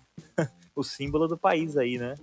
o 0.76 0.84
símbolo 0.84 1.28
do 1.28 1.38
país 1.38 1.78
aí, 1.78 1.98
né? 1.98 2.16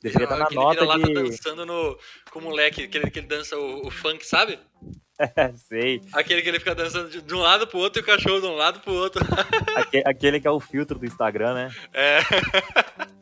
Deveria 0.00 0.24
estar 0.24 0.36
na 0.36 0.44
Aquele 0.44 0.60
nota 0.60 0.80
vira-lata 0.80 1.06
de. 1.06 1.14
dançando 1.14 1.64
no, 1.66 1.98
com 2.30 2.38
o 2.38 2.42
moleque, 2.42 2.84
aquele 2.84 3.10
que 3.10 3.18
ele 3.18 3.26
dança 3.26 3.56
o, 3.56 3.86
o 3.86 3.90
funk, 3.90 4.24
sabe? 4.26 4.58
Sei. 5.68 6.02
Aquele 6.12 6.42
que 6.42 6.48
ele 6.50 6.58
fica 6.58 6.74
dançando 6.74 7.08
de, 7.08 7.22
de 7.22 7.34
um 7.34 7.38
lado 7.40 7.66
pro 7.66 7.78
outro 7.78 8.00
e 8.00 8.02
o 8.02 8.06
cachorro 8.06 8.40
de 8.40 8.46
um 8.46 8.54
lado 8.54 8.80
pro 8.80 8.92
outro. 8.92 9.24
Aque- 9.74 10.02
Aquele 10.06 10.38
que 10.40 10.46
é 10.46 10.50
o 10.50 10.60
filtro 10.60 10.98
do 10.98 11.06
Instagram, 11.06 11.54
né? 11.54 11.70
É. 11.92 12.18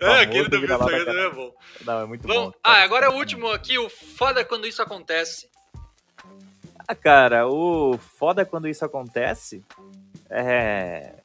É, 0.00 0.20
aquele 0.22 0.48
do 0.48 0.60
vira-lata 0.60 0.90
Instagram 0.92 1.04
caramelo. 1.04 1.30
também 1.30 1.44
é 1.44 1.48
bom. 1.48 1.54
Não, 1.84 2.00
é 2.00 2.04
muito 2.04 2.26
Vamos, 2.26 2.44
bom. 2.46 2.52
ah, 2.64 2.82
agora 2.82 3.06
é 3.06 3.08
o 3.08 3.12
último 3.14 3.46
aqui, 3.48 3.78
o 3.78 3.88
foda 3.88 4.40
é 4.40 4.44
quando 4.44 4.66
isso 4.66 4.82
acontece. 4.82 5.48
Ah, 6.88 6.96
cara, 6.96 7.46
o 7.46 7.96
foda 7.96 8.44
quando 8.44 8.66
isso 8.66 8.84
acontece 8.84 9.64
é. 10.28 11.21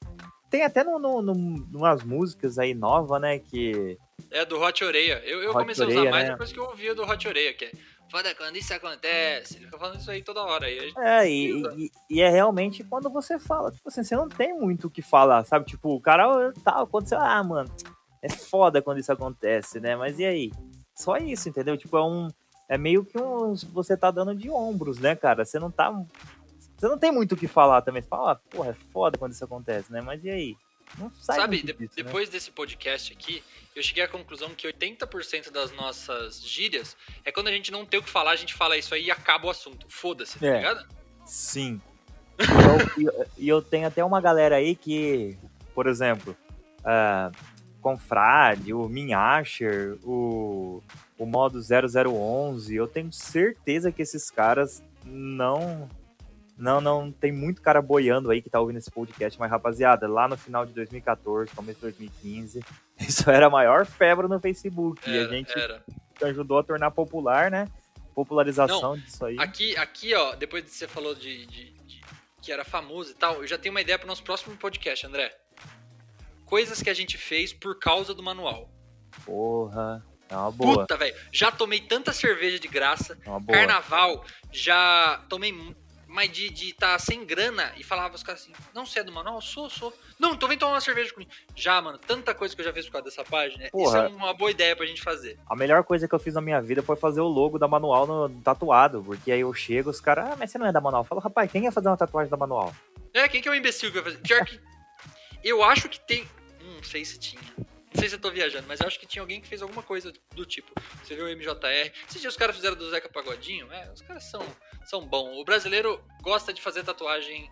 Tem 0.50 0.64
até 0.64 0.84
no, 0.84 0.98
no, 0.98 1.22
no, 1.22 1.34
numas 1.34 2.04
músicas 2.04 2.58
aí 2.58 2.74
nova, 2.74 3.20
né? 3.20 3.40
Que. 3.40 3.98
É 4.32 4.46
do 4.46 4.60
Hot 4.62 4.84
Oreia. 4.84 5.22
Eu, 5.26 5.42
eu 5.42 5.50
Hot 5.52 5.60
comecei 5.60 5.84
a 5.86 5.88
usar 5.88 5.98
Oreia, 6.00 6.12
mais 6.12 6.24
né? 6.26 6.32
depois 6.32 6.52
que 6.54 6.60
eu 6.60 6.64
ouvia 6.66 6.96
do 6.96 7.04
Hot 7.04 7.28
Oreia, 7.28 7.54
que 7.54 7.66
é 7.66 7.72
foda 8.10 8.34
quando 8.36 8.56
isso 8.56 8.74
acontece. 8.74 9.58
Ele 9.58 9.66
fica 9.66 9.78
falando 9.78 10.00
isso 10.00 10.10
aí 10.10 10.22
toda 10.24 10.42
hora. 10.44 10.70
E 10.70 10.80
a 10.80 10.82
gente- 10.84 11.00
É, 11.00 11.30
e, 11.30 11.62
e- 11.78 11.92
e 12.10 12.22
é 12.22 12.30
realmente 12.30 12.84
quando 12.84 13.10
você 13.10 13.38
fala, 13.38 13.72
tipo 13.72 13.90
assim, 13.90 14.04
você 14.04 14.16
não 14.16 14.30
tem 14.30 14.58
muito 14.58 14.88
o 14.88 14.90
que 14.90 15.02
falar, 15.02 15.44
sabe? 15.44 15.66
Tipo, 15.66 15.94
o 15.96 16.02
cara 16.02 16.52
tá, 16.64 16.82
aconteceu, 16.82 17.20
ah, 17.20 17.44
mano, 17.44 17.70
é 18.22 18.30
foda 18.30 18.82
quando 18.82 19.00
isso 19.00 19.12
acontece, 19.12 19.80
né? 19.82 19.96
Mas 19.96 20.18
e 20.20 20.26
aí? 20.26 20.52
Só 20.96 21.18
isso, 21.18 21.50
entendeu? 21.50 21.78
Tipo, 21.78 21.98
é 21.98 22.04
um. 22.04 22.28
É 22.70 22.78
meio 22.78 23.06
que 23.06 23.18
um. 23.22 23.54
Você 23.74 23.96
tá 23.96 24.10
dando 24.12 24.34
de 24.36 24.50
ombros, 24.50 24.98
né, 25.00 25.16
cara? 25.16 25.46
Você 25.46 25.60
não 25.60 25.70
tá. 25.70 25.94
Você 26.78 26.88
não 26.88 26.98
tem 26.98 27.12
muito 27.12 27.34
o 27.34 27.38
que 27.38 27.48
falar 27.48 27.82
também. 27.82 28.02
Você 28.02 28.08
fala, 28.08 28.34
ah, 28.34 28.36
porra, 28.36 28.70
é 28.70 28.74
foda 28.94 29.18
quando 29.18 29.32
isso 29.32 29.44
acontece, 29.44 29.92
né? 29.92 30.00
Mas 30.02 30.24
e 30.24 30.30
aí? 30.30 30.56
Não 30.98 31.12
sai 31.16 31.36
Sabe, 31.38 31.58
de- 31.62 31.74
disso, 31.74 31.82
né? 31.98 32.04
depois 32.04 32.30
desse 32.30 32.50
podcast 32.52 33.12
aqui, 33.12 33.44
eu 33.76 33.84
cheguei 33.84 34.04
à 34.04 34.08
conclusão 34.08 34.52
que 34.56 34.66
80% 34.68 35.52
das 35.52 35.72
nossas 35.74 36.42
gírias 36.42 36.96
é 37.26 37.32
quando 37.32 37.48
a 37.48 37.52
gente 37.52 37.72
não 37.72 37.86
tem 37.86 38.00
o 38.00 38.04
que 38.04 38.10
falar, 38.10 38.32
a 38.32 38.36
gente 38.38 38.54
fala 38.54 38.78
isso 38.78 38.94
aí 38.96 39.06
e 39.08 39.12
acaba 39.12 39.48
o 39.48 39.50
assunto. 39.50 39.86
Foda-se, 39.90 40.40
tá 40.40 40.46
É. 40.48 40.58
ligado? 40.58 40.88
Sim. 41.26 41.82
E 42.40 42.44
eu, 42.44 43.04
e 43.04 43.06
eu- 43.06 43.26
e 43.38 43.50
eu 43.50 43.62
tenho 43.62 43.86
até 43.88 44.02
uma 44.06 44.22
galera 44.22 44.56
aí 44.58 44.76
que, 44.76 45.36
por 45.76 45.88
exemplo, 45.88 46.38
ah, 46.86 47.32
Confrade, 47.82 48.74
o 48.74 48.88
Minhasher, 48.88 49.98
o, 50.04 50.82
o 51.18 51.26
modo 51.26 51.60
0011, 51.62 52.76
eu 52.76 52.88
tenho 52.88 53.12
certeza 53.12 53.92
que 53.92 54.02
esses 54.02 54.30
caras 54.32 54.82
não. 55.06 55.90
Não, 56.58 56.82
não, 56.82 57.12
tem 57.12 57.32
muito 57.32 57.62
cara 57.62 57.82
boiando 57.82 58.32
aí 58.32 58.42
que 58.42 58.50
tá 58.50 58.60
ouvindo 58.60 58.78
esse 58.78 58.90
podcast, 58.90 59.40
mas 59.40 59.50
rapaziada, 59.52 60.08
lá 60.08 60.28
no 60.28 60.36
final 60.36 60.66
de 60.66 60.74
2014, 60.74 61.52
começo 61.56 61.76
de 61.78 61.82
2015, 61.82 62.64
isso 63.00 63.30
era 63.30 63.46
a 63.46 63.50
maior 63.50 63.86
febre 63.86 64.28
no 64.28 64.40
Facebook. 64.40 65.08
e 65.08 65.14
a 65.14 65.22
Era, 65.22 65.30
gente 65.30 65.52
era. 65.58 65.84
ajudou 66.24 66.58
a 66.60 66.64
tornar 66.64 66.90
popular, 66.92 67.52
né? 67.52 67.68
Popularização 68.16 68.98
disso 68.98 69.24
aí. 69.26 69.36
Aqui, 69.40 69.78
aqui, 69.78 70.16
ó, 70.16 70.34
depois 70.36 70.64
de 70.64 70.72
você 70.72 70.88
falou 70.88 71.14
de, 71.14 71.46
de- 71.46 71.72
de- 71.74 72.02
que 72.42 72.52
era 72.52 72.66
famoso 72.66 73.12
e 73.12 73.14
tal, 73.14 73.36
eu 73.42 73.48
já 73.48 73.58
tenho 73.58 73.74
uma 73.76 73.82
ideia 73.82 74.00
pro 74.00 74.08
nosso 74.08 74.24
próximo 74.24 74.58
podcast, 74.58 75.06
André. 75.06 75.32
Coisas 76.46 76.82
que 76.82 76.90
a 76.90 76.94
gente 76.94 77.18
fez 77.18 77.54
por 77.54 77.78
causa 77.78 78.14
do 78.16 78.24
manual. 78.24 78.70
Porra, 79.26 80.04
é 80.30 80.36
uma 80.36 80.52
boa. 80.52 80.80
Puta, 80.80 80.96
velho. 80.98 81.16
Já 81.32 81.52
tomei 81.52 81.82
tanta 81.82 82.14
cerveja 82.14 82.58
de 82.58 82.68
graça. 82.68 83.18
É 83.26 83.30
uma 83.30 83.40
boa. 83.40 83.58
Carnaval, 83.58 84.26
já 84.52 85.24
tomei. 85.30 85.54
Mas 86.08 86.32
de 86.32 86.48
estar 86.48 86.94
tá 86.94 87.00
sem 87.00 87.26
grana 87.26 87.74
e 87.76 87.84
falava 87.84 88.16
os 88.16 88.24
caras 88.24 88.42
assim: 88.42 88.54
Não, 88.74 88.86
você 88.86 89.00
é 89.00 89.04
do 89.04 89.12
manual? 89.12 89.42
Sou, 89.42 89.70
sou. 89.70 89.94
Não, 90.18 90.34
então 90.34 90.48
vem 90.48 90.58
tomar 90.58 90.74
uma 90.74 90.82
cerveja 90.82 91.14
comigo. 91.14 91.30
Já, 91.56 91.82
mano, 91.82 91.98
tanta 91.98 92.34
coisa 92.34 92.56
que 92.56 92.62
eu 92.62 92.66
já 92.66 92.74
fiz 92.74 92.86
por 92.86 92.94
causa 92.94 93.06
dessa 93.06 93.24
página. 93.26 93.66
Isso 93.66 93.72
Porra. 93.72 94.00
é 94.04 94.08
uma 94.08 94.34
boa 94.34 94.50
ideia 94.50 94.76
pra 94.76 94.86
gente 94.86 95.02
fazer. 95.02 95.38
A 95.50 95.56
melhor 95.56 95.84
coisa 95.84 96.08
que 96.08 96.16
eu 96.16 96.20
fiz 96.20 96.34
na 96.34 96.42
minha 96.42 96.62
vida 96.62 96.82
foi 96.82 96.96
fazer 96.96 97.20
o 97.20 97.28
logo 97.28 97.60
da 97.60 97.68
Manual 97.68 98.08
no, 98.08 98.28
no 98.30 98.42
tatuado. 98.42 99.04
Porque 99.04 99.32
aí 99.32 99.42
eu 99.42 99.54
chego, 99.54 99.90
os 99.90 100.00
caras, 100.00 100.32
ah, 100.32 100.36
mas 100.40 100.50
você 100.50 100.58
não 100.58 100.66
é 100.66 100.72
da 100.72 100.80
Manual. 100.80 101.02
Eu 101.02 101.08
falo, 101.08 101.20
rapaz, 101.22 101.52
quem 101.52 101.66
ia 101.66 101.72
fazer 101.72 101.90
uma 101.90 101.98
tatuagem 101.98 102.32
da 102.32 102.38
Manual? 102.38 102.74
É, 103.14 103.28
quem 103.28 103.42
que 103.42 103.48
é 103.48 103.52
o 103.52 103.56
imbecil 103.56 103.92
que 103.92 104.00
vai 104.00 104.12
fazer? 104.12 104.24
Pior 104.24 104.46
que. 104.46 104.60
Eu 105.44 105.64
acho 105.64 105.90
que 105.90 106.00
tem. 106.00 106.24
Hum, 106.62 106.76
Não 106.78 106.84
sei 106.84 107.04
se 107.04 107.20
tinha. 107.20 107.42
Não 107.94 108.00
sei 108.00 108.10
se 108.10 108.16
eu 108.16 108.20
tô 108.20 108.30
viajando, 108.30 108.68
mas 108.68 108.80
eu 108.82 108.88
acho 108.88 109.00
que 109.00 109.06
tinha 109.06 109.22
alguém 109.22 109.40
que 109.40 109.48
fez 109.48 109.62
alguma 109.62 109.82
coisa 109.82 110.12
do 110.36 110.46
tipo. 110.46 110.72
Você 111.04 111.16
viu 111.16 111.26
o 111.26 111.30
MJR. 111.30 111.92
Esses 112.08 112.22
dias 112.22 112.34
os 112.34 112.38
caras 112.38 112.56
fizeram 112.56 112.76
do 112.76 112.90
Zeca 112.90 113.10
Pagodinho. 113.10 113.72
É, 113.72 113.92
os 113.92 114.02
caras 114.02 114.24
são, 114.26 114.42
são 114.86 115.06
bons. 115.06 115.40
O 115.40 115.46
brasileiro 115.46 116.04
gosta 116.22 116.54
de 116.54 116.62
fazer 116.62 116.84
tatuagem 116.84 117.50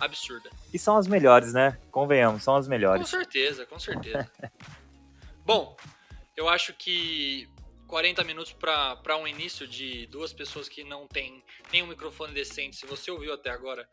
absurda. 0.00 0.50
E 0.72 0.78
são 0.78 0.96
as 0.96 1.06
melhores, 1.06 1.52
né? 1.52 1.78
Convenhamos, 1.90 2.42
são 2.42 2.56
as 2.56 2.66
Com 2.66 2.70
melhores. 2.70 3.08
certeza, 3.08 3.66
com 3.66 3.78
certeza. 3.78 4.30
Bom, 5.44 5.76
eu 6.36 6.48
acho 6.48 6.72
que 6.72 7.48
40 7.86 8.24
minutos 8.24 8.52
para 8.52 9.16
um 9.16 9.28
início 9.28 9.68
de 9.68 10.06
duas 10.06 10.32
pessoas 10.32 10.68
que 10.68 10.82
não 10.82 11.06
têm 11.06 11.44
nenhum 11.70 11.86
microfone 11.86 12.32
decente, 12.32 12.76
se 12.76 12.86
você 12.86 13.10
ouviu 13.10 13.32
até 13.34 13.50
agora, 13.50 13.88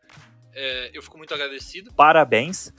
é, 0.52 0.90
eu 0.92 1.02
fico 1.02 1.18
muito 1.18 1.32
agradecido. 1.34 1.92
Parabéns. 1.94 2.72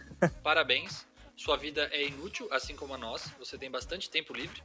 Parabéns. 0.43 1.07
Sua 1.35 1.57
vida 1.57 1.89
é 1.91 2.05
inútil, 2.05 2.47
assim 2.51 2.75
como 2.75 2.93
a 2.93 2.97
nossa. 2.97 3.31
Você 3.39 3.57
tem 3.57 3.69
bastante 3.69 4.09
tempo 4.09 4.33
livre. 4.33 4.61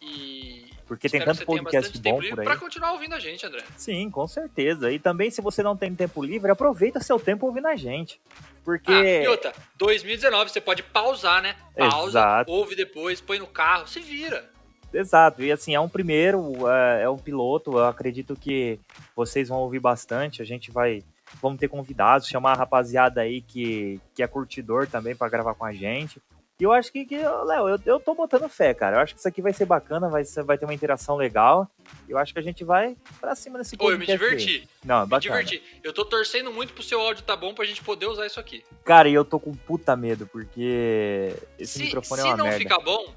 E. 0.00 0.70
Porque 0.86 1.08
tem 1.08 1.22
tanto 1.22 1.44
podcast 1.44 1.98
bom 1.98 2.20
por 2.20 2.40
aí. 2.40 2.44
Pra 2.46 2.56
continuar 2.56 2.92
ouvindo 2.92 3.14
a 3.14 3.18
gente, 3.18 3.44
André. 3.44 3.62
Sim, 3.76 4.10
com 4.10 4.26
certeza. 4.26 4.90
E 4.92 4.98
também, 4.98 5.30
se 5.30 5.40
você 5.40 5.62
não 5.62 5.76
tem 5.76 5.94
tempo 5.94 6.22
livre, 6.22 6.50
aproveita 6.50 7.00
seu 7.00 7.18
tempo 7.18 7.46
ouvindo 7.46 7.68
a 7.68 7.76
gente. 7.76 8.20
Porque. 8.64 8.92
Ah, 8.92 9.22
e 9.22 9.28
outra, 9.28 9.52
2019 9.76 10.50
você 10.50 10.60
pode 10.60 10.82
pausar, 10.82 11.42
né? 11.42 11.56
Pausa, 11.76 12.18
Exato. 12.20 12.52
ouve 12.52 12.76
depois, 12.76 13.20
põe 13.20 13.38
no 13.38 13.46
carro, 13.46 13.86
se 13.86 14.00
vira. 14.00 14.48
Exato, 14.92 15.42
e 15.42 15.52
assim, 15.52 15.74
é 15.74 15.80
um 15.80 15.88
primeiro, 15.88 16.66
é, 16.66 17.02
é 17.02 17.10
um 17.10 17.18
piloto, 17.18 17.72
eu 17.72 17.84
acredito 17.84 18.34
que 18.34 18.80
vocês 19.14 19.48
vão 19.48 19.58
ouvir 19.58 19.80
bastante, 19.80 20.40
a 20.40 20.44
gente 20.44 20.70
vai, 20.70 21.02
vamos 21.42 21.58
ter 21.58 21.68
convidados, 21.68 22.28
chamar 22.28 22.52
a 22.52 22.56
rapaziada 22.56 23.20
aí 23.20 23.40
que, 23.42 24.00
que 24.14 24.22
é 24.22 24.26
curtidor 24.26 24.86
também 24.86 25.14
para 25.16 25.28
gravar 25.28 25.54
com 25.54 25.64
a 25.64 25.72
gente. 25.72 26.20
E 26.60 26.64
eu 26.64 26.72
acho 26.72 26.90
que, 26.90 27.04
que 27.04 27.16
Léo, 27.16 27.68
eu, 27.68 27.78
eu 27.86 28.00
tô 28.00 28.14
botando 28.16 28.48
fé, 28.48 28.74
cara, 28.74 28.96
eu 28.96 29.00
acho 29.00 29.14
que 29.14 29.20
isso 29.20 29.28
aqui 29.28 29.40
vai 29.40 29.52
ser 29.52 29.64
bacana, 29.64 30.08
vai, 30.08 30.24
ser- 30.24 30.42
vai 30.42 30.58
ter 30.58 30.64
uma 30.64 30.74
interação 30.74 31.14
legal, 31.14 31.70
eu 32.08 32.18
acho 32.18 32.32
que 32.32 32.38
a 32.40 32.42
gente 32.42 32.64
vai 32.64 32.96
pra 33.20 33.36
cima 33.36 33.58
desse 33.58 33.76
Pô, 33.76 33.92
eu 33.92 33.98
me 33.98 34.04
diverti. 34.04 34.68
Não, 34.84 34.96
é 34.98 35.02
Me 35.02 35.06
bacana. 35.08 35.44
diverti. 35.44 35.62
Eu 35.84 35.92
tô 35.92 36.04
torcendo 36.04 36.50
muito 36.52 36.72
pro 36.72 36.82
seu 36.82 37.00
áudio 37.00 37.22
tá 37.22 37.36
bom 37.36 37.54
pra 37.54 37.64
gente 37.64 37.80
poder 37.84 38.06
usar 38.06 38.26
isso 38.26 38.40
aqui. 38.40 38.64
Cara, 38.84 39.08
e 39.08 39.14
eu 39.14 39.24
tô 39.24 39.38
com 39.38 39.52
puta 39.54 39.94
medo, 39.94 40.26
porque 40.26 41.32
esse 41.60 41.74
se 41.78 41.84
microfone 41.84 42.22
se 42.22 42.26
é 42.26 42.30
uma 42.30 42.36
não 42.38 42.44
merda. 42.46 42.58
ficar 42.58 42.80
bom, 42.80 43.14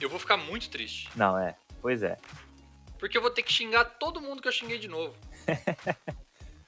eu 0.00 0.08
vou 0.08 0.20
ficar 0.20 0.36
muito 0.36 0.70
triste. 0.70 1.08
Não, 1.16 1.36
é, 1.36 1.56
pois 1.82 2.04
é. 2.04 2.16
Porque 3.00 3.18
eu 3.18 3.22
vou 3.22 3.32
ter 3.32 3.42
que 3.42 3.52
xingar 3.52 3.84
todo 3.84 4.20
mundo 4.20 4.40
que 4.40 4.46
eu 4.46 4.52
xinguei 4.52 4.78
de 4.78 4.86
novo. 4.86 5.12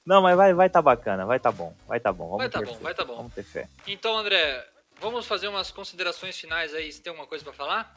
Não, 0.09 0.23
mas 0.23 0.35
vai, 0.39 0.55
vai 0.55 0.71
tá 0.71 0.81
bacana, 0.81 1.27
vai 1.27 1.39
tá 1.39 1.53
bom, 1.53 1.75
vai 1.87 2.01
tá 2.01 2.11
bom. 2.11 2.31
Vamos 2.31 2.39
Vai 2.39 2.49
tá 2.49 2.63
bom, 2.63 2.79
vai 2.81 2.95
tá 2.95 3.05
bom. 3.05 3.17
Vamos 3.17 3.35
ter 3.35 3.43
fé. 3.43 3.69
Então, 3.87 4.17
André, 4.17 4.65
vamos 4.99 5.27
fazer 5.27 5.49
umas 5.49 5.71
considerações 5.71 6.41
finais 6.41 6.75
aí. 6.75 6.91
Você 6.91 7.03
tem 7.03 7.11
alguma 7.11 7.27
coisa 7.27 7.45
pra 7.45 7.53
falar? 7.53 7.95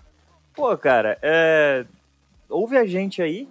Pô, 0.53 0.77
cara, 0.77 1.17
é... 1.21 1.85
ouve 2.49 2.77
a 2.77 2.85
gente 2.85 3.21
aí, 3.21 3.47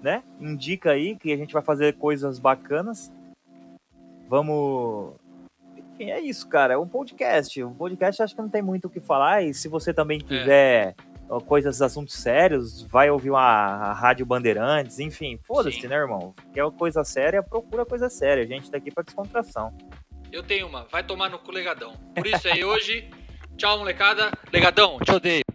né? 0.00 0.22
Indica 0.40 0.92
aí 0.92 1.16
que 1.16 1.30
a 1.30 1.36
gente 1.36 1.52
vai 1.52 1.60
fazer 1.60 1.96
coisas 1.98 2.38
bacanas. 2.38 3.12
Vamos. 4.26 5.12
Enfim, 5.76 6.10
é 6.10 6.18
isso, 6.18 6.48
cara. 6.48 6.72
É 6.72 6.78
um 6.78 6.88
podcast. 6.88 7.62
Um 7.62 7.74
podcast 7.74 8.22
acho 8.22 8.34
que 8.34 8.40
não 8.40 8.48
tem 8.48 8.62
muito 8.62 8.86
o 8.86 8.90
que 8.90 9.00
falar. 9.00 9.42
E 9.42 9.52
se 9.52 9.68
você 9.68 9.92
também 9.92 10.18
quiser 10.18 10.94
é. 10.98 11.07
Coisas, 11.44 11.82
assuntos 11.82 12.14
sérios, 12.14 12.82
vai 12.82 13.10
ouvir 13.10 13.30
uma 13.30 13.92
Rádio 13.92 14.24
Bandeirantes, 14.24 14.98
enfim, 14.98 15.38
foda-se, 15.44 15.86
né, 15.86 15.96
irmão? 15.96 16.34
Quer 16.52 16.68
coisa 16.72 17.04
séria, 17.04 17.42
procura 17.42 17.84
coisa 17.84 18.08
séria. 18.08 18.42
A 18.42 18.46
gente 18.46 18.70
tá 18.70 18.78
aqui 18.78 18.90
pra 18.90 19.02
descontração. 19.02 19.76
Eu 20.32 20.42
tenho 20.42 20.66
uma, 20.66 20.84
vai 20.90 21.02
tomar 21.02 21.30
no 21.30 21.38
cu 21.38 21.50
legadão. 21.50 21.92
Por 22.14 22.26
isso 22.26 22.48
aí, 22.48 22.64
hoje, 22.64 23.08
tchau, 23.56 23.78
molecada. 23.78 24.30
Legadão, 24.52 24.98
te 24.98 25.10
odeio. 25.10 25.47